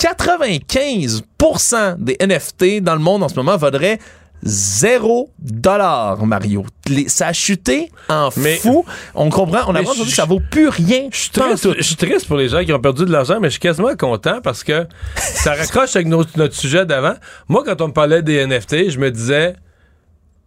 [0.00, 3.98] 95% des NFT dans le monde en ce moment vaudraient
[4.42, 6.64] 0 dollar, Mario.
[6.88, 8.86] Les- ça a chuté en fou.
[9.14, 11.08] On comprend, on je- aujourd'hui que ça vaut plus rien.
[11.12, 13.48] Je suis triste- je suis triste pour les gens qui ont perdu de l'argent, mais
[13.48, 14.86] je suis quasiment content parce que
[15.16, 17.14] ça raccroche avec notre, notre sujet d'avant.
[17.48, 19.56] Moi, quand on me parlait des NFT, je me disais,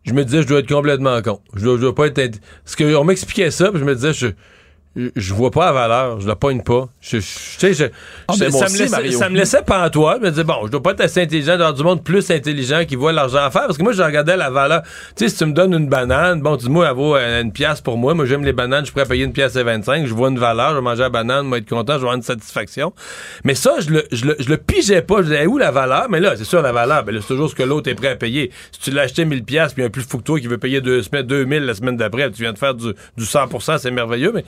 [0.06, 1.40] je me disais, je dois être complètement con.
[1.54, 2.40] Je dois, je dois pas être.
[2.66, 4.28] Parce qu'on m'expliquait ça, puis je me disais, je.
[4.96, 6.88] Je vois pas la valeur, je la pogne pas.
[7.02, 7.26] Je, je- tu
[7.58, 7.86] sais, je-
[8.28, 9.18] Ah, je- ça, me laissait, Mario.
[9.18, 10.18] ça me laissait pantois.
[10.20, 12.84] Je me disais, bon, je dois pas être assez intelligent, d'avoir du monde plus intelligent
[12.88, 13.64] qui voit l'argent à faire.
[13.66, 14.84] Parce que moi, je regardais la valeur.
[14.84, 14.90] Tu
[15.26, 17.52] sais, si tu me donnes une banane, bon, tu dis, moi, elle vaut euh, une
[17.52, 18.14] pièce pour moi.
[18.14, 20.06] Moi, j'aime les bananes, je pourrais payer une pièce et 25.
[20.06, 22.16] Je vois une valeur, je vais manger la banane, moi, être content, je vais avoir
[22.16, 22.94] une satisfaction.
[23.44, 25.18] Mais ça, je le, je le, je le pigeais pas.
[25.18, 26.06] Je disais, où la valeur?
[26.12, 28.10] Mais là, c'est sûr, la valeur, ben là, c'est toujours ce que l'autre est prêt
[28.10, 28.52] à payer.
[28.72, 30.82] Si tu l'as acheté 1000 pièces puis un plus fou que toi qui veut payer
[30.82, 34.32] deux semaines, 2000 la semaine d'après, tu viens de faire du, du 100%, c'est merveilleux.
[34.36, 34.46] Mais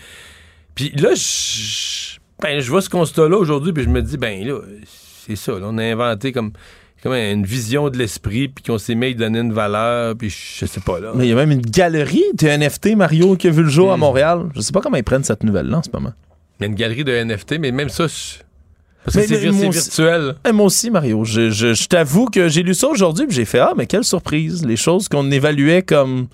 [0.76, 4.60] puis là, je, ben, je vois ce constat-là aujourd'hui, puis je me dis, ben là,
[5.26, 5.53] c'est ça.
[5.53, 6.52] là, on a inventé comme,
[7.02, 10.65] comme une vision de l'esprit, puis qu'on s'est mis à donner une valeur, puis je
[10.65, 11.11] sais pas là.
[11.15, 13.72] Mais il y a même une galerie de NFT, Mario, qui a vu le Hmm.
[13.72, 14.49] jour à Montréal.
[14.56, 16.14] Je sais pas comment ils prennent cette nouvelle-là en ce moment.
[16.60, 18.43] Il y a une galerie de NFT, mais même ça, je-
[19.03, 20.35] parce que c'est vir- aussi- virtuel.
[20.47, 21.23] Eh, moi aussi, Mario.
[21.26, 24.03] Je, je- je t'avoue que j'ai lu ça aujourd'hui, puis j'ai fait Ah, mais quelle
[24.03, 24.65] surprise.
[24.65, 26.27] Les choses qu'on évaluait comme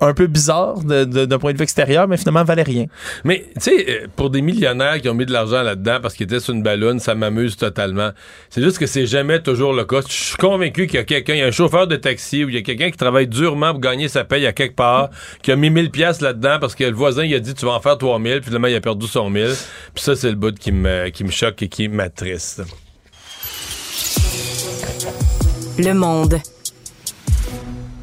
[0.00, 2.86] un peu de- d'un point de vue extérieur, mais finalement valaient rien.
[3.24, 6.24] Mais, tu sais, euh, pour des millionnaires qui ont mis de l'argent là-dedans parce qu'ils
[6.24, 8.10] étaient sur une ballonne, ça m'amuse totalement.
[8.50, 10.00] C'est juste que c'est jamais toujours le cas.
[10.06, 12.48] Je suis convaincu qu'il y a quelqu'un, il y a un chauffeur de taxi ou
[12.48, 15.10] il y a quelqu'un qui travaille durement pour gagner sa paye à quelque part,
[15.42, 17.72] qui a mis 1000 pièces là-dedans parce que le voisin, il a dit, tu vas
[17.72, 19.48] en faire 3000, puis finalement, il a perdu son 1000.
[19.94, 22.62] Puis ça, c'est le bout qui me, qui me choque et qui m'attriste.
[25.78, 26.40] Le monde.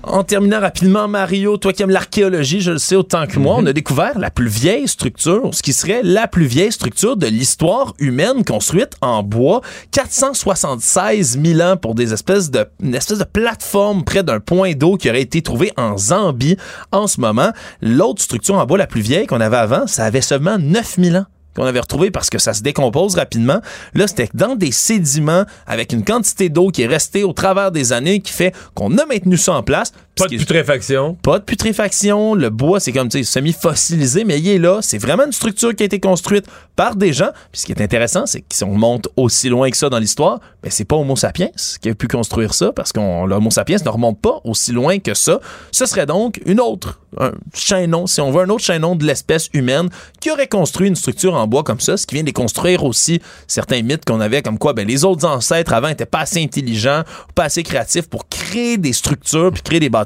[0.07, 3.65] En terminant rapidement, Mario, toi qui aimes l'archéologie, je le sais autant que moi, on
[3.65, 7.95] a découvert la plus vieille structure, ce qui serait la plus vieille structure de l'histoire
[7.98, 9.61] humaine construite en bois,
[9.91, 14.95] 476 000 ans pour des espèces de, une espèce de plateforme près d'un point d'eau
[14.95, 16.57] qui aurait été trouvé en Zambie
[16.91, 17.49] en ce moment.
[17.82, 21.15] L'autre structure en bois la plus vieille qu'on avait avant, ça avait seulement 9 000
[21.15, 21.26] ans
[21.56, 23.61] qu'on avait retrouvé parce que ça se décompose rapidement.
[23.94, 27.94] Là, c'était dans des sédiments avec une quantité d'eau qui est restée au travers des
[27.94, 29.91] années qui fait qu'on a maintenu ça en place.
[30.16, 31.18] Pas de putréfaction.
[31.22, 32.36] Pas de putréfaction.
[32.36, 34.80] Le bois, c'est comme, tu sais, semi-fossilisé, mais il est là.
[34.82, 37.30] C'est vraiment une structure qui a été construite par des gens.
[37.52, 40.00] Puis ce qui est intéressant, c'est que si on monte aussi loin que ça dans
[40.00, 41.50] l'histoire, ben c'est pas Homo sapiens
[41.82, 45.14] qui a pu construire ça parce que l'Homo sapiens ne remonte pas aussi loin que
[45.14, 45.40] ça.
[45.72, 49.50] Ce serait donc une autre, un chaînon, si on veut, un autre chaînon de l'espèce
[49.54, 49.90] humaine
[50.20, 53.82] qui aurait construit une structure en bois comme ça, ce qui vient déconstruire aussi certains
[53.82, 57.04] mythes qu'on avait comme quoi ben, les autres ancêtres avant étaient pas assez intelligents,
[57.36, 60.05] pas assez créatifs pour créer des structures puis créer des bâtiments.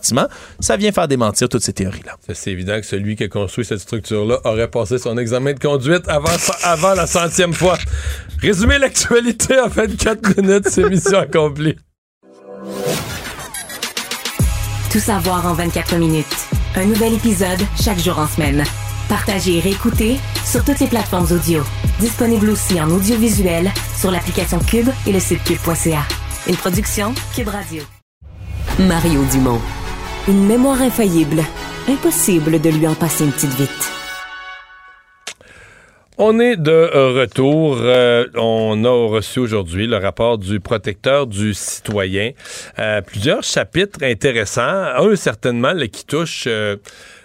[0.59, 2.17] Ça vient faire démentir toutes ces théories-là.
[2.33, 6.07] C'est évident que celui qui a construit cette structure-là aurait passé son examen de conduite
[6.07, 6.29] avant,
[6.63, 7.77] avant la centième fois.
[8.41, 11.75] Résumer l'actualité en 24 minutes, c'est mission accomplie.
[14.91, 16.25] Tout savoir en 24 minutes.
[16.75, 18.63] Un nouvel épisode chaque jour en semaine.
[19.07, 21.63] Partagez et réécoutez sur toutes les plateformes audio.
[21.99, 26.03] Disponible aussi en audiovisuel sur l'application Cube et le site cube.ca.
[26.47, 27.83] Une production Cube Radio.
[28.79, 29.59] Mario Dumont.
[30.29, 31.41] Une mémoire infaillible.
[31.87, 33.91] Impossible de lui en passer une petite vite.
[36.19, 37.79] On est de retour.
[37.81, 42.33] Euh, on a reçu aujourd'hui le rapport du protecteur du citoyen.
[42.77, 44.61] Euh, plusieurs chapitres intéressants.
[44.61, 46.75] Un, certainement, le qui touche euh,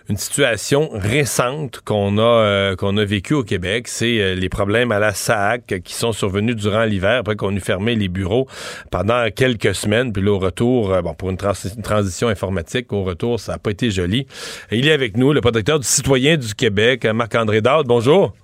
[0.09, 3.89] une situation récente qu'on a, qu'on a vécue au Québec.
[3.89, 7.95] C'est les problèmes à la SAC qui sont survenus durant l'hiver, après qu'on eut fermé
[7.95, 8.47] les bureaux
[8.91, 10.13] pendant quelques semaines.
[10.13, 11.39] Puis là, au retour, bon, pour une,
[11.77, 14.27] une, transition informatique, au retour, ça n'a pas été joli.
[14.71, 17.85] il est avec nous, le protecteur du citoyen du Québec, Marc-André Dard.
[17.85, 18.35] Bonjour.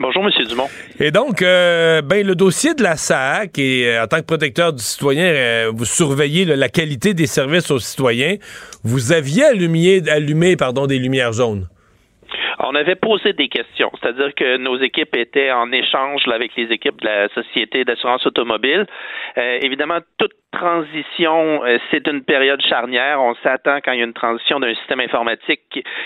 [0.00, 0.30] Bonjour, M.
[0.48, 0.68] Dumont.
[1.00, 4.72] Et donc, euh, ben, le dossier de la SAC, et euh, en tant que protecteur
[4.72, 8.36] du citoyen, euh, vous surveillez la qualité des services aux citoyens.
[8.84, 11.66] Vous aviez allumé, allumé pardon, des lumières jaunes.
[12.60, 17.00] On avait posé des questions, c'est-à-dire que nos équipes étaient en échange avec les équipes
[17.00, 18.86] de la Société d'assurance automobile.
[19.36, 23.20] évidemment, toute transition, euh, c'est une période charnière.
[23.20, 25.60] On s'attend quand il y a une transition d'un système informatique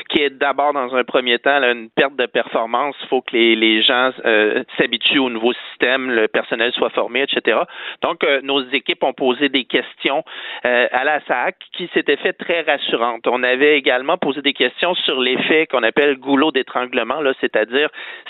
[0.09, 2.97] qui, est d'abord dans un premier temps une perte de performance.
[3.03, 7.59] Il faut que les, gens euh, s'habituent au nouveau système, le personnel soit formé, etc.
[8.03, 10.25] Donc, euh, nos équipes ont posé des questions
[10.65, 13.27] à la SAC qui s'étaient fait très rassurantes.
[13.27, 17.89] On avait également posé des questions sur l'effet qu'on appelle goulot d'étranglement, là, c'est-à-dire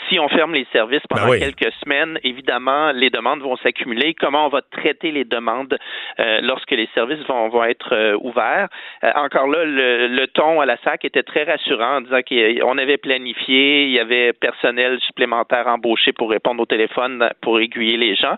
[0.09, 4.14] si on ferme les services pendant ben quelques semaines, évidemment, les demandes vont s'accumuler.
[4.14, 5.76] Comment on va traiter les demandes euh,
[6.19, 8.69] lorsque les services vont, vont être euh, ouverts.
[9.05, 12.97] Euh, encore là, le, ton à la SAC était très rassurant en disant qu'on avait
[12.97, 18.37] planifié, il y avait personnel supplémentaire embauché pour répondre au téléphone, pour aiguiller les gens.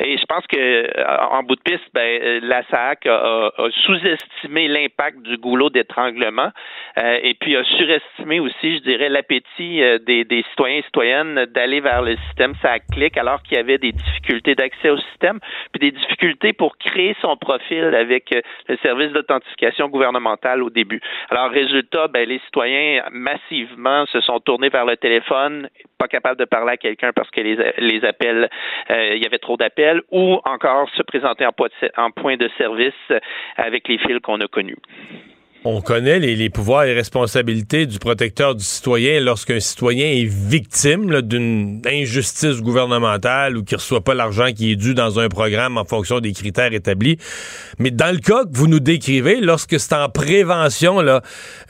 [0.00, 0.90] Et je pense que
[1.30, 3.50] en bout de piste, ben, la SAC a,
[3.84, 6.50] sous-estimé l'impact du goulot d'étranglement
[6.96, 12.02] et puis a surestimé aussi, je dirais, l'appétit des, des, citoyens et citoyennes d'aller vers
[12.02, 15.38] le système SAC Click alors qu'il y avait des difficultés d'accès au système,
[15.72, 21.00] puis des difficultés pour créer son profil avec euh, le service d'authentification gouvernementale au début.
[21.30, 25.68] Alors, résultat, ben, les citoyens massivement se sont tournés vers le téléphone,
[25.98, 28.48] pas capables de parler à quelqu'un parce que les, les appels,
[28.90, 31.52] euh, il y avait trop d'appels, ou encore se présenter en,
[31.96, 32.94] en point de service
[33.56, 34.78] avec les fils qu'on a connus.
[35.62, 41.82] On connaît les, pouvoirs et responsabilités du protecteur du citoyen lorsqu'un citoyen est victime d'une
[41.86, 45.84] injustice gouvernementale ou qu'il ne reçoit pas l'argent qui est dû dans un programme en
[45.84, 47.18] fonction des critères établis.
[47.78, 51.20] Mais dans le cas que vous nous décrivez, lorsque c'est en prévention, là,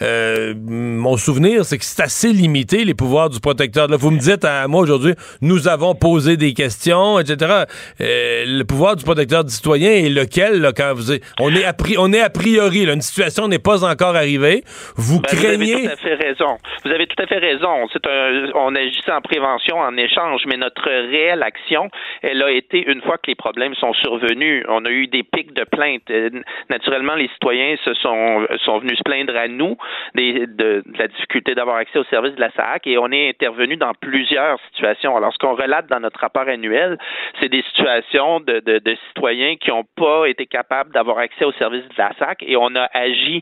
[0.02, 3.88] euh, mon souvenir, c'est que c'est assez limité les pouvoirs du protecteur.
[3.88, 7.64] Là, vous me dites à moi aujourd'hui, nous avons posé des questions, etc.
[8.00, 11.10] Euh, le pouvoir du protecteur du citoyen est lequel là, quand vous
[11.40, 14.62] on est a, on est a priori là, une situation n'est pas encore arrivé.
[14.96, 15.88] Vous craignez.
[15.88, 16.56] Ben, vous avez tout à fait raison.
[16.84, 17.88] Vous avez tout à fait raison.
[17.92, 21.90] C'est un, on agissait en prévention, en échange, mais notre réelle action,
[22.22, 24.64] elle a été une fois que les problèmes sont survenus.
[24.68, 26.10] On a eu des pics de plaintes.
[26.10, 26.30] Euh,
[26.68, 29.76] naturellement, les citoyens se sont, sont venus se plaindre à nous
[30.14, 33.76] des, de, la difficulté d'avoir accès aux services de la SAC et on est intervenu
[33.76, 35.16] dans plusieurs situations.
[35.16, 36.98] Alors, ce qu'on relate dans notre rapport annuel,
[37.40, 41.52] c'est des situations de, de, de citoyens qui n'ont pas été capables d'avoir accès aux
[41.52, 43.40] services de la SAC et on a agi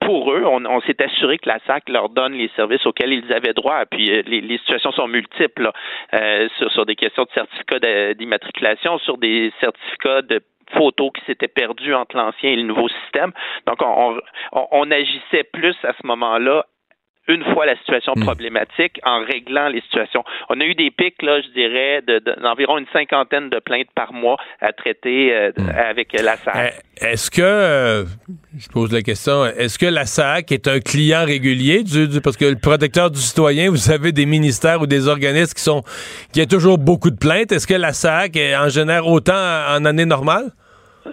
[0.00, 3.52] pour eux, on, s'est assuré que la SAC leur donne les services auxquels ils avaient
[3.52, 3.84] droit.
[3.86, 5.70] Puis euh, les, situations sont multiples
[6.14, 10.40] euh, sur, des questions de certificats d'immatriculation, sur des certificats de
[10.72, 13.32] photos qui s'étaient perdues entre l'ancien et le nouveau système.
[13.66, 16.64] Donc, on agissait plus à ce moment-là
[17.30, 18.24] une fois la situation hmm.
[18.24, 20.24] problématique en réglant les situations.
[20.48, 22.02] On a eu des pics, là, je dirais,
[22.42, 25.70] d'environ une cinquantaine de plaintes par mois à traiter euh, hmm.
[25.90, 26.74] avec la SAC.
[27.00, 28.04] Eh, est-ce que, euh,
[28.58, 32.44] je pose la question, est-ce que la SAC est un client régulier du, parce que
[32.44, 35.82] le protecteur du citoyen, vous avez des ministères ou des organismes qui sont,
[36.32, 37.52] qui a toujours beaucoup de plaintes.
[37.52, 40.50] Est-ce que la SAC en génère autant en année normale?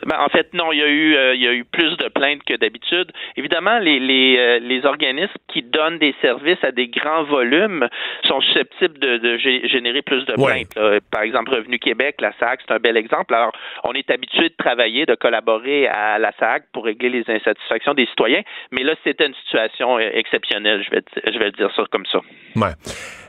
[0.05, 2.07] Ben, en fait, non, il y a eu euh, il y a eu plus de
[2.09, 3.11] plaintes que d'habitude.
[3.35, 7.88] Évidemment, les, les, euh, les, organismes qui donnent des services à des grands volumes
[8.23, 11.01] sont susceptibles de, de générer plus de plaintes.
[11.11, 13.34] Par exemple, Revenu Québec, la SAC, c'est un bel exemple.
[13.34, 13.51] Alors,
[13.84, 18.05] on est habitué de travailler, de collaborer à la SAC pour régler les insatisfactions des
[18.07, 18.41] citoyens,
[18.72, 22.19] mais là, c'était une situation euh, exceptionnelle, je vais, je vais dire ça comme ça.
[22.55, 22.73] Ouais.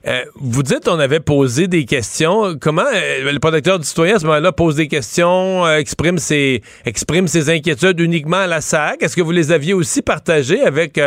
[0.08, 2.56] Euh, vous dites on avait posé des questions.
[2.58, 6.62] Comment euh, le protecteur du citoyen à ce moment-là pose des questions, euh, exprime ses
[6.86, 10.98] exprime ses inquiétudes uniquement à la SAC Est-ce que vous les aviez aussi partagées avec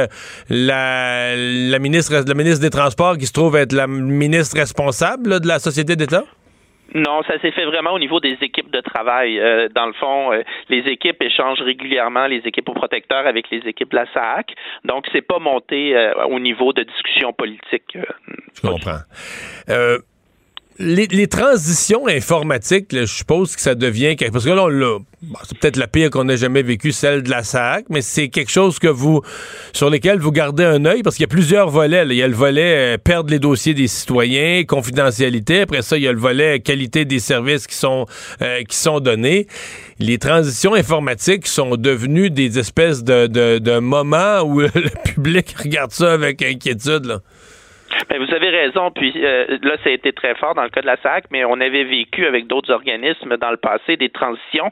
[0.49, 5.48] la, la ministre la ministre des Transports qui se trouve être la ministre responsable de
[5.48, 6.23] la société d'État?
[6.93, 9.39] Non, ça s'est fait vraiment au niveau des équipes de travail.
[9.39, 13.59] Euh, dans le fond, euh, les équipes échangent régulièrement les équipes aux protecteurs avec les
[13.59, 14.53] équipes de la SAC.
[14.84, 17.97] Donc, c'est pas monté euh, au niveau de discussion politique.
[18.55, 18.99] Je comprends
[20.82, 24.68] les, transitions informatiques, je suppose que ça devient parce que là,
[25.44, 28.52] c'est peut-être la pire qu'on ait jamais vécu, celle de la SAC, mais c'est quelque
[28.52, 29.22] chose que vous
[29.74, 32.06] sur lesquels vous gardez un œil parce qu'il y a plusieurs volets.
[32.06, 35.62] Il y a le volet euh, perdre les dossiers des citoyens, confidentialité.
[35.62, 38.06] Après ça, il y a le volet qualité des services qui sont
[38.41, 39.48] euh, donnés.
[39.99, 45.91] Les transitions informatiques sont devenues des espèces de, de, de moments où le public regarde
[45.91, 47.06] ça avec inquiétude.
[47.06, 47.22] Là.
[48.10, 48.91] Ben, vous avez raison.
[48.91, 51.45] Puis euh, là, ça a été très fort dans le cas de la SAC, mais
[51.45, 54.69] on avait vécu avec d'autres organismes dans le passé des transitions.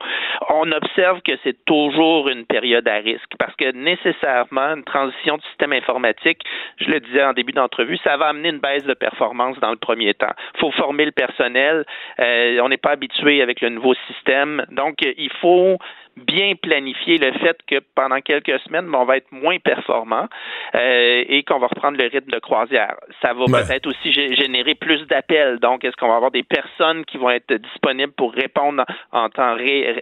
[0.49, 5.45] On observe que c'est toujours une période à risque parce que nécessairement, une transition du
[5.47, 6.41] système informatique,
[6.77, 9.77] je le disais en début d'entrevue, ça va amener une baisse de performance dans le
[9.77, 10.33] premier temps.
[10.55, 11.85] Il faut former le personnel.
[12.19, 14.65] Euh, on n'est pas habitué avec le nouveau système.
[14.71, 15.77] Donc, il faut
[16.25, 20.27] bien planifier le fait que pendant quelques semaines, on va être moins performant
[20.75, 22.95] euh, et qu'on va reprendre le rythme de croisière.
[23.21, 25.59] Ça va peut-être aussi générer plus d'appels.
[25.59, 29.57] Donc, est-ce qu'on va avoir des personnes qui vont être disponibles pour répondre en temps,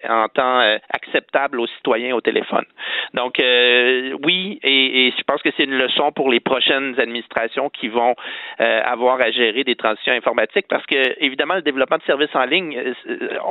[0.09, 2.65] en temps euh, acceptable aux citoyens au téléphone?
[3.13, 7.87] Donc, euh, oui, et, je pense que c'est une leçon pour les prochaines administrations qui
[7.87, 8.15] vont
[8.59, 12.93] avoir à gérer des transitions informatiques parce que, évidemment, le développement de services en ligne,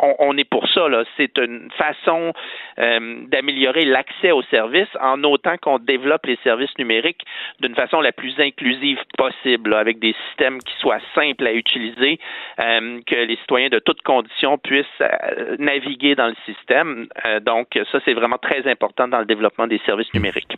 [0.02, 0.86] on, on est pour ça.
[1.16, 2.32] C'est une façon euh,
[2.76, 7.22] d'améliorer l'accès aux services en autant qu'on développe les services numériques
[7.60, 12.18] d'une façon la plus inclusive possible, avec des systèmes qui soient simples à utiliser,
[12.60, 17.08] euh, que les citoyens de toutes conditions puissent euh, naviguer dans le système.
[17.42, 20.56] donc, ça, c'est vraiment très important dans le développement des services numériques.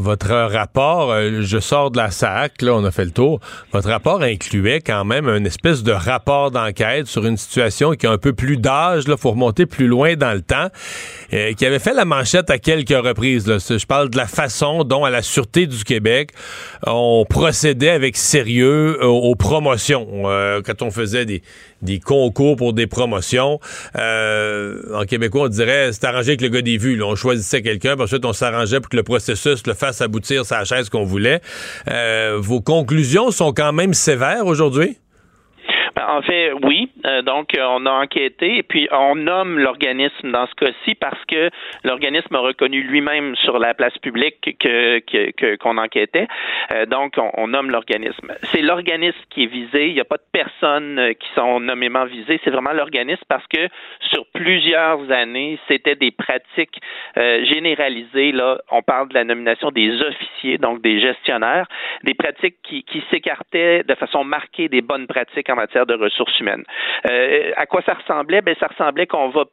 [0.00, 3.40] Votre rapport, euh, je sors de la SAC, là, on a fait le tour.
[3.72, 8.12] Votre rapport incluait quand même un espèce de rapport d'enquête sur une situation qui a
[8.12, 10.68] un peu plus d'âge, là, faut remonter plus loin dans le temps,
[11.32, 13.48] euh, qui avait fait la manchette à quelques reprises.
[13.48, 13.58] Là.
[13.58, 16.30] Je parle de la façon dont, à la Sûreté du Québec,
[16.86, 20.06] on procédait avec sérieux aux, promotions.
[20.26, 21.42] Euh, quand on faisait des,
[21.82, 23.60] des concours pour des promotions.
[23.96, 27.02] Euh, en québécois, on dirait c'est arrangé avec le gars des vues.
[27.02, 30.64] On choisissait quelqu'un, puis ensuite on s'arrangeait pour que le processus le fasse aboutir sa
[30.64, 31.40] chaise qu'on voulait.
[31.88, 34.98] Euh, vos conclusions sont quand même sévères aujourd'hui?
[35.96, 36.90] En fait, oui.
[37.08, 41.22] Euh, donc, euh, on a enquêté et puis on nomme l'organisme dans ce cas-ci parce
[41.26, 41.50] que
[41.84, 46.28] l'organisme a reconnu lui-même sur la place publique que qu'on enquêtait.
[46.72, 48.34] Euh, donc, on, nomme l'organisme.
[48.52, 49.88] C'est l'organisme qui est visé.
[49.88, 52.40] Il n'y a pas de personnes qui sont nommément visées.
[52.44, 53.68] C'est vraiment l'organisme parce que
[54.10, 56.78] sur plusieurs années, c'était des pratiques
[57.16, 58.32] généralisées.
[58.32, 61.66] Là, on parle de la nomination des officiers, donc des gestionnaires,
[62.04, 66.38] des pratiques qui, qui s'écartaient de façon marquée des bonnes pratiques en matière de ressources
[66.38, 66.64] humaines.
[67.06, 68.40] Euh, à quoi ça ressemblait?
[68.42, 69.44] Ben, ça ressemblait qu'on va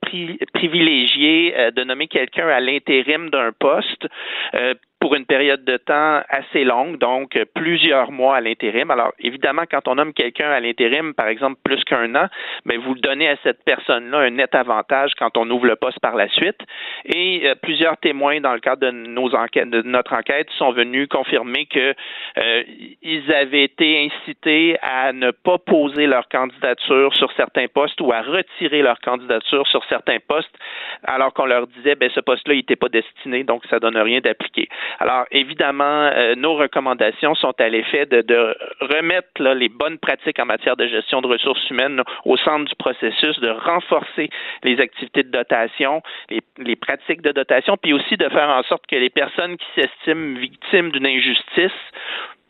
[0.54, 4.08] privilégier euh, de nommer quelqu'un à l'intérim d'un poste
[4.54, 4.74] euh,
[5.06, 8.90] pour une période de temps assez longue, donc plusieurs mois à l'intérim.
[8.90, 12.26] Alors, évidemment, quand on nomme quelqu'un à l'intérim, par exemple, plus qu'un an,
[12.66, 16.00] mais ben, vous donnez à cette personne-là un net avantage quand on ouvre le poste
[16.00, 16.58] par la suite.
[17.04, 21.08] Et euh, plusieurs témoins, dans le cadre de nos enquêtes, de notre enquête, sont venus
[21.08, 21.94] confirmer que
[22.40, 22.64] euh,
[23.04, 28.24] ils avaient été incités à ne pas poser leur candidature sur certains postes ou à
[28.24, 30.58] retirer leur candidature sur certains postes,
[31.04, 34.20] alors qu'on leur disait, ben ce poste-là, il n'était pas destiné, donc ça donne rien
[34.20, 34.68] d'appliquer.
[35.00, 40.76] Alors, évidemment, euh, nos recommandations sont à l'effet de, remettre les bonnes pratiques en matière
[40.76, 44.30] de gestion de ressources humaines au centre du processus, de renforcer
[44.64, 48.86] les activités de dotation, les, les pratiques de dotation, puis aussi de faire en sorte
[48.88, 51.72] que les personnes qui s'estiment victimes d'une injustice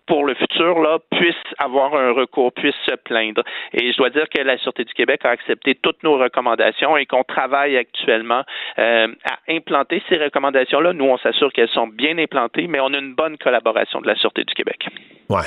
[0.07, 3.43] pour le futur, là, puissent avoir un recours, puissent se plaindre.
[3.73, 7.05] Et je dois dire que la Sûreté du Québec a accepté toutes nos recommandations et
[7.05, 8.43] qu'on travaille actuellement
[8.77, 10.93] euh, à implanter ces recommandations-là.
[10.93, 14.15] Nous, on s'assure qu'elles sont bien implantées, mais on a une bonne collaboration de la
[14.15, 14.87] Sûreté du Québec.
[15.29, 15.41] Ouais.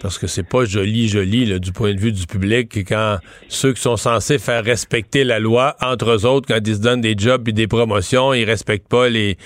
[0.00, 3.80] Parce que c'est pas joli, joli du point de vue du public quand ceux qui
[3.80, 7.48] sont censés faire respecter la loi, entre eux autres, quand ils se donnent des jobs
[7.48, 9.36] et des promotions, ils respectent pas les,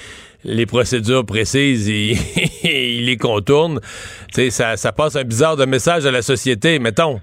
[0.44, 2.14] les procédures précises et,
[2.64, 3.80] ils les contournent.
[4.30, 7.20] Ça, ça passe un bizarre de message à la société, mettons.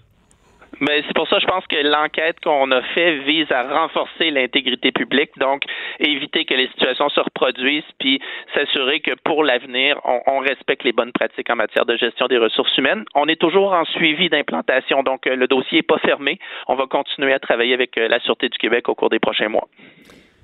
[0.80, 4.92] Mais c'est pour ça, je pense que l'enquête qu'on a fait vise à renforcer l'intégrité
[4.92, 5.64] publique, donc
[6.00, 8.20] éviter que les situations se reproduisent, puis
[8.54, 12.76] s'assurer que pour l'avenir, on, respecte les bonnes pratiques en matière de gestion des ressources
[12.78, 13.06] humaines.
[13.16, 16.38] On est toujours en suivi d'implantation, donc euh, le dossier n'est pas fermé.
[16.68, 19.48] On va continuer à travailler avec euh, la Sûreté du Québec au cours des prochains
[19.48, 19.70] mois.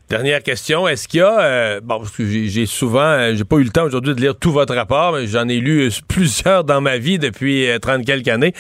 [0.09, 3.57] Dernière question, est-ce qu'il y a, euh, bon, parce que j'ai souvent, euh, j'ai pas
[3.57, 6.63] eu le temps aujourd'hui de lire tout votre rapport, mais j'en ai lu euh, plusieurs
[6.63, 8.53] dans ma vie depuis 30 quelques années.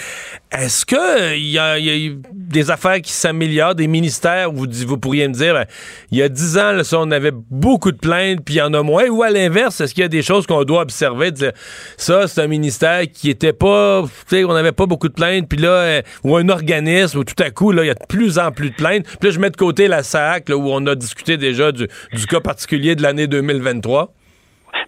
[0.51, 1.77] Est-ce que il y, a,
[2.31, 5.65] des affaires qui s'améliorent, des ministères où vous, pourriez me dire,
[6.11, 8.61] il y a 10 ans, là, ça, on avait beaucoup de plaintes, puis il y
[8.61, 11.31] en a moins, ou à l'inverse, est-ce qu'il y a des choses qu'on doit observer,
[11.31, 11.51] dire,
[11.97, 15.47] ça, c'est un ministère qui était pas, tu sais, on n'avait pas beaucoup de plaintes,
[15.49, 18.37] puis là, ou un organisme où tout à coup, là, il y a de plus
[18.37, 20.85] en plus de plaintes, puis là, je mets de côté la SAC, là, où on
[20.85, 21.87] a discuté déjà du,
[22.29, 24.13] cas particulier de l'année 2023?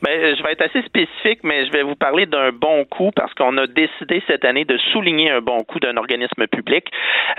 [0.02, 3.34] Ben, je vais être assez spécifique, mais je vais vous parler d'un bon coup parce
[3.34, 6.86] qu'on a décidé cette année de souligner un bon coup d'un organisme public.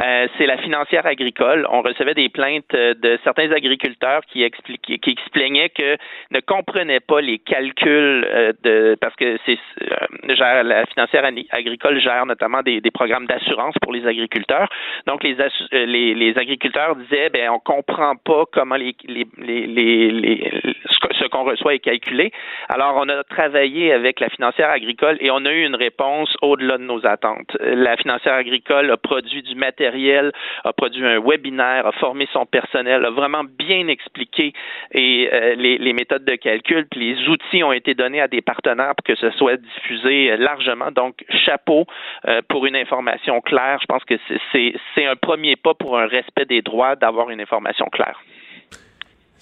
[0.01, 1.67] Euh, c'est la financière agricole.
[1.71, 5.97] On recevait des plaintes euh, de certains agriculteurs qui expliquaient, qui explaignaient que
[6.31, 12.27] ne comprenaient pas les calculs euh, de parce que c'est euh, la financière agricole gère
[12.27, 14.69] notamment des, des programmes d'assurance pour les agriculteurs.
[15.07, 15.37] Donc les,
[15.73, 20.53] les, les agriculteurs disaient ben on comprend pas comment les, les, les, les
[20.91, 22.32] ce qu'on reçoit est calculé.
[22.69, 26.79] Alors, on a travaillé avec la financière agricole et on a eu une réponse au-delà
[26.79, 27.57] de nos attentes.
[27.61, 30.33] La financière agricole a produit du matériel,
[30.65, 34.53] a produit un webinaire, a formé son personnel, a vraiment bien expliqué
[34.95, 39.05] euh, les, méthodes de calcul, puis les outils ont été donnés à des partenaires pour
[39.05, 40.91] que ce soit diffusé largement.
[40.91, 41.87] Donc, chapeau
[42.27, 43.79] euh, pour une information claire.
[43.81, 44.15] Je pense que
[44.53, 48.21] c'est un premier pas pour un respect des droits d'avoir une information claire.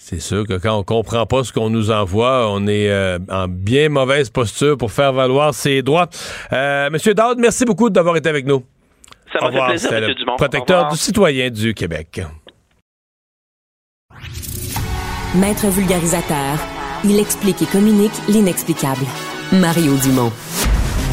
[0.03, 3.47] C'est sûr que quand on comprend pas ce qu'on nous envoie, on est euh, en
[3.49, 6.09] bien mauvaise posture pour faire valoir ses droits.
[6.55, 8.65] Euh, Monsieur Dowd, merci beaucoup d'avoir été avec nous.
[9.31, 10.15] Ça m'a fait plaisir, M.
[10.15, 10.37] Dumont.
[10.37, 12.23] Protecteur du citoyen du Québec.
[15.35, 16.57] Maître vulgarisateur,
[17.05, 19.05] il explique et communique l'inexplicable.
[19.53, 20.33] Mario Dumont.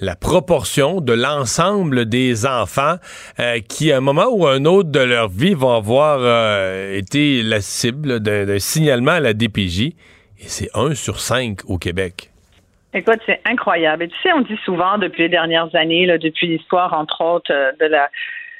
[0.00, 2.96] la proportion de l'ensemble des enfants
[3.38, 7.42] euh, qui, à un moment ou un autre de leur vie, vont avoir euh, été
[7.42, 9.80] la cible d'un signalement à la DPJ.
[10.40, 12.30] Et c'est un sur cinq au Québec.
[12.92, 14.04] Écoute, c'est incroyable.
[14.04, 17.72] Et tu sais, on dit souvent depuis les dernières années, depuis l'histoire, entre autres, euh,
[17.80, 18.08] de la,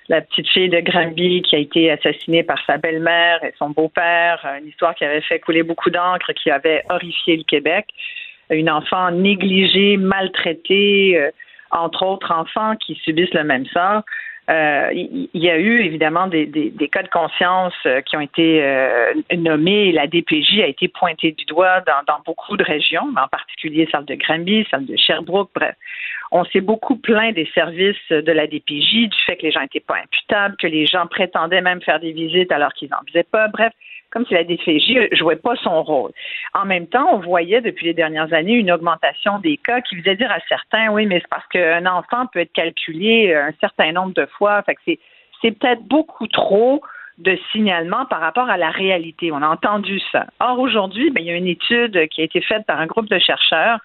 [0.08, 4.46] la petite fille de Granby qui a été assassinée par sa belle-mère et son beau-père,
[4.60, 7.86] une histoire qui avait fait couler beaucoup d'encre, qui avait horrifié le Québec
[8.54, 11.30] une enfant négligée, maltraitée, euh,
[11.70, 14.02] entre autres enfants qui subissent le même sort.
[14.50, 16.50] Euh, il y, a eu évidemment des,
[16.92, 18.62] cas de conscience euh, qui ont été
[19.34, 19.90] nommés.
[19.90, 24.14] La DPJ a été pointée du doigt dans, beaucoup de régions, en particulier celle de
[24.16, 25.50] Granby, celle de Sherbrooke.
[25.54, 25.74] Bref,
[26.30, 29.80] on s'est beaucoup plaint des services de la DPJ, du fait que les gens n'étaient
[29.80, 33.48] pas imputables, que les gens prétendaient même faire des visites alors qu'ils n'en faisaient pas.
[33.48, 33.72] Bref,
[34.14, 36.12] comme si la DFJ jouait pas son rôle.
[36.54, 40.16] En même temps, on voyait depuis les dernières années une augmentation des cas qui faisait
[40.16, 44.14] dire à certains, oui, mais c'est parce qu'un enfant peut être calculé un certain nombre
[44.14, 44.62] de fois.
[44.86, 44.98] C'est,
[45.42, 46.80] c'est peut-être beaucoup trop
[47.18, 49.30] de signalements par rapport à la réalité.
[49.32, 50.26] On a entendu ça.
[50.40, 53.08] Or, aujourd'hui, ben, il y a une étude qui a été faite par un groupe
[53.08, 53.80] de chercheurs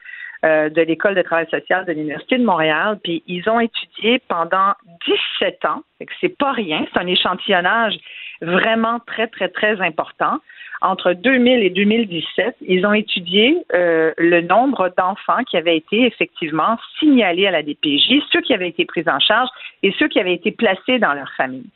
[0.46, 4.74] euh, de l'École de travail social de l'Université de Montréal, puis ils ont étudié pendant
[5.06, 5.82] 17 ans,
[6.22, 7.98] c'est pas rien, c'est un échantillonnage
[8.42, 10.40] vraiment très, très, très important.
[10.82, 16.78] Entre 2000 et 2017, ils ont étudié euh, le nombre d'enfants qui avaient été effectivement
[17.00, 19.50] signalés à la DPJ, ceux qui avaient été pris en charge
[19.84, 21.70] et ceux qui avaient été placés dans leur famille.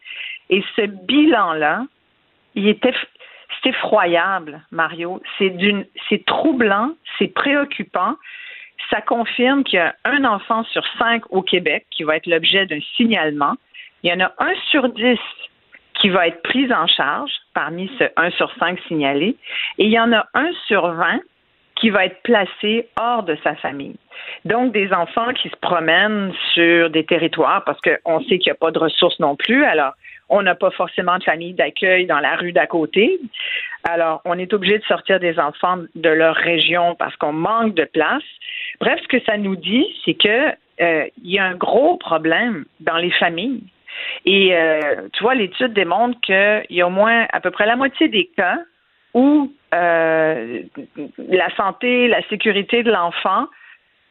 [0.49, 1.85] Et ce bilan-là,
[2.56, 2.94] il était
[3.61, 5.22] c'est effroyable, Mario.
[5.38, 8.15] C'est d'une, c'est troublant, c'est préoccupant.
[8.90, 12.65] Ça confirme qu'il y a un enfant sur cinq au Québec qui va être l'objet
[12.65, 13.53] d'un signalement.
[14.03, 15.19] Il y en a un sur dix
[16.03, 19.38] qui va être pris en charge parmi ce 1 sur 5 signalé,
[19.77, 21.21] et il y en a un sur 20
[21.77, 23.95] qui va être placé hors de sa famille.
[24.43, 28.55] Donc, des enfants qui se promènent sur des territoires parce qu'on sait qu'il n'y a
[28.55, 29.63] pas de ressources non plus.
[29.63, 29.93] Alors,
[30.27, 33.21] on n'a pas forcément de famille d'accueil dans la rue d'à côté.
[33.85, 37.85] Alors, on est obligé de sortir des enfants de leur région parce qu'on manque de
[37.85, 38.23] place.
[38.81, 40.49] Bref, ce que ça nous dit, c'est que
[40.81, 43.63] euh, il y a un gros problème dans les familles.
[44.26, 47.76] Et euh, tu vois, l'étude démontre qu'il y a au moins à peu près la
[47.76, 48.57] moitié des cas
[49.14, 50.61] où euh,
[51.18, 53.48] la santé, la sécurité de l'enfant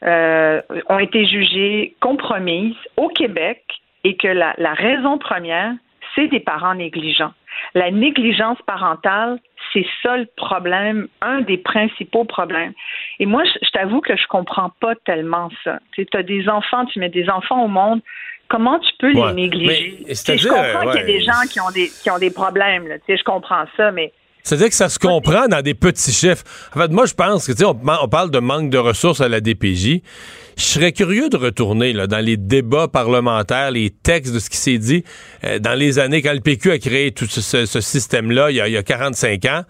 [0.05, 3.63] euh, ont été jugées compromises au Québec
[4.05, 5.73] et que la, raison première,
[6.15, 7.33] c'est des parents négligents.
[7.75, 9.39] La négligence parentale,
[9.73, 12.73] c'est ça le problème, un des principaux problèmes.
[13.21, 15.79] Et moi, je, t'avoue que je comprends pas tellement ça.
[15.93, 18.01] Tu as des enfants, tu mets des enfants au monde,
[18.53, 20.05] comment tu peux les négliger?
[20.09, 22.97] je comprends qu'il y a des gens qui ont des, qui ont des problèmes, là,
[23.09, 24.13] je comprends ça, mais
[24.45, 26.43] c'est-à-dire que ça se comprend dans des petits chiffres.
[26.75, 29.21] En fait, moi, je pense que, tu sais, on, on, parle de manque de ressources
[29.21, 30.01] à la DPJ.
[30.57, 34.57] Je serais curieux de retourner là, dans les débats parlementaires, les textes de ce qui
[34.57, 35.05] s'est dit
[35.45, 38.77] euh, dans les années quand le PQ a créé tout ce, système-là, il, il, y
[38.77, 39.63] a 45 ans.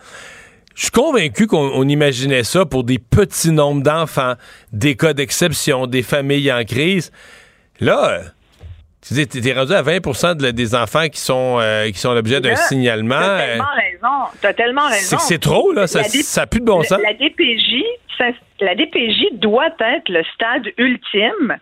[0.74, 4.36] Je suis convaincu qu'on imaginait ça pour des petits nombres d'enfants,
[4.72, 7.12] des cas d'exception, des familles en crise.
[7.78, 8.22] Là,
[9.06, 12.54] tu dis, t'es rendu à 20% des enfants qui sont, euh, qui sont l'objet d'un
[12.54, 13.18] signalement.
[13.18, 14.38] T'as tellement raison.
[14.40, 15.18] T'as tellement raison.
[15.18, 15.86] C'est trop, là.
[15.88, 17.00] Ça n'a plus de bon sens.
[17.02, 17.82] La DPJ,
[18.60, 21.58] la DPJ doit être le stade ultime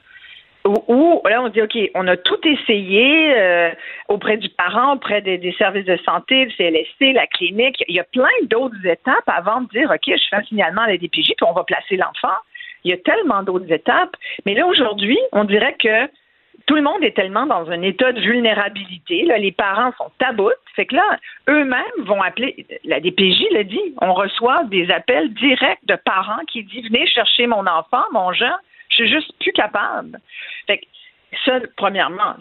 [0.66, 3.70] où, là, on dit, OK, on a tout essayé euh,
[4.08, 7.82] auprès du parent, auprès des, services de santé, le CLSC, la clinique.
[7.88, 10.88] Il y a plein d'autres étapes avant de dire, OK, je fais un signalement à
[10.88, 12.36] la DPJ, puis on va placer l'enfant.
[12.84, 14.14] Il y a tellement d'autres étapes.
[14.44, 16.06] Mais là, aujourd'hui, on dirait que
[16.70, 19.24] tout le monde est tellement dans un état de vulnérabilité.
[19.24, 20.54] Là, les parents sont taboutes.
[20.76, 21.18] Fait que là,
[21.48, 22.64] eux-mêmes vont appeler.
[22.84, 23.92] La DPJ l'a dit.
[24.00, 28.54] On reçoit des appels directs de parents qui disent Venez chercher mon enfant, mon jeune.
[28.88, 30.20] Je suis juste plus capable.
[30.68, 30.84] Fait que
[31.44, 32.36] ça, premièrement,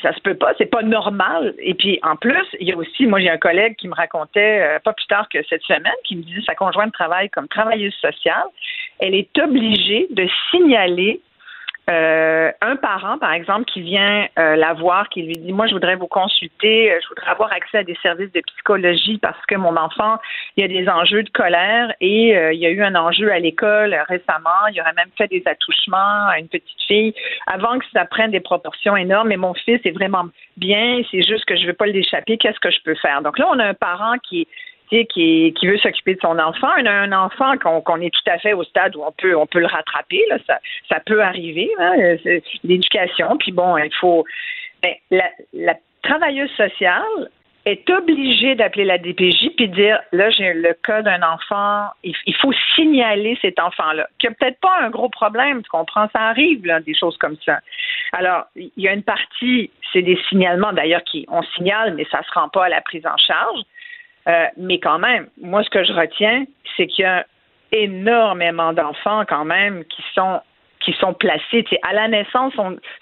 [0.00, 1.52] ça se peut pas, c'est pas normal.
[1.58, 4.60] Et puis, en plus, il y a aussi, moi, j'ai un collègue qui me racontait,
[4.62, 7.94] euh, pas plus tard que cette semaine, qui me disait sa conjointe travaille comme travailleuse
[7.94, 8.46] sociale.
[9.00, 11.20] Elle est obligée de signaler
[11.88, 15.74] euh, un parent, par exemple, qui vient euh, la voir, qui lui dit Moi, je
[15.74, 19.54] voudrais vous consulter, euh, je voudrais avoir accès à des services de psychologie parce que
[19.54, 20.18] mon enfant,
[20.56, 23.38] il y a des enjeux de colère et il y a eu un enjeu à
[23.38, 24.66] l'école récemment.
[24.72, 27.14] Il aurait même fait des attouchements à une petite fille
[27.46, 29.28] avant que ça prenne des proportions énormes.
[29.28, 30.24] Mais mon fils est vraiment
[30.56, 32.36] bien, c'est juste que je veux pas l'échapper.
[32.36, 33.22] Qu'est-ce que je peux faire?
[33.22, 34.48] Donc là, on a un parent qui
[34.88, 38.64] qui, veut s'occuper de son enfant, un, un enfant qu'on est tout à fait au
[38.64, 41.94] stade où on peut on peut le rattraper, ça, peut arriver, hein,
[42.64, 43.36] l'éducation.
[43.38, 44.24] Puis bon, il faut
[44.82, 44.94] ben,
[45.52, 47.30] la, travailleuse sociale
[47.64, 52.52] est obligée d'appeler la DPJ puis dire là j'ai le cas d'un enfant, il, faut
[52.76, 56.94] signaler cet enfant-là, qui a peut-être pas un gros problème, tu comprends, ça arrive des
[56.94, 57.58] choses comme ça.
[58.12, 62.22] Alors il y a une partie, c'est des signalements d'ailleurs qui on signale mais ça
[62.22, 63.60] se rend pas à la prise en charge.
[64.28, 66.44] Euh, mais quand même, moi, ce que je retiens,
[66.76, 67.26] c'est qu'il y a
[67.72, 70.40] énormément d'enfants quand même qui sont
[70.80, 71.64] qui sont placés.
[71.82, 72.54] à la naissance,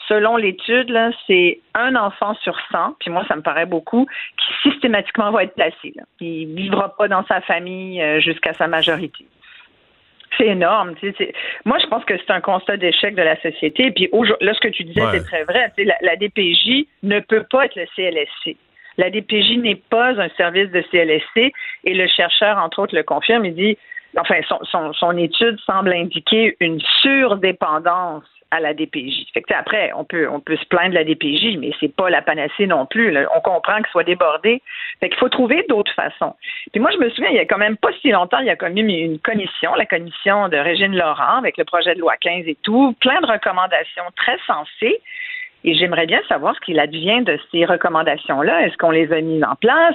[0.09, 0.91] selon l'étude,
[1.27, 4.07] c'est un enfant sur 100, puis moi, ça me paraît beaucoup,
[4.39, 5.93] qui systématiquement va être placé.
[6.21, 9.27] Il ne vivra pas dans sa famille euh, jusqu'à sa majorité.
[10.39, 10.95] C'est énorme.
[11.67, 13.91] Moi, je pense que c'est un constat d'échec de la société.
[13.91, 14.09] Puis
[14.41, 15.71] là, ce que tu disais, c'est très vrai.
[15.77, 18.57] La, la DPJ ne peut pas être le CLSC.
[18.99, 21.53] La DPJ n'est pas un service de CLSC
[21.85, 23.45] et le chercheur, entre autres, le confirme.
[23.45, 23.79] Il dit,
[24.17, 24.37] enfin,
[24.93, 29.27] son, étude semble indiquer une surdépendance à la DPJ.
[29.33, 32.23] Fait après, on peut, on peut se plaindre de la DPJ, mais c'est pas la
[32.23, 33.17] panacée non plus.
[33.35, 34.63] On comprend qu'il soit débordé.
[35.01, 36.37] Fait qu'il faut trouver d'autres façons.
[36.71, 38.51] Puis moi, je me souviens, il y a quand même pas si longtemps, il y
[38.51, 42.15] a quand même une commission, la commission de Régine Laurent, avec le projet de loi
[42.21, 45.01] 15 et tout, plein de recommandations très sensées.
[45.67, 48.67] Et j'aimerais bien savoir ce qu'il advient de ces recommandations-là.
[48.67, 49.95] Est-ce qu'on les a mises en place?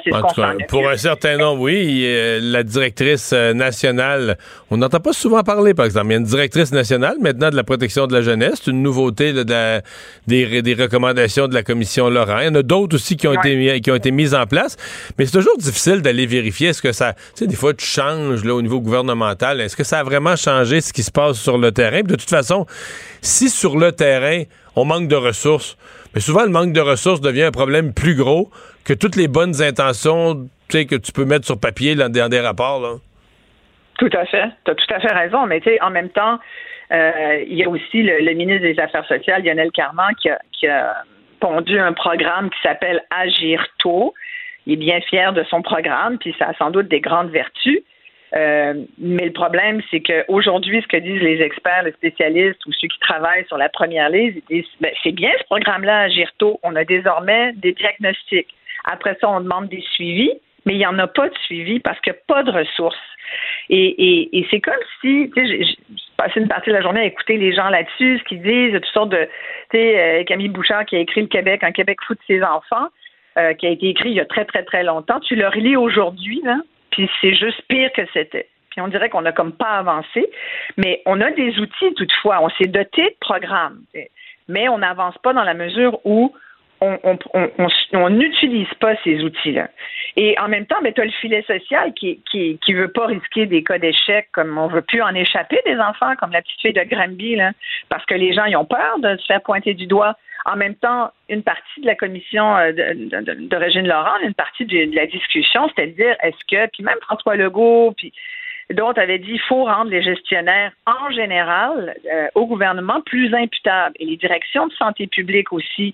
[0.68, 2.08] pour un certain nombre, oui.
[2.42, 4.38] la directrice euh, nationale,
[4.72, 6.08] on n'entend pas souvent parler, par exemple.
[6.08, 8.62] Il y a une directrice nationale maintenant de la protection de la jeunesse.
[8.64, 12.40] C'est une nouveauté des, recommandations de la commission Laurent.
[12.40, 14.76] Il y en a d'autres aussi qui ont, été, qui ont été mises en place.
[15.20, 17.14] Mais c'est toujours difficile d'aller vérifier est-ce que ça.
[17.14, 19.62] Tu sais, des fois, tu changes là, au niveau gouvernemental.
[19.62, 22.02] Est-ce que ça a vraiment changé ce qui se passe sur le terrain?
[22.02, 22.66] de toute façon,
[23.22, 24.44] si sur le terrain,
[24.76, 25.78] on manque de ressources.
[26.14, 28.50] Mais souvent, le manque de ressources devient un problème plus gros
[28.84, 33.00] que toutes les bonnes intentions que tu peux mettre sur papier dans, des rapports.
[33.98, 34.50] Tout à fait.
[34.66, 35.46] Tu as tout à fait raison.
[35.46, 36.40] Mais en même temps,
[36.92, 40.68] euh, il y a aussi le, ministre des Affaires sociales, Lionel Carman, qui a, qui
[40.68, 41.04] a
[41.40, 44.14] pondu un programme qui s'appelle Agir tôt.
[44.66, 47.82] Il est bien fier de son programme, puis ça a sans doute des grandes vertus.
[48.36, 52.88] Euh, mais le problème, c'est qu'aujourd'hui, ce que disent les experts, les spécialistes ou ceux
[52.88, 56.60] qui travaillent sur la première liste, ils disent ben, c'est bien ce programme-là à Girto.
[56.64, 58.54] On a désormais des diagnostics.
[58.86, 60.32] Après ça, on demande des suivis,
[60.66, 62.98] mais il n'y en a pas de suivi parce qu'il n'y a pas de ressources.
[63.70, 65.78] Et, c'est comme si, tu sais, j'ai
[66.18, 68.86] passé une partie de la journée à écouter les gens là-dessus, ce qu'ils disent, toutes
[68.86, 69.28] sortes de,
[69.72, 72.42] tu sais, euh, Camille Bouchard qui a écrit Le Québec, un Québec fou de ses
[72.42, 72.88] enfants,
[73.38, 75.20] euh, qui a été écrit il y a très, très, très longtemps.
[75.20, 76.58] Tu le relis aujourd'hui, là,
[76.92, 78.48] puis c'est juste pire que c'était.
[78.72, 80.30] Puis on dirait qu'on n'a comme pas avancé,
[80.78, 82.40] mais on a des outils toutefois.
[82.42, 83.82] On s'est doté de programmes,
[84.48, 86.34] mais on n'avance pas dans la mesure où
[86.82, 89.70] on n'utilise pas ces outils-là.
[90.16, 93.06] Et en même temps, ben, tu as le filet social qui qui, qui veut pas
[93.06, 96.62] risquer des cas d'échec, comme on veut plus en échapper des enfants, comme la petite
[96.62, 97.52] fille de Granby, là,
[97.90, 100.16] parce que les gens ont peur de se faire pointer du doigt.
[100.46, 104.66] En même temps, une partie de la commission euh, de, de, de Laurent, une partie
[104.66, 108.14] de, la discussion, c'était de dire est-ce que, puis même François Legault, puis
[108.70, 113.96] d'autres avaient dit il faut rendre les gestionnaires en général euh, au gouvernement plus imputables
[114.00, 115.94] et les directions de santé publique aussi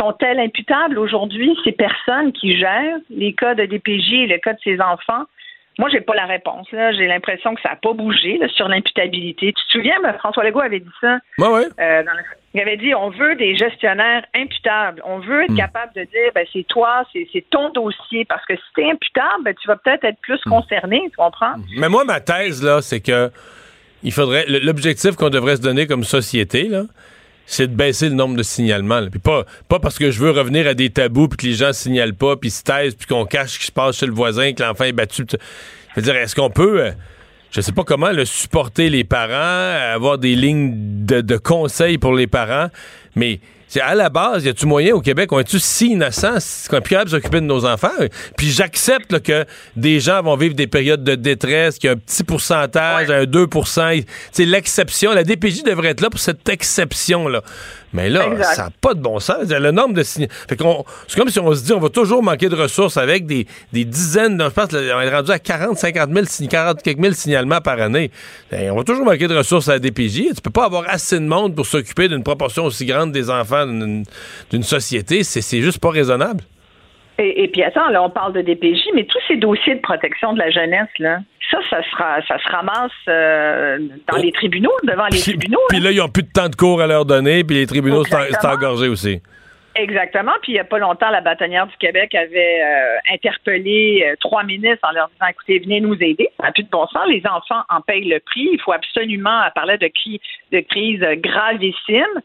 [0.00, 4.58] sont-elles imputables aujourd'hui, ces personnes qui gèrent les cas de DPJ et le cas de
[4.64, 5.24] ces enfants?
[5.78, 6.66] Moi, j'ai pas la réponse.
[6.70, 9.52] J'ai l'impression que ça n'a pas bougé sur l'imputabilité.
[9.52, 11.18] Tu te souviens, François Legault avait dit ça?
[11.38, 12.02] Oui, euh,
[12.52, 15.00] Il avait dit on veut des gestionnaires imputables.
[15.06, 15.56] On veut être hmm.
[15.56, 18.24] capable de dire ben, c'est toi, c'est ton dossier.
[18.26, 20.50] Parce que si tu es imputable, ben, tu vas peut-être être plus hmm.
[20.50, 21.54] concerné, tu comprends?
[21.78, 23.30] Mais moi, ma thèse, là, c'est que
[24.02, 24.44] il faudrait.
[24.48, 26.82] L'objectif qu'on devrait se donner comme société, là,
[27.50, 29.04] c'est de baisser le nombre de signalements.
[29.10, 29.44] Puis pas,
[29.80, 32.48] parce que je veux revenir à des tabous, puis que les gens signalent pas, puis
[32.48, 34.92] se taisent, puis qu'on cache ce qui se passe chez le voisin, que l'enfant est
[34.92, 35.24] battu.
[35.28, 35.36] Je
[35.96, 36.92] veux dire, est-ce qu'on peut, euh,
[37.50, 42.14] je sais pas comment, le supporter les parents, avoir des lignes de, de conseils pour
[42.14, 42.68] les parents,
[43.16, 43.40] mais
[43.70, 46.38] c'est à la base, y a-tu moyen au Québec, on est-tu si innocent
[46.68, 47.88] qu'on est plus capable de s'occuper de nos enfants?
[48.36, 49.44] Puis j'accepte que
[49.76, 53.22] des gens vont vivre des périodes de détresse, qu'il y a un petit pourcentage, un
[53.22, 55.12] 2% C'est l'exception.
[55.12, 57.42] La DPJ devrait être là pour cette exception-là.
[57.92, 59.48] Mais là, ça n'a pas de bon sens.
[59.48, 60.28] Le nombre de signes.
[60.48, 64.40] c'est comme si on se dit on va toujours manquer de ressources avec des, dizaines,
[64.40, 68.10] je pense, on est rendu à 40, 50 000, 40 quelques mille signalements par année.
[68.50, 70.34] Ben, on va toujours manquer de ressources à la DPJ.
[70.34, 73.66] Tu peux pas avoir assez de monde pour s'occuper d'une proportion aussi grande des enfants
[73.66, 75.24] d'une société.
[75.24, 76.44] C'est juste pas raisonnable.
[77.22, 80.38] Et, puis attends, là, on parle de DPJ, mais tous ces dossiers de protection de
[80.38, 81.18] la jeunesse, là,
[81.50, 83.78] ça, ça, sera, ça se ramasse euh,
[84.10, 85.60] dans les tribunaux, devant les tribunaux.
[85.68, 88.04] Puis là, ils n'ont plus de temps de cours à leur donner, puis les tribunaux
[88.04, 89.20] sont engorgés aussi.
[89.74, 90.32] Exactement.
[90.42, 94.42] Puis il n'y a pas longtemps, la bâtonnière du Québec avait euh, interpellé euh, trois
[94.42, 96.28] ministres en leur disant écoutez, venez nous aider.
[96.38, 97.02] Ça n'a plus de bon sens.
[97.08, 98.48] Les enfants en payent le prix.
[98.52, 99.90] Il faut absolument parler de,
[100.52, 102.20] de crise gravissime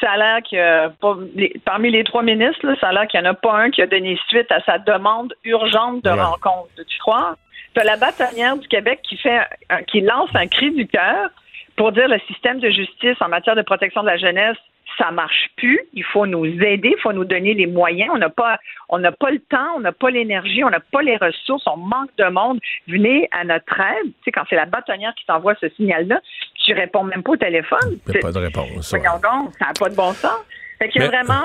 [0.00, 3.34] ça a l'air que parmi les trois ministres, ça a l'air qu'il n'y en a
[3.34, 6.70] pas un qui a donné suite à sa demande urgente de rencontre.
[6.86, 7.36] Tu crois?
[7.74, 9.40] Tu as la bâtonnière du Québec qui fait
[9.88, 11.30] qui lance un cri du cœur
[11.76, 14.56] pour dire le système de justice en matière de protection de la jeunesse
[14.98, 15.80] ça marche plus.
[15.92, 18.10] Il faut nous aider, il faut nous donner les moyens.
[18.14, 18.58] On n'a pas,
[18.88, 21.76] on n'a pas le temps, on n'a pas l'énergie, on n'a pas les ressources, on
[21.76, 22.60] manque de monde.
[22.86, 24.06] Venez à notre aide.
[24.06, 26.20] Tu sais, quand c'est la bâtonnière qui t'envoie ce signal-là,
[26.64, 27.98] tu réponds même pas au téléphone.
[28.06, 28.92] Il n'y a pas de réponse.
[28.92, 30.40] Donc, ça n'a pas de bon sens.
[30.78, 31.44] Fait qu'il y a vraiment,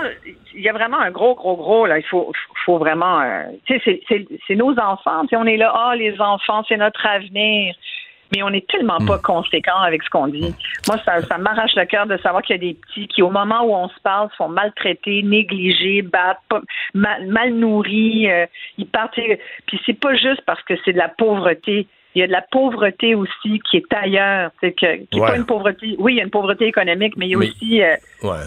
[0.56, 2.00] il y a vraiment un gros, gros, gros, là.
[2.00, 2.32] Il faut,
[2.66, 4.02] faut vraiment, euh, tu sais,
[4.48, 5.22] c'est nos enfants.
[5.32, 7.76] On est là, ah, les enfants, c'est notre avenir
[8.32, 9.22] mais on n'est tellement pas hmm.
[9.22, 10.54] conséquent avec ce qu'on dit.
[10.88, 13.30] Moi, ça, ça m'arrache le cœur de savoir qu'il y a des petits qui, au
[13.30, 16.40] moment où on se parle, sont maltraités, négligés, battent,
[16.94, 18.46] mal, nourris, euh,
[18.78, 19.20] ils partent.
[19.66, 21.88] Puis c'est pas juste parce que c'est de la pauvreté.
[22.16, 25.46] Il y a de la pauvreté aussi qui est ailleurs, c'est que qui pas une
[25.46, 25.96] pauvreté.
[26.00, 27.84] Oui, il y a une pauvreté économique, mais il y a aussi.
[27.84, 28.46] Euh, ouais.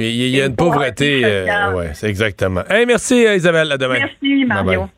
[0.00, 1.22] il y a une, pauvreté.
[1.24, 2.62] Euh, ouais, c'est exactement.
[2.68, 3.70] Hey, merci Isabelle.
[3.70, 4.00] À demain.
[4.00, 4.88] Merci Mario.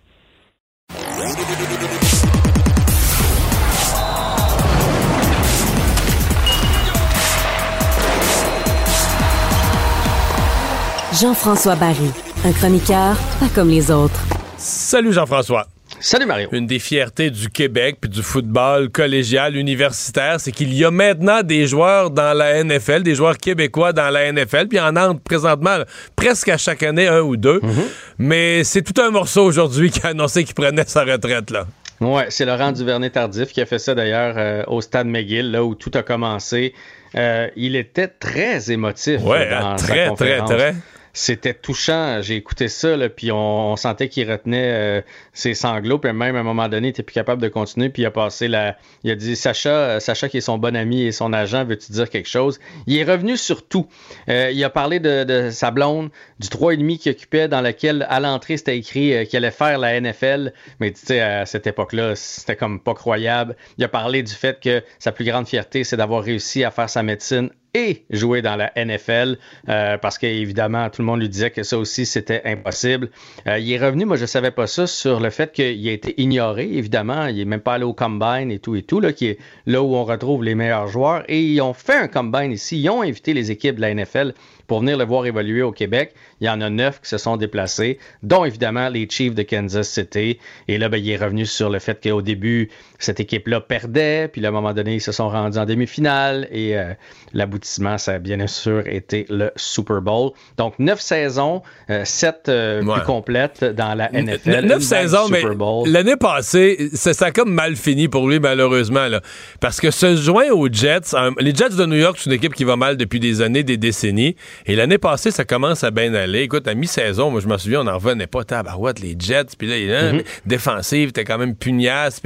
[11.21, 12.11] Jean-François Barry,
[12.45, 14.21] un chroniqueur pas comme les autres.
[14.57, 15.67] Salut Jean-François.
[16.01, 16.49] Salut Mario.
[16.53, 21.43] Une des fiertés du Québec puis du football collégial universitaire, c'est qu'il y a maintenant
[21.43, 25.79] des joueurs dans la NFL, des joueurs québécois dans la NFL, puis en entre présentement
[26.17, 27.61] presque à chaque année un ou deux.
[27.63, 27.85] Mhm.
[28.19, 31.67] Mais c'est tout un morceau aujourd'hui qui a annoncé qu'il prenait sa retraite là.
[32.01, 35.75] Ouais, c'est Laurent Duvernay-Tardif qui a fait ça d'ailleurs euh, au stade McGill, là où
[35.75, 36.75] tout a commencé.
[37.17, 39.23] Euh, il était très émotif.
[39.23, 40.75] Ouais, dans très, très, très.
[41.13, 42.21] C'était touchant.
[42.23, 45.01] J'ai écouté ça, là, puis on, sentait qu'il retenait euh,
[45.35, 48.03] ses sanglots, puis même à un moment donné, il était plus capable de continuer, puis
[48.03, 48.77] il a passé la.
[49.03, 51.93] Il a dit Sacha, euh, Sacha qui est son bon ami et son agent, veux-tu
[51.93, 52.59] dire quelque chose?
[52.87, 53.87] Il est revenu sur tout.
[54.29, 58.57] Euh, il a parlé de, sa blonde, du 3,5 qu'il occupait, dans lequel à l'entrée
[58.57, 62.81] c'était écrit qu'il allait faire la NFL, mais tu sais, à cette époque-là, c'était comme
[62.81, 63.57] pas croyable.
[63.77, 66.89] Il a parlé du fait que sa plus grande fierté, c'est d'avoir réussi à faire
[66.89, 69.37] sa médecine et jouer dans la NFL
[69.69, 73.11] euh, parce qu'évidemment, tout le monde lui disait que ça aussi, c'était impossible.
[73.47, 76.15] Euh, il est revenu, moi, je savais pas ça, sur le fait qu'il a été
[76.21, 77.27] ignoré, évidemment.
[77.27, 79.83] Il est même pas allé au Combine et tout et tout, là, qui est là
[79.83, 81.25] où on retrouve les meilleurs joueurs.
[81.29, 82.81] Et ils ont fait un Combine ici.
[82.81, 84.35] Ils ont invité les équipes de la NFL
[84.67, 86.15] pour venir le voir évoluer au Québec.
[86.41, 89.89] Il y en a neuf qui se sont déplacés, dont évidemment les Chiefs de Kansas
[89.89, 90.39] City.
[90.69, 94.45] Et là, ben, il est revenu sur le fait qu'au début, cette équipe-là perdait, puis
[94.45, 96.95] à un moment donné, ils se sont rendus en demi-finale et euh,
[97.35, 100.31] l'aboutissement, ça a bien sûr été le Super Bowl.
[100.57, 102.95] Donc, neuf saisons, euh, sept euh, Ouais.
[102.95, 104.67] plus complètes dans la NFL.
[104.67, 104.83] Neuf
[105.31, 105.43] mais
[105.87, 109.07] l'année passée, ça, a comme mal fini pour lui, malheureusement.
[109.09, 109.21] Là,
[109.61, 112.55] parce que se joint aux Jets, un- les Jets de New York, c'est une équipe
[112.55, 114.37] qui va mal depuis des années, des décennies.
[114.67, 116.41] Et l'année passée, ça commence à bien aller.
[116.41, 118.45] Écoute, à mi-saison, moi, je me souviens, on n'en revenait pas.
[118.45, 122.21] Tabarouette, les Jets, puis là, il mais défensive, t'es quand même pugnace.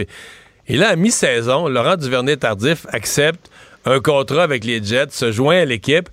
[0.67, 3.51] Et là, à mi-saison, Laurent Duvernay-Tardif accepte
[3.85, 6.09] un contrat avec les Jets, se joint à l'équipe.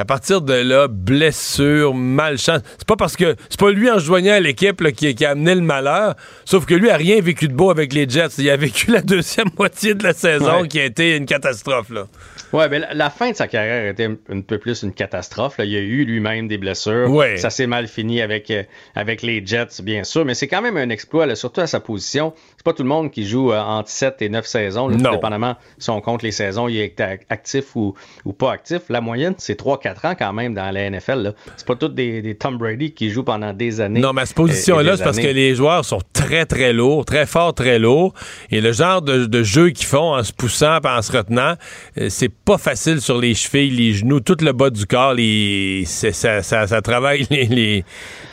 [0.00, 2.62] À partir de là, blessure, malchance.
[2.78, 5.30] C'est pas parce que c'est pas lui en se joignant à l'équipe qui, qui a
[5.32, 6.14] amené le malheur,
[6.46, 8.28] sauf que lui a rien vécu de beau avec les Jets.
[8.38, 10.68] Il a vécu la deuxième moitié de la saison Ouais.
[10.68, 11.90] qui a été une catastrophe.
[11.90, 12.06] Là.
[12.52, 15.58] Ouais, mais la, la fin de sa carrière était un, un peu plus une catastrophe.
[15.58, 15.64] là.
[15.64, 17.08] Il y a eu lui-même des blessures.
[17.10, 17.36] Ouais.
[17.36, 18.62] Ça s'est mal fini avec, euh,
[18.94, 21.80] avec les Jets, bien sûr, mais c'est quand même un exploit, là, surtout à sa
[21.80, 22.32] position.
[22.56, 25.12] C'est pas tout le monde qui joue euh, entre 7 et 9 saisons, là, Non.
[25.12, 27.94] dépendamment si on compte les saisons, il est ac- actif ou,
[28.24, 28.80] ou pas actif.
[28.88, 31.34] La moyenne, c'est 3-4 ans quand même dans la NFL.
[31.56, 34.00] C'est pas tous des, des Tom Brady qui jouent pendant des années.
[34.00, 37.04] Non, mais à cette et position-là, c'est parce que les joueurs sont très, très lourds,
[37.04, 38.12] très forts, très lourds.
[38.50, 41.54] Et le genre de, de jeu qu'ils font en se poussant en se retenant,
[41.98, 45.14] euh, c'est pas facile sur les chevilles, les genoux, tout le bas du corps.
[45.14, 47.84] Les, ça, ça- ça travaille les, les,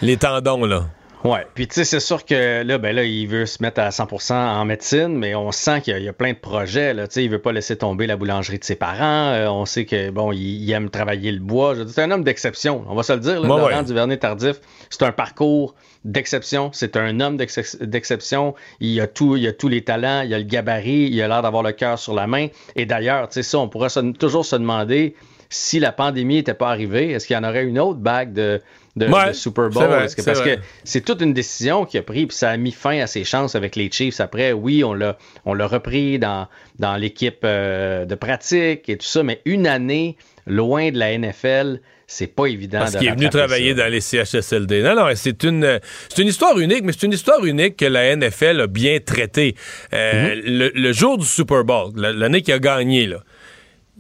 [0.02, 0.86] les tendons, là.
[1.24, 3.90] Ouais, puis tu sais, c'est sûr que là, ben là, il veut se mettre à
[3.90, 6.94] 100% en médecine, mais on sent qu'il y, a- il y a plein de projets.
[6.96, 9.34] Là, tu sais, il veut pas laisser tomber la boulangerie de ses parents.
[9.34, 11.76] Euh, on sait que bon, il, il aime travailler le bois.
[11.76, 12.86] Je c'est un homme d'exception.
[12.88, 13.34] On va se le dire.
[13.42, 13.84] Là, Ouais, Laurent ouais.
[13.84, 14.56] Duvernay Tardif,
[14.90, 15.76] c'est un parcours
[16.06, 16.70] d'exception.
[16.74, 18.56] C'est un homme d'exce- d'exception.
[18.80, 21.42] Il a tout, il a tous les talents, il a le gabarit, il a l'air
[21.42, 22.48] d'avoir le cœur sur la main.
[22.76, 25.16] Et d'ailleurs, tu sais ça, on pourrait se- toujours se demander
[25.50, 28.62] si la pandémie n'était pas arrivée, est-ce qu'il y en aurait une autre bague de,
[28.98, 29.86] de, Ouais, de Super Bowl?
[29.86, 30.58] vrai, que- parce vrai.
[30.58, 33.24] que c'est toute une décision qu'il a prise, puis ça a mis fin à ses
[33.24, 34.20] chances avec les Chiefs.
[34.20, 36.48] Après, oui, on l'a, on l'a repris dans,
[36.80, 40.18] dans l'équipe euh, de pratique et tout ça, mais une année
[40.48, 41.80] loin de la NFL,
[42.10, 42.80] c'est pas évident.
[42.80, 43.84] Parce qu'il est venu travailler ça.
[43.84, 44.82] dans les CHSLD.
[44.82, 48.16] Non, non, c'est une, c'est une histoire unique, mais c'est une histoire unique que la
[48.16, 49.56] NFL a bien traitée.
[49.94, 50.42] Euh, Mm-hmm.
[50.46, 53.18] le, le jour du Super Bowl, la- l'année qu'il a gagné, là,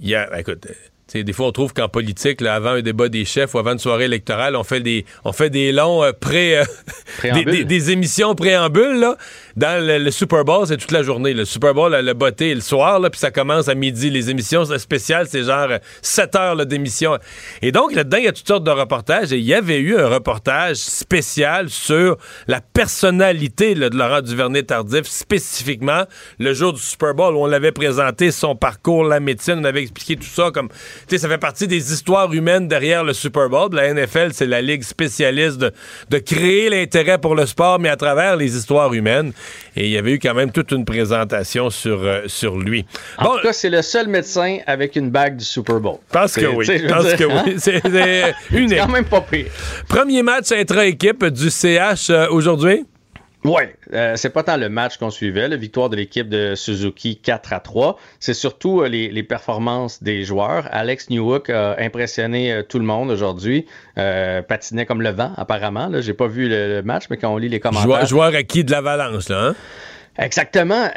[0.02, 3.08] il y a, écoute, euh, des fois, on trouve qu'en politique, là, avant un débat
[3.10, 6.12] des chefs ou avant une soirée électorale, on fait des, on fait des longs euh,
[6.12, 6.64] pré, euh,
[7.46, 9.00] des- des émissions préambules.
[9.00, 9.18] Là.
[9.58, 11.34] Dans le, Super Bowl, c'est toute la journée.
[11.34, 14.12] Le Super Bowl, le botté le soir, puis ça commence à midi.
[14.12, 17.18] Les émissions spéciales, c'est genre euh, 7 heures là, d'émission.
[17.64, 19.34] Et donc, là-dedans, il y a toutes sortes de reportages.
[19.34, 26.04] Et il y avait eu un reportage spécial sur la personnalité de Laurent Duvernay-Tardif, spécifiquement
[26.38, 29.82] le jour du Super Bowl où on l'avait présenté, son parcours, la médecine, on avait
[29.82, 30.70] expliqué tout ça comme...
[30.70, 30.76] Tu
[31.10, 33.74] sais, ça fait partie des histoires humaines derrière le Super Bowl.
[33.74, 38.36] La NFL, c'est la ligue spécialiste de créer l'intérêt pour le sport, mais à travers
[38.36, 39.34] les histoires humaines.
[39.76, 42.86] Et il y avait eu quand même toute une présentation sur, euh, sur lui.
[43.18, 45.98] En tout cas, c'est le seul médecin avec une bague du Super Bowl.
[46.12, 46.66] Parce que oui.
[46.88, 47.44] Parce que hein?
[47.46, 47.56] oui.
[47.58, 48.70] C'est c'est unique.
[48.70, 49.48] C'est quand même pas pire.
[49.88, 52.86] Premier match intra-équipe du CH euh, aujourd'hui?
[53.48, 53.64] Oui,
[54.16, 57.60] c'est pas tant le match qu'on suivait, la victoire de l'équipe de Suzuki 4 à
[57.60, 57.98] 3.
[58.20, 60.68] C'est surtout euh, les, les performances des joueurs.
[60.72, 63.66] Alex Newhook a impressionné euh, tout le monde aujourd'hui.
[63.98, 65.88] Euh, patinait comme le vent, apparemment.
[65.88, 67.84] Là, J'ai pas vu le, le match, mais quand on lit les commentaires.
[67.84, 69.56] Joueur, joueur acquis de l'Avalanche, là, hein?
[70.18, 70.90] Exactement.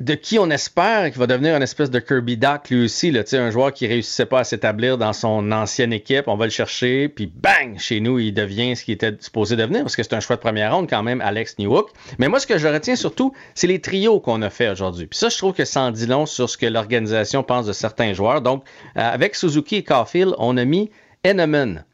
[0.00, 3.22] De qui on espère qu'il va devenir une espèce de Kirby Doc lui aussi, là,
[3.32, 6.26] un joueur qui réussissait pas à s'établir dans son ancienne équipe.
[6.26, 9.82] On va le chercher, puis bang, chez nous, il devient ce qu'il était supposé devenir,
[9.82, 11.90] parce que c'est un choix de première ronde quand même, Alex Newhook.
[12.18, 15.06] Mais moi, ce que je retiens surtout, c'est les trios qu'on a fait aujourd'hui.
[15.06, 17.72] Puis ça, je trouve que ça en dit long sur ce que l'organisation pense de
[17.72, 18.40] certains joueurs.
[18.40, 18.64] Donc,
[18.96, 20.90] euh, avec Suzuki et Caulfield, on a mis
[21.26, 21.84] Eneman.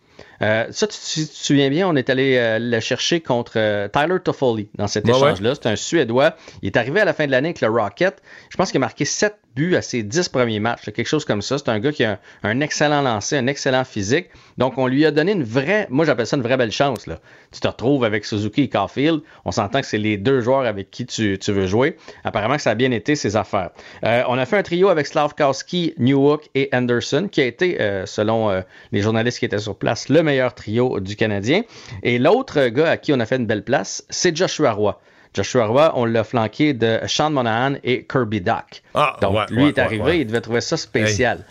[0.42, 4.20] Euh, ça, tu, te souviens bien, on est allé euh, le chercher contre euh, Tyler
[4.22, 5.54] Toffoli dans cet Ouais, échange-là.
[5.54, 6.36] C'est un Suédois.
[6.62, 8.22] Il est arrivé à la fin de l'année avec le Rocket.
[8.50, 10.84] Je pense qu'il a marqué 7 buts à ses 10 premiers matchs.
[10.84, 11.58] Quelque chose comme ça.
[11.58, 14.28] C'est un gars qui a un, un excellent lancer, un excellent physique.
[14.58, 17.06] Donc, on lui a donné une vraie, moi j'appelle ça une vraie belle chance.
[17.06, 17.18] Là.
[17.50, 19.20] Tu te retrouves avec Suzuki et Caulfield.
[19.44, 21.96] On s'entend que c'est les deux joueurs avec qui tu, tu veux jouer.
[22.22, 23.70] Apparemment que ça a bien été ses affaires.
[24.02, 28.62] On a fait un trio avec Slavkowski, Newhook et Anderson, qui a été, selon
[28.92, 31.62] les journalistes qui étaient sur place, le meilleur trio du Canadien.
[32.02, 35.00] Et l'autre gars à qui on a fait une belle place, c'est Joshua Roy.
[35.34, 38.82] Joshua Roy, on l'a flanqué de Sean Monahan et Kirby Doc.
[38.94, 40.20] Ah, Donc, ouais, lui ouais, est arrivé, ouais.
[40.20, 41.44] il devait trouver ça spécial.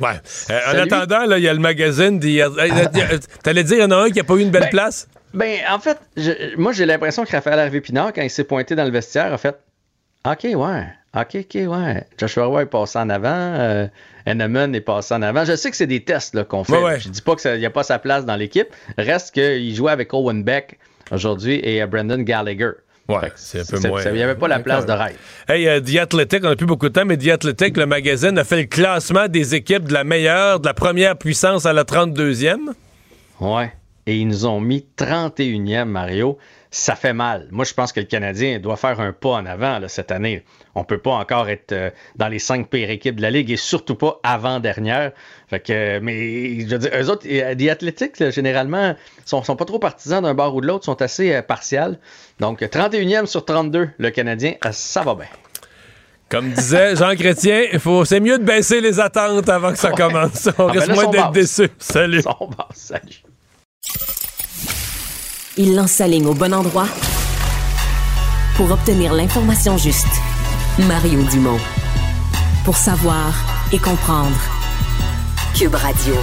[0.00, 0.10] Ouais.
[0.50, 2.20] Euh, en attendant, il y a le magazine
[3.42, 5.08] T'allais dire, il y en a un qui n'a pas eu une belle place?
[5.34, 8.74] Ben, en fait, je- moi, j'ai l'impression que Raphaël Harvey Pinard, quand il s'est pointé
[8.74, 9.56] dans le vestiaire, a fait
[10.24, 10.86] OK, ouais.
[11.22, 12.04] OK, OK, ouais.
[12.18, 13.28] Joshua Roy est passé en avant.
[13.34, 13.86] Euh,
[14.26, 15.44] Henneman est passé en avant.
[15.44, 16.72] Je sais que c'est des tests qu'on fait.
[16.72, 17.00] Ouais, ouais.
[17.00, 18.68] Je dis pas qu'il n'y a pas sa place dans l'équipe.
[18.96, 20.78] Reste qu'il jouait avec Owen Beck
[21.10, 22.70] aujourd'hui et euh, Brandon Gallagher.
[23.08, 24.02] Ouais, c'est un peu moins.
[24.04, 25.16] Il n'y avait pas la place de rêve.
[25.48, 28.36] Hey, euh, The Athletic, on n'a plus beaucoup de temps, mais The Athletic, le magazine,
[28.36, 31.84] a fait le classement des équipes de la meilleure, de la première puissance à la
[31.84, 32.74] 32e.
[33.40, 33.72] Ouais.
[34.06, 36.36] Et ils nous ont mis 31e, Mario.
[36.70, 37.48] Ça fait mal.
[37.50, 40.44] Moi, je pense que le Canadien doit faire un pas en avant là, cette année.
[40.74, 43.56] On peut pas encore être euh, dans les cinq pires équipes de la Ligue et
[43.56, 45.12] surtout pas avant-dernière.
[45.48, 49.42] Fait que, euh, mais je veux dire, eux autres, euh, les athlétiques, là, généralement, sont,
[49.42, 51.98] sont pas trop partisans d'un bord ou de l'autre, sont assez euh, partials.
[52.38, 55.26] Donc, 31e sur 32, le Canadien, euh, ça va bien.
[56.28, 60.50] Comme disait Jean Chrétien, faut, c'est mieux de baisser les attentes avant que ça commence.
[60.58, 61.70] On Ah, ben risque là, moins d'être.
[61.78, 62.22] Salut.
[62.22, 63.22] Basses, salut.
[65.60, 66.86] Il lance sa ligne au bon endroit
[68.56, 70.06] pour obtenir l'information juste.
[70.78, 71.58] Mario Dumont.
[72.64, 73.34] Pour savoir
[73.72, 74.38] et comprendre.
[75.56, 76.14] Cube Radio.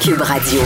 [0.00, 0.60] Cube Radio.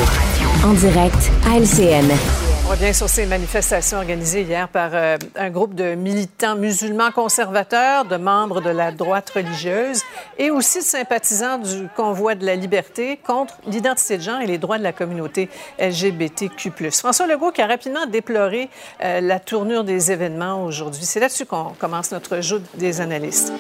[0.67, 2.52] En direct à.
[2.65, 8.05] On revient sur ces manifestations organisées hier par euh, un groupe de militants musulmans conservateurs,
[8.05, 10.03] de membres de la droite religieuse
[10.39, 14.59] et aussi de sympathisants du convoi de la liberté contre l'identité de genre et les
[14.59, 16.73] droits de la communauté LGBTQ+.
[16.93, 18.71] François Legault qui a rapidement déploré
[19.03, 21.05] euh, la tournure des événements aujourd'hui.
[21.05, 23.53] C'est là-dessus qu'on commence notre jeu des analystes.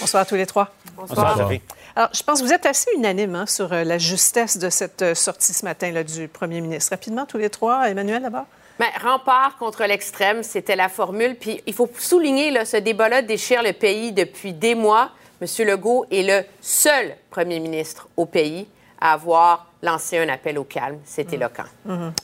[0.00, 0.70] Bonsoir à tous les trois.
[0.96, 1.60] Bonsoir, Sophie.
[1.94, 5.02] Alors, je pense que vous êtes assez unanime hein, sur euh, la justesse de cette
[5.02, 6.92] euh, sortie ce matin là, du premier ministre.
[6.92, 7.88] Rapidement, tous les trois.
[7.90, 8.46] Emmanuel, d'abord.
[8.78, 11.36] Ben, rempart contre l'extrême, c'était la formule.
[11.36, 15.10] Puis il faut souligner, là, ce débat-là déchire le pays depuis des mois.
[15.40, 15.48] M.
[15.66, 18.66] Legault est le seul premier ministre au pays
[19.00, 20.98] à avoir lancé un appel au calme.
[21.04, 21.64] C'est éloquent.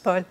[0.02, 0.24] Paul?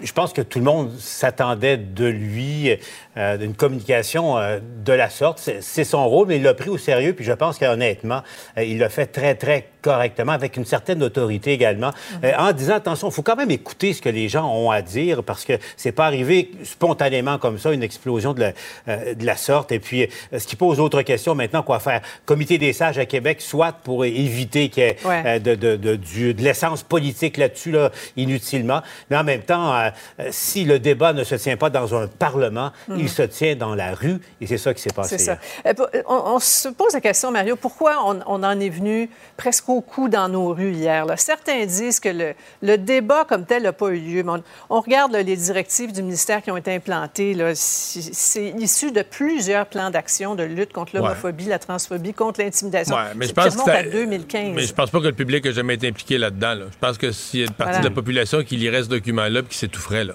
[0.00, 2.76] Je pense que tout le monde s'attendait de lui
[3.16, 5.38] euh, d'une communication euh, de la sorte.
[5.60, 7.14] C'est- son rôle, mais il l'a pris au sérieux.
[7.14, 8.22] Puis je pense qu'honnêtement,
[8.56, 11.90] euh, il l'a fait très, très correctement, avec une certaine autorité également,
[12.22, 14.82] euh, en disant attention, il faut quand même écouter ce que les gens ont à
[14.82, 18.52] dire parce que c'est pas arrivé spontanément comme ça, une explosion de la,
[18.88, 19.72] euh, de la sorte.
[19.72, 22.02] Et puis, ce qui pose autre question maintenant, quoi faire?
[22.26, 25.40] Comité des sages à Québec, soit pour éviter qu'il y ait Ouais.
[25.40, 28.82] de, de, de l'essence politique là-dessus, là, inutilement.
[29.10, 32.06] Mais en même temps, euh, euh, si le débat ne se tient pas dans un
[32.06, 32.96] parlement, Mhm.
[33.00, 35.18] il se tient dans la rue, et c'est ça qui s'est passé.
[35.18, 35.32] C'est ça.
[35.32, 35.40] hier.
[35.66, 39.10] Euh, pour- On, on se pose la question, Mario, pourquoi on, on en est venu
[39.36, 41.04] presque au cou dans nos rues hier?
[41.06, 41.16] là?
[41.16, 44.22] Certains disent que le, le débat comme tel n'a pas eu lieu.
[44.22, 44.42] mais on,
[44.76, 47.34] on regarde là, les directives du ministère qui ont été implantées.
[47.34, 52.94] là, C'est issu de plusieurs plans d'action de lutte contre l'homophobie, la transphobie, contre l'intimidation.
[52.96, 54.52] Ouais, mais je qui pense que remonte à ça- 2015.
[54.54, 56.54] Mais je pense pas que le public a jamais été impliqué là-dedans.
[56.54, 56.64] là.
[56.72, 57.84] Je pense que s'il y a une partie Voilà.
[57.84, 59.56] de la population qui lirait ce document-là puis
[59.90, 60.14] là.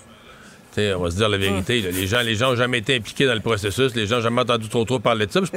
[0.74, 1.82] T'sais, on va se dire la vérité.
[1.82, 1.84] Mm.
[1.84, 1.92] là.
[1.92, 3.94] Les gens les gens n'ont jamais été impliqués dans le processus.
[3.94, 5.40] Les gens n'ont jamais entendu trop trop parler de ça.
[5.42, 5.56] Je suis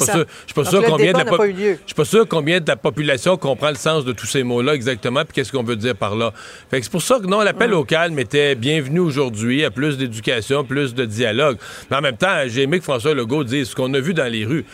[0.55, 1.25] pas sûr, pas combien de la
[1.87, 5.25] je pas sûr combien de la population comprend le sens de tous ces mots-là exactement
[5.25, 6.35] puis qu'est-ce qu'on veut dire par là.
[6.71, 9.97] Fait que c'est pour ça que non, l'appel au calme était bienvenu aujourd'hui à plus
[9.97, 11.57] d'éducation, plus de dialogue.
[11.91, 14.31] Mais en même temps, j'ai aimé que François Legault dise ce qu'on a vu dans
[14.31, 14.67] les rues.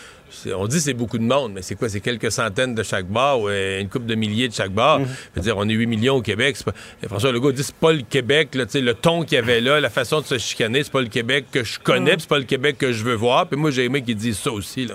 [0.54, 1.88] On dit c'est beaucoup de monde, mais c'est quoi?
[1.88, 5.00] C'est quelques centaines de chaque bar ou euh, une couple de milliers de chaque bar.
[5.00, 5.04] Je
[5.36, 6.56] veux dire, on est 8 millions au Québec.
[6.64, 6.72] pas-
[7.06, 9.90] François Legault dit c'est pas le Québec, là, le ton qu'il y avait là, la
[9.90, 12.16] façon de se chicaner, c'est pas le Québec que je connais, Mhm.
[12.16, 13.46] puis c'est pas le Québec que je veux voir.
[13.48, 14.86] Puis moi, j'ai aimé qu'ils disent ça aussi.
[14.86, 14.94] Là.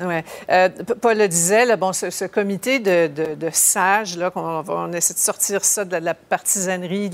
[0.00, 0.68] Euh,
[1.00, 3.10] Paul le disait, bon, ce, ce comité de,
[3.52, 7.10] sages, là, va- on essaie de sortir ça de la partisanerie.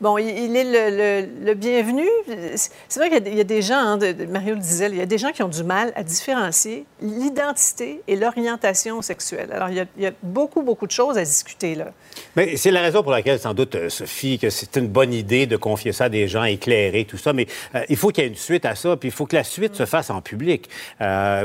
[0.00, 2.06] bon, il, est le, bienvenu.
[2.88, 3.98] C'est vrai qu'il y a des- gens, hein,
[4.28, 8.02] Mario le disait, il y a des gens qui ont du mal à différencier l'identité
[8.06, 9.50] et l'orientation sexuelle.
[9.52, 11.86] Alors, il y, a, beaucoup, beaucoup de choses à discuter, là.
[12.34, 15.46] Mais c'est la raison pour laquelle, sans doute, euh, Sophie, que c'est une bonne idée
[15.46, 17.32] de confier ça à des gens éclairés, tout ça.
[17.32, 19.36] Mais euh, il faut qu'il y ait une suite à ça, puis il faut que
[19.36, 20.68] la suite se fasse en public.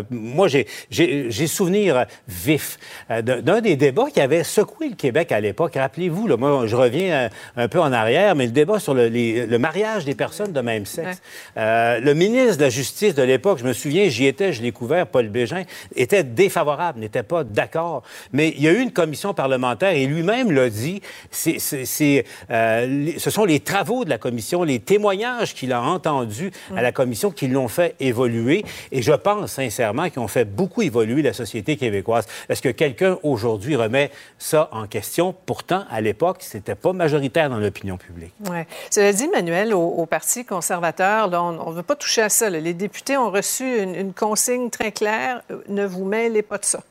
[0.10, 2.78] Moi, j'ai- j'ai souvenir vif
[3.10, 5.74] euh, d'un des débats qui avait secoué le Québec à l'époque.
[5.76, 9.46] Rappelez-vous, moi, je reviens euh, un peu en arrière, mais le débat sur le, les-
[9.46, 11.22] le mariage des personnes de même sexe.
[11.58, 14.72] Euh, le ministre de la Justice de l'époque, je me souviens, j'y étais, je l'ai
[14.72, 15.64] couvert, Paul Bégin,
[15.96, 18.04] était défavorable, n'était pas d'accord.
[18.32, 21.02] Mais il y a eu une commission parlementaire et lui-même l'a dit,
[21.32, 26.52] c'est, euh, les- ce sont les travaux de la commission, les témoignages qu'il a entendus
[26.76, 28.64] à la commission qui l'ont fait évoluer.
[28.92, 32.26] Et je pense sincèrement qu'ils ont fait beaucoup évoluer la société québécoise.
[32.48, 35.36] Est-ce que quelqu'un aujourd'hui remet ça en question?
[35.46, 38.34] Pourtant, à l'époque, c'était pas majoritaire dans l'opinion publique.
[38.50, 38.68] Ouais.
[38.90, 42.50] Cela dit, Manuel, au, au Parti conservateur, là, on ne veut pas toucher à ça.
[42.50, 42.60] là.
[42.60, 46.66] Les députés ont reçu une, une consigne très claire euh, ne vous mêlez pas de
[46.66, 46.82] ça.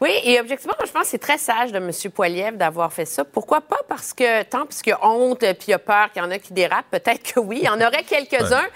[0.00, 1.90] Oui, et objectivement, moi, je pense que c'est très sage de M.
[2.12, 3.24] Poiliev d'avoir fait ça.
[3.24, 3.78] Pourquoi pas?
[3.88, 6.38] Parce que tant parce qu'il a honte puis il a peur qu'il y en a
[6.38, 8.66] qui dérapent, peut-être que oui, il y en aurait quelques-uns.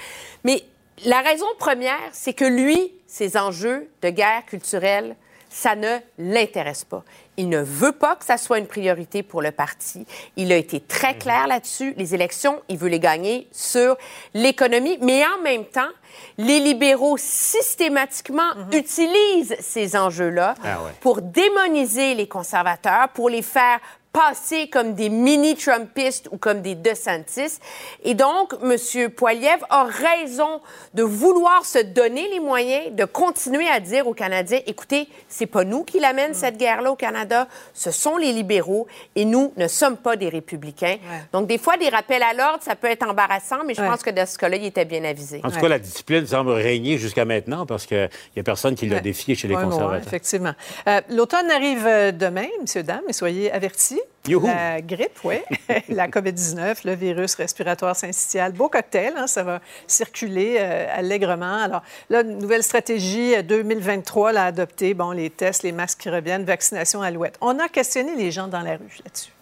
[0.44, 0.62] Mais
[1.04, 5.16] la raison première, c'est que lui, ses enjeux de guerre culturelle,
[5.50, 7.02] ça ne l'intéresse pas.
[7.38, 10.06] Il ne veut pas que ça soit une priorité pour le parti.
[10.36, 11.94] Il a été très clair là-dessus.
[11.96, 13.96] Les élections, il veut les gagner sur
[14.34, 15.88] l'économie, mais en même temps,
[16.36, 20.90] les libéraux systématiquement utilisent ces enjeux-là Ah ouais.
[21.00, 23.78] pour démoniser les conservateurs, pour les faire
[24.18, 27.58] passer comme des mini-Trumpistes ou comme des DeSantis.
[28.02, 29.10] Et donc, M.
[29.10, 30.60] Poiliev a raison
[30.94, 35.62] de vouloir se donner les moyens de continuer à dire aux Canadiens, écoutez, c'est pas
[35.62, 39.96] nous qui l'amènent cette guerre-là au Canada, ce sont les libéraux et nous ne sommes
[39.96, 40.96] pas des républicains.
[41.32, 43.88] Donc, des fois, des rappels à l'ordre, ça peut être embarrassant, mais je Ouais.
[43.88, 45.40] pense que dans ce cas-là, il était bien avisé.
[45.44, 48.86] En tout cas, la discipline semble régner jusqu'à maintenant parce qu'il n'y a personne qui
[48.88, 49.02] l'a Ouais.
[49.02, 50.06] défié chez les Ouais, ouais, conservateurs.
[50.08, 50.54] effectivement.
[50.88, 54.00] Euh, L'automne arrive euh, demain, messieurs, dames, et soyez avertis.
[54.28, 54.46] Youhou!
[54.46, 55.36] La grippe, oui.
[55.88, 58.52] la COVID-19, le virus respiratoire syncytial.
[58.52, 61.62] Beau cocktail, hein, ça va circuler euh, allègrement.
[61.62, 64.94] Alors, là, nouvelle stratégie euh, 2023 l'a adoptée.
[64.94, 67.38] Bon, les tests, les masques qui reviennent, vaccination à l'ouette.
[67.40, 69.32] On a questionné les gens dans la rue là-dessus.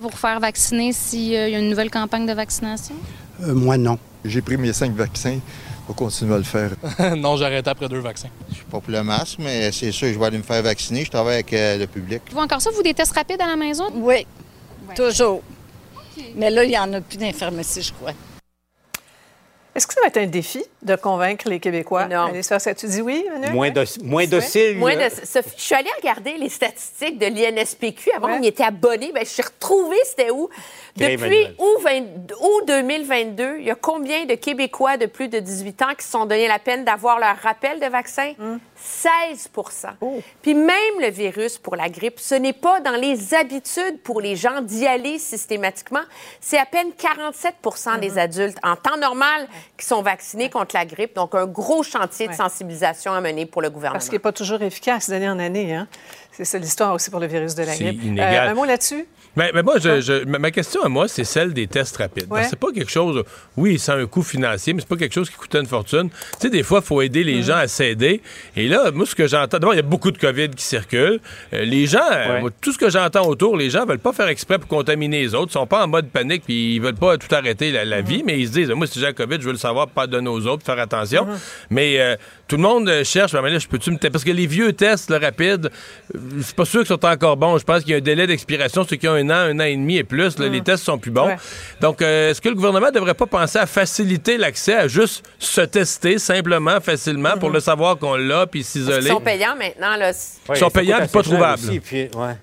[0.00, 2.94] Pour faire vacciner s'il y a une nouvelle campagne de vaccination?
[3.42, 3.98] Euh, moi, non.
[4.24, 5.38] J'ai pris mes cinq vaccins.
[5.88, 6.70] Vais continuer à le faire.
[7.16, 8.28] non, j'ai arrêté après deux vaccins.
[8.48, 11.04] Je suis pas pour le masque, mais c'est sûr, je vais aller me faire vacciner.
[11.04, 12.22] Je travaille avec euh, le public.
[12.32, 13.84] Vous encore ça, vous, des tests rapides à la maison?
[13.94, 14.26] Oui,
[14.96, 15.42] toujours.
[16.34, 18.12] Mais là, il n'y en a plus d'infirmerie, je crois.
[19.76, 22.74] Est-ce que ça va être un défi de convaincre les Québécois d'aller se faire ça?
[22.74, 23.52] Tu dis oui, Emmanuel?
[23.52, 24.78] Moins, doc- moins docile.
[24.78, 25.10] Moins là.
[25.10, 28.10] de- Sophie, je suis allée regarder les statistiques de l'INSPQ.
[28.16, 29.12] Avant, on y était abonné.
[29.12, 30.48] Ben, je suis retrouvée, c'était où?
[30.96, 32.00] Bien, Depuis août, 20
[32.40, 36.10] août 2022, il y a combien de Québécois de plus de 18 ans qui se
[36.12, 38.32] sont donné la peine d'avoir leur rappel de vaccin?
[38.78, 39.88] 16%
[40.42, 44.36] Puis même le virus pour la grippe, ce n'est pas dans les habitudes pour les
[44.36, 46.00] gens d'y aller systématiquement.
[46.40, 49.46] C'est à peine 47% des adultes en temps normal
[49.78, 51.14] qui sont vaccinés contre la grippe.
[51.14, 53.98] Donc, un gros chantier de sensibilisation à mener pour le gouvernement.
[53.98, 55.74] Parce qu'il n'est pas toujours efficace d'année en année.
[55.74, 55.88] Hein?
[56.32, 58.02] C'est ça l'histoire aussi pour le virus de la grippe.
[58.02, 58.48] inégal.
[58.48, 59.06] un mot là-dessus?
[59.36, 62.26] Mais, mais moi, je, je- ma question à moi, c'est celle des tests rapides.
[62.30, 62.44] Ouais.
[62.44, 63.22] C'est pas quelque chose,
[63.56, 66.08] oui, c'est un coût financier, mais c'est pas quelque chose qui coûtait une fortune.
[66.10, 68.22] Tu sais, des fois, il faut aider les gens à s'aider.
[68.56, 71.20] Et là, moi, ce que j'entends, d'abord, il y a beaucoup de COVID qui circulent.
[71.52, 74.28] Euh, les gens, euh, moi, tout ce que j'entends autour, les gens veulent pas faire
[74.28, 75.50] exprès pour contaminer les autres.
[75.50, 78.22] Ils sont pas en mode panique, puis ils veulent pas tout arrêter la, la vie,
[78.24, 80.28] mais ils se disent, moi, si j'ai la COVID, je veux le savoir, pas donner
[80.28, 81.26] aux autres, faire attention.
[81.70, 82.16] Mais euh,
[82.48, 84.10] tout le monde euh, cherche, mais là, je peux-tu me tester?
[84.10, 85.70] Parce que les vieux tests, le rapide,
[86.14, 87.58] euh, c'est pas sûr qu'ils sont encore bons.
[87.58, 89.64] Je pense qu'il y a un délai d'expiration, ceux qui ont un an, un an
[89.64, 91.26] et demi et plus, là, les tests sont plus bons.
[91.26, 91.36] Ouais.
[91.80, 95.60] Donc, euh, est-ce que le gouvernement devrait pas penser à faciliter l'accès à juste se
[95.60, 99.00] tester simplement, facilement, pour le savoir qu'on l'a, puis s'isoler?
[99.00, 99.96] qu'ils sont payants maintenant.
[99.96, 100.12] Là.
[100.50, 101.62] Ils sont payants, mais pas trouvables.
[101.62, 102.36] Aussi, puis, ouais.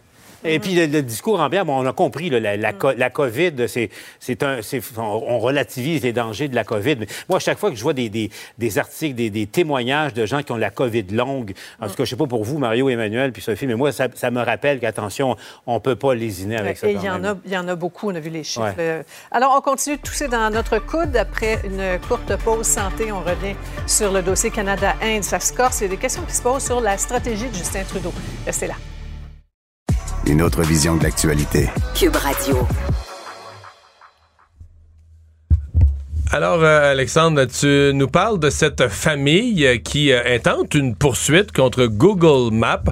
[0.46, 3.10] Et puis le, le discours ambiant, bon, on a compris, là, la, la, co- la
[3.10, 4.60] COVID, c'est, un,
[4.98, 6.96] on, on relativise les dangers de la COVID.
[7.00, 10.14] Mais moi, à chaque fois que je vois des, des, des articles, des, des témoignages
[10.14, 12.58] de gens qui ont la COVID longue, en tout cas, je sais pas pour vous,
[12.58, 16.58] Mario, Emmanuel, puis Sophie, mais moi, ça, ça me rappelle qu'attention, on peut pas lésiner
[16.58, 16.88] avec ça.
[16.88, 18.66] Et il y, en a, il y en a beaucoup, on a vu les chiffres.
[18.66, 18.74] Ouais.
[18.80, 21.16] Euh, Alors, on continue de tousser dans notre coude.
[21.16, 23.56] Après une courte pause santé, on revient
[23.88, 25.24] sur le dossier Canada-Inde.
[25.24, 25.80] Ça se corse.
[25.82, 28.14] Il y a des questions qui se posent sur la stratégie de Justin Trudeau.
[28.46, 28.76] Restez là.
[30.26, 31.70] Une autre vision de l'actualité.
[31.96, 32.66] Cube Radio.
[36.32, 41.88] Alors, euh, Alexandre, tu nous parles de cette famille qui euh, intente une poursuite contre
[41.88, 42.84] Google Maps.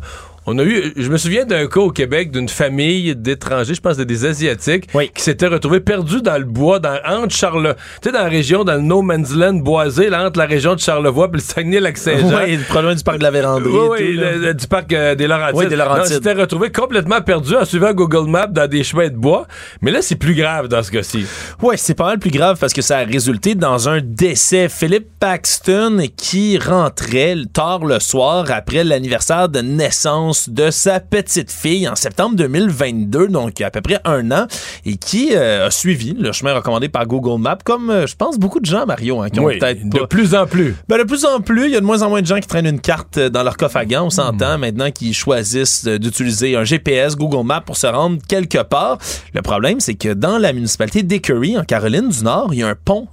[0.48, 3.98] On a eu, je me souviens d'un cas au Québec d'une famille d'étrangers, je pense
[3.98, 8.24] des Asiatiques, qui s'étaient retrouvés perdus dans le bois, dans, entre Charlevoix, tu sais, dans
[8.24, 11.36] la région, dans le No Man's Land boisé, là, entre la région de Charlevoix et
[11.36, 12.40] le Saguenay-Lac-Saint-Jean.
[12.44, 13.72] Oui, pas loin du parc de la Vérandrie.
[13.72, 15.56] Oui, oui, tout, le- le- du parc euh, des Laurentides.
[15.60, 16.04] Oui, des Laurentides.
[16.06, 19.46] Non, ils s'étaient retrouvés complètement perdus en suivant Google Maps dans des chemins de bois.
[19.82, 21.24] Mais là, c'est plus grave dans ce cas-ci.
[21.62, 24.70] Ouais, c'est pas mal plus grave parce que ça a résulté dans un décès.
[24.70, 31.88] Philippe Paxton qui rentrait tard le soir après l'anniversaire de naissance de sa petite fille
[31.88, 34.48] en septembre 2022, donc il y a à peu près un an,
[34.86, 38.38] et qui euh, a suivi le chemin recommandé par Google Maps, comme euh, je pense
[38.38, 40.76] beaucoup de gens, Mario, hein, qui ont Oui, peut-être de plus en plus.
[40.88, 42.48] ben, de plus en plus, il y a de moins en moins de gens qui
[42.48, 44.06] traînent une carte euh, dans leur coffre à gants.
[44.06, 48.98] On s'entend maintenant qu'ils choisissent d'utiliser un GPS Google Maps pour se rendre quelque part.
[49.34, 52.68] Le problème, c'est que dans la municipalité d'Ecurie, en Caroline du Nord, il y a
[52.68, 53.08] un pont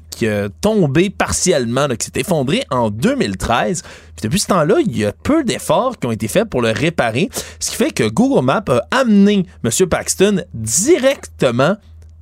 [0.60, 3.82] tombé partiellement, qui s'est effondré en 2013.
[3.82, 6.70] Puis depuis ce temps-là, il y a peu d'efforts qui ont été faits pour le
[6.70, 7.28] réparer,
[7.60, 9.88] ce qui fait que Google Maps a amené M.
[9.88, 11.76] Paxton directement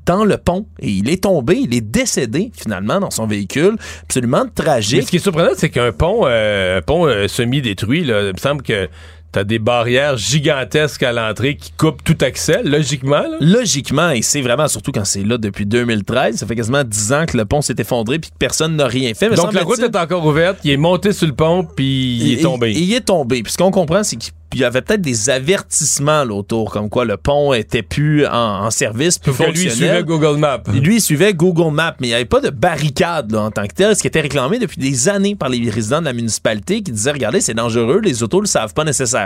[0.07, 3.77] dans le pont et il est tombé, il est décédé finalement dans son véhicule.
[4.05, 5.03] Absolument tragique.
[5.03, 8.89] ce qui est surprenant, c'est qu'un pont, euh, euh, semi-détruit, il me semble que
[9.37, 13.21] t'as des barrières gigantesques à l'entrée qui coupent tout accès, logiquement.
[13.21, 13.37] là?
[13.39, 17.27] Logiquement, et c'est vraiment surtout quand c'est là depuis 2013, ça fait quasiment 10 ans
[17.27, 19.29] que le pont s'est effondré puis que personne n'a rien fait.
[19.29, 22.39] Mais Donc la route est encore ouverte, il est monté sur le pont, puis il
[22.39, 22.71] est tombé.
[22.73, 23.43] Il, il est tombé.
[23.43, 27.05] Puis ce qu'on comprend, c'est qu'il y avait peut-être des avertissements là, autour, comme quoi
[27.05, 29.75] le pont était plus en, en service, plus que lui, il fonctionnel.
[29.75, 30.63] suivait Google Maps.
[30.73, 33.67] Lui, il suivait Google Maps, mais il n'y avait pas de barricade là, en tant
[33.67, 36.81] que tel, ce qui était réclamé depuis des années par les résidents de la municipalité
[36.83, 39.26] qui disaient, regardez, c'est dangereux, les autos le savent pas nécessairement,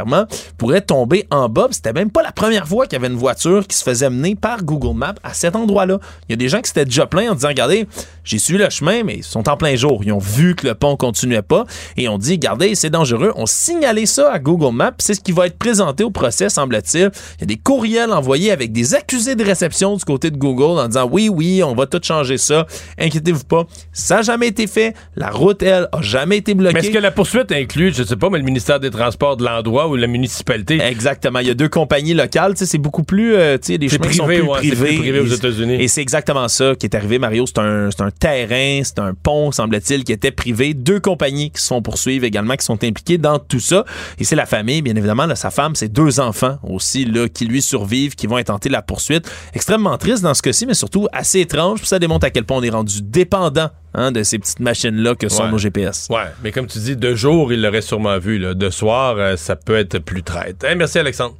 [0.58, 1.68] pourraient tomber en bas.
[1.70, 4.34] C'était même pas la première fois qu'il y avait une voiture qui se faisait mener
[4.34, 5.98] par Google Maps à cet endroit-là.
[6.28, 7.86] Il y a des gens qui s'étaient déjà plaints en disant, regardez,
[8.24, 10.02] j'ai suivi le chemin, mais ils sont en plein jour.
[10.04, 11.64] Ils ont vu que le pont continuait pas
[11.96, 13.32] et on dit, regardez, c'est dangereux.
[13.36, 14.92] On signalait ça à Google Maps.
[14.98, 17.10] C'est ce qui va être présenté au procès, semble-t-il.
[17.38, 20.78] Il y a des courriels envoyés avec des accusés de réception du côté de Google
[20.78, 22.66] en disant, oui, oui, on va tout changer ça.
[22.98, 23.66] Inquiétez-vous pas.
[23.92, 24.94] Ça n'a jamais été fait.
[25.16, 26.74] La route, elle, a jamais été bloquée.
[26.74, 29.44] Mais est-ce que la poursuite inclut, je sais pas, mais le ministère des Transports de
[29.44, 30.80] l'endroit ou la municipalité?
[30.80, 31.38] Exactement.
[31.38, 32.54] Il y a deux compagnies locales.
[32.56, 33.34] C'est beaucoup plus.
[33.34, 34.86] euh, tu sais, des chemins qui sont privé, plus ouais, privés.
[34.86, 35.76] plus privé aux États-Unis.
[35.80, 37.46] Et c'est exactement ça qui est arrivé, Mario.
[37.46, 40.74] C'est un, c'est un terrain, c'est un pont, semble-t-il, qui était privé.
[40.74, 43.84] Deux compagnies qui se font poursuivre également, qui sont impliquées dans tout ça.
[44.18, 47.44] Et c'est la famille, bien évidemment, là, sa femme, ses deux enfants aussi, là, qui
[47.46, 49.30] lui survivent, qui vont intenter la poursuite.
[49.54, 51.82] Extrêmement triste dans ce cas-ci, mais surtout assez étrange.
[51.84, 55.28] Ça démontre à quel point on est rendu dépendant hein, de ces petites machines-là que
[55.28, 55.50] sont Ouais.
[55.50, 56.06] nos GPS.
[56.10, 58.38] Ouais, mais comme tu dis, de jour, il l'aurait sûrement vu.
[58.38, 58.54] Là.
[58.54, 60.62] De soir, euh, ça peut être plus traite.
[60.64, 61.34] Hey, merci, Alexandre.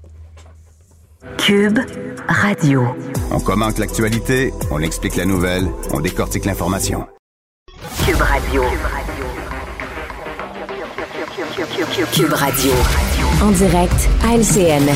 [1.36, 1.78] Cube
[2.28, 2.82] Radio.
[3.30, 7.06] On commente l'actualité, on explique la nouvelle, on décortique l'information.
[8.06, 8.62] Cube Radio.
[12.12, 12.72] Cube Radio.
[13.42, 14.90] En direct à LCN.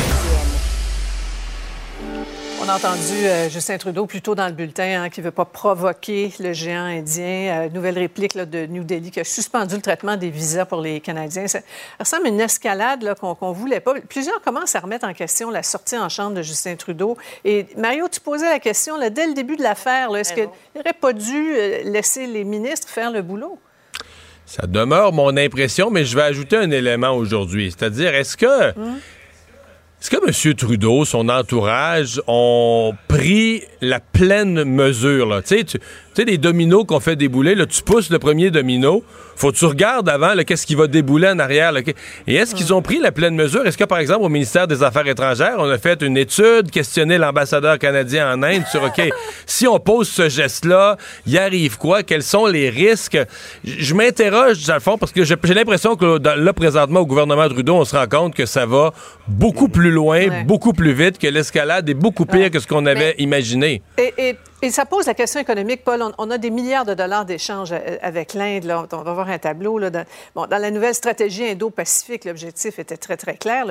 [2.65, 5.31] On a entendu euh, Justin Trudeau plus tôt dans le bulletin hein, qui ne veut
[5.31, 7.65] pas provoquer le géant indien.
[7.65, 10.81] Euh, nouvelle réplique là, de New Delhi qui a suspendu le traitement des visas pour
[10.81, 11.47] les Canadiens.
[11.47, 11.59] Ça
[11.99, 13.93] ressemble à une escalade qu'on ne voulait pas.
[14.09, 17.17] Plusieurs commencent à remettre en question la sortie en chambre de Justin Trudeau.
[17.43, 20.93] Et Mario, tu posais la question là, dès le début de l'affaire, est-ce qu'il n'aurait
[20.99, 23.59] pas dû euh, laisser les ministres faire le boulot?
[24.47, 27.71] Ça demeure mon impression, mais je vais ajouter un élément aujourd'hui.
[27.77, 28.73] C'est-à-dire, est-ce que.
[30.05, 30.53] Est-ce que M.
[30.53, 35.25] Trudeau, son entourage, ont pris la pleine mesure?
[35.25, 35.41] Là?
[35.41, 35.79] Tu
[36.15, 39.03] tu sais, des dominos qu'on fait débouler, là, tu pousses le premier domino,
[39.35, 41.73] faut que tu regardes avant qu'est-ce qui va débouler en arrière.
[41.73, 41.81] là.
[42.25, 43.65] Et est-ce qu'ils ont pris la pleine mesure?
[43.67, 47.17] Est-ce que, par exemple, au ministère des Affaires étrangères, on a fait une étude, questionné
[47.17, 49.01] l'ambassadeur canadien en Inde sur, OK,
[49.45, 50.97] si on pose ce geste-là,
[51.27, 52.01] il arrive quoi?
[52.03, 53.17] Quels sont les risques?
[53.65, 57.75] Je m'interroge, dans le fond, parce que j'ai l'impression que là, présentement, au gouvernement Trudeau,
[57.75, 58.93] on se rend compte que ça va
[59.27, 60.43] beaucoup plus loin, Ouais.
[60.45, 63.81] beaucoup plus vite, que l'escalade est beaucoup pire que ce qu'on avait imaginé.
[63.97, 66.01] Et, et- et ça pose la question économique, Paul.
[66.01, 68.63] On, on a des milliards de dollars d'échanges euh, avec l'Inde.
[68.63, 68.85] là.
[68.91, 69.77] On, va voir un tableau.
[69.77, 73.65] Là, dans, bon, dans la nouvelle stratégie Indo-Pacifique, l'objectif était très, très clair.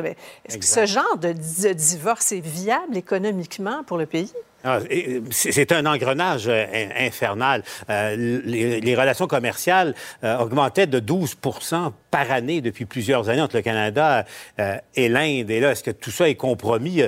[0.44, 4.32] est-ce que ce genre de, di- divorce est viable économiquement pour le pays?
[4.66, 4.78] Ah,
[5.30, 7.62] C'est un engrenage euh, in- infernal.
[7.90, 13.62] Euh, les, relations commerciales euh, augmentaient de 12% par année depuis plusieurs années entre le
[13.62, 14.24] Canada
[14.94, 15.50] et l'Inde.
[15.50, 17.02] Et là, est-ce que tout ça est compromis?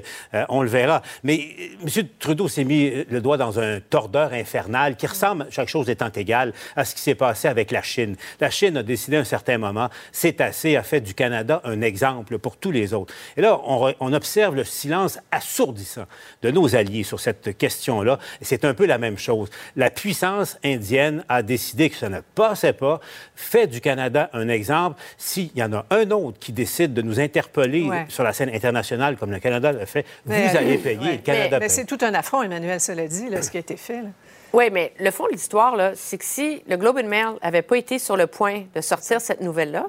[0.48, 1.00] On le verra.
[1.22, 1.48] Mais
[1.80, 2.08] M.
[2.18, 6.52] Trudeau s'est mis le doigt dans un tordeur infernal qui ressemble, chaque chose étant égale,
[6.74, 8.16] à ce qui s'est passé avec la Chine.
[8.40, 11.82] La Chine a décidé à un certain moment, c'est assez, a fait du Canada un
[11.82, 13.14] exemple pour tous les autres.
[13.36, 16.06] Et là, on, on observe le silence assourdissant
[16.42, 18.18] de nos alliés sur cette question-là.
[18.40, 19.48] Et C'est un peu la même chose.
[19.76, 23.00] La puissance indienne a décidé que ça ne passait pas,
[23.34, 25.00] fait du Canada un exemple.
[25.18, 28.06] S'il y en a un autre qui décide de nous interpeller Ouais.
[28.08, 31.12] sur la scène internationale comme le Canada le fait, Mais, vous euh, allez payer, ouais.
[31.12, 33.76] le Canada Mais, c'est tout un affront, Emmanuel, cela dit, là, ce qui a été
[33.76, 34.02] fait.
[34.02, 34.08] là.
[34.52, 37.76] Oui, mais le fond de l'histoire, c'est que si le Globe and Mail n'avait pas
[37.76, 39.86] été sur le point de sortir cette nouvelle-là,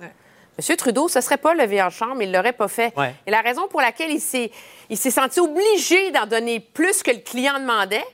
[0.57, 0.75] M.
[0.75, 2.93] Trudeau, ce ne serait pas levé en chambre, il ne l'aurait pas fait.
[2.97, 3.13] Ouais.
[3.25, 4.51] Et la raison pour laquelle il s'est,
[4.89, 8.05] il s'est senti obligé d'en donner plus que le client demandait,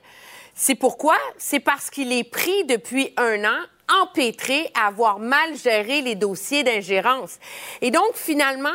[0.54, 1.16] c'est pourquoi?
[1.38, 3.58] C'est parce qu'il est pris depuis un an
[4.02, 7.38] empêtré à avoir mal géré les dossiers d'ingérence.
[7.80, 8.68] Et donc, finalement,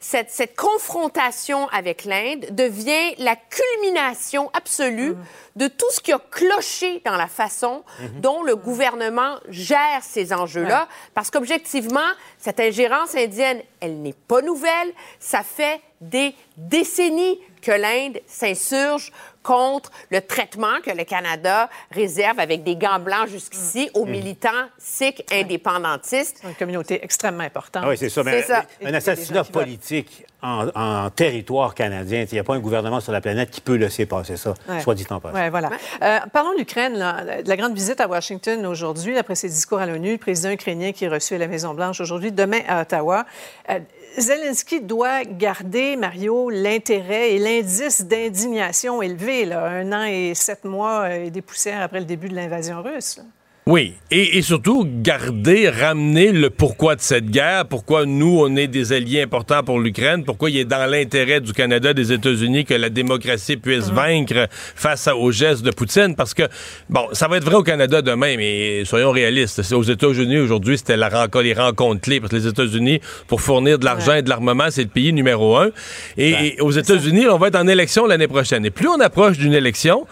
[0.00, 5.16] cette, cette confrontation avec l'Inde devient la culmination absolue
[5.54, 7.82] de tout ce qui a cloché dans la façon
[8.16, 10.88] dont le gouvernement gère ces enjeux-là.
[11.14, 14.92] Parce qu'objectivement, cette ingérence indienne, elle n'est pas nouvelle.
[15.18, 19.10] Ça fait des décennies que l'Inde s'insurge
[19.42, 25.22] contre le traitement que le Canada réserve avec des gants blancs jusqu'ici aux militants sikhs
[25.32, 26.40] indépendantistes.
[26.44, 27.82] Une communauté extrêmement importante.
[27.86, 28.22] Ah oui, c'est ça.
[28.24, 28.64] Mais C'est ça.
[28.84, 33.20] Un assassinat politique en, en territoire canadien, il n'y a pas un gouvernement sur la
[33.20, 34.80] planète qui peut laisser passer ça, Ouais.
[34.80, 35.34] soit dit en passant.
[35.36, 35.70] Ouais, voilà.
[36.02, 40.12] Euh, parlons de l'Ukraine, la grande visite à Washington aujourd'hui, après ses discours à l'ONU,
[40.12, 43.26] le président ukrainien qui est reçu à la Maison-Blanche aujourd'hui, demain à Ottawa.
[43.70, 43.78] Euh,
[44.18, 51.14] Zelensky doit garder, Mario, l'intérêt et l'indice d'indignation élevé, là, un an et sept mois
[51.14, 53.20] et des poussières après le début de l'invasion russe.
[53.68, 58.68] Oui, et, et surtout garder, ramener le pourquoi de cette guerre, pourquoi nous, on est
[58.68, 62.74] des alliés importants pour l'Ukraine, pourquoi il est dans l'intérêt du Canada, des États-Unis que
[62.74, 66.44] la démocratie puisse vaincre face aux gestes de Poutine, parce que,
[66.88, 70.78] bon, ça va être vrai au Canada demain, mais soyons réalistes, c'est aux États-Unis aujourd'hui,
[70.78, 74.22] c'était la rencontre, les rencontres clés, parce que les États-Unis, pour fournir de l'argent et
[74.22, 75.70] de l'armement, c'est le pays numéro un.
[76.16, 78.64] Et, et aux États-Unis, on va être en élection l'année prochaine.
[78.64, 80.06] Et plus on approche d'une élection,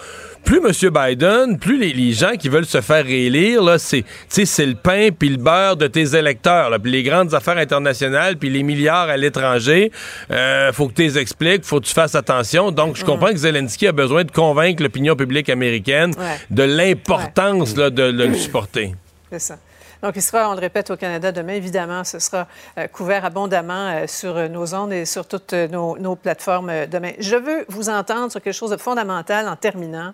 [0.44, 0.90] plus M.
[0.90, 5.28] Biden, plus les, les gens qui veulent se faire réélire, là, c'est, le pain puis
[5.30, 9.90] le beurre de tes électeurs, puis les grandes affaires internationales, puis les milliards à l'étranger,
[10.30, 12.70] euh, faut que tu les expliques, faut que tu fasses attention.
[12.70, 16.38] Donc, je comprends que Zelensky a besoin de convaincre l'opinion publique américaine Ouais.
[16.50, 18.94] de l'importance de, de le supporter.
[19.30, 19.58] C'est ça.
[20.04, 21.54] Donc, il sera, on le répète, au Canada demain.
[21.54, 25.96] Évidemment, ce sera euh, couvert abondamment euh, sur nos ondes et sur toutes euh, nos,
[25.96, 27.12] nos plateformes demain.
[27.18, 30.12] Je veux vous entendre sur quelque chose de fondamental en terminant.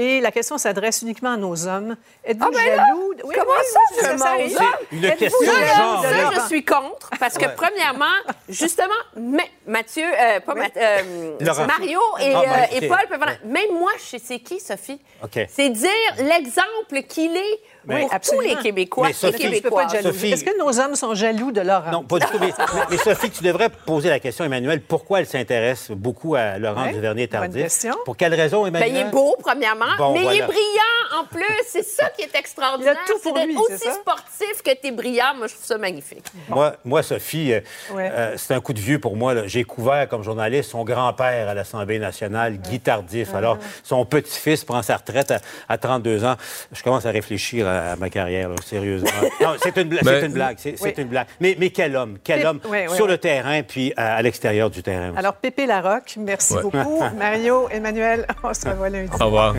[0.00, 1.96] Et la question s'adresse uniquement à nos hommes.
[2.24, 3.14] Êtes-vous Ah, ben jaloux?
[3.14, 3.80] de- Oui, comment oui, ça,
[4.12, 4.96] oui, ça vais?
[4.96, 6.02] Une Êtes-vous question genre.
[6.04, 7.54] Ça, je suis contre, parce que, Ouais.
[7.56, 8.04] premièrement,
[8.48, 11.66] justement, mais Mathieu, euh, pas Math- euh.
[11.66, 12.96] Mario et, Ah, ben, euh, et ok.
[12.96, 13.28] Paul peuvent.
[13.44, 15.00] Même moi, je sais c'est qui, Sophie.
[15.48, 19.54] C'est dire l'exemple qu'il est Mais- pour tous les Québécois Mais Sophie, Tu peux pas
[19.56, 19.82] Québécois.
[19.84, 20.12] être jaloux.
[20.14, 21.90] Sophie- Est-ce que nos hommes sont jaloux de Laurent?
[21.90, 22.38] Non, pas du tout.
[22.40, 22.52] Mais,
[22.98, 27.52] Sophie, tu devrais poser la question, Emmanuel, pourquoi elle s'intéresse beaucoup à Laurent Ouais, Duvernay-Tardif?
[27.52, 27.94] bonne question.
[28.04, 28.90] Pour quelle raison, Ben, Emmanuel?
[28.92, 31.44] il est beau, premièrement, Bon, mais il est brillant en plus.
[31.66, 32.94] C'est ça qui est extraordinaire.
[32.96, 33.92] Il a tout pour C'est lui, aussi ça?
[33.94, 35.34] sportif que t'es brillant.
[35.36, 36.24] Moi, je trouve ça magnifique.
[36.48, 37.60] Moi, moi, Sophie, euh,
[37.92, 38.10] Ouais.
[38.12, 39.46] euh, c'est un coup de vieux pour moi.
[39.46, 43.34] J'ai couvert comme journaliste son grand-père à l'Assemblée nationale, Guy Tardif.
[43.34, 45.38] Alors, son petit-fils prend sa retraite à,
[45.68, 46.36] à 32 ans.
[46.72, 49.08] Je commence à réfléchir à, à ma carrière, là, sérieusement.
[49.40, 50.56] Non, c'est une, bla- Ben- c'est une blague.
[50.58, 50.92] C'est Oui.
[50.98, 51.26] une blague.
[51.40, 53.12] Mais, mais quel homme, quel homme oui, oui, sur oui.
[53.12, 55.10] le terrain puis à, à l'extérieur du terrain.
[55.10, 55.18] aussi.
[55.18, 56.62] Alors, Pépé Larocque, merci Ouais.
[56.62, 57.02] beaucoup.
[57.18, 59.10] Mario, Emmanuel, on se revoit lundi.
[59.20, 59.54] Au revoir.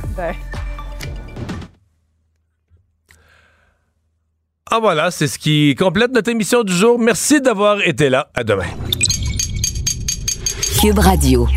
[4.71, 6.99] Ah voilà, c'est ce qui complète notre émission du jour.
[6.99, 8.29] Merci d'avoir été là.
[8.35, 8.67] À demain.
[10.79, 11.47] Cube Radio.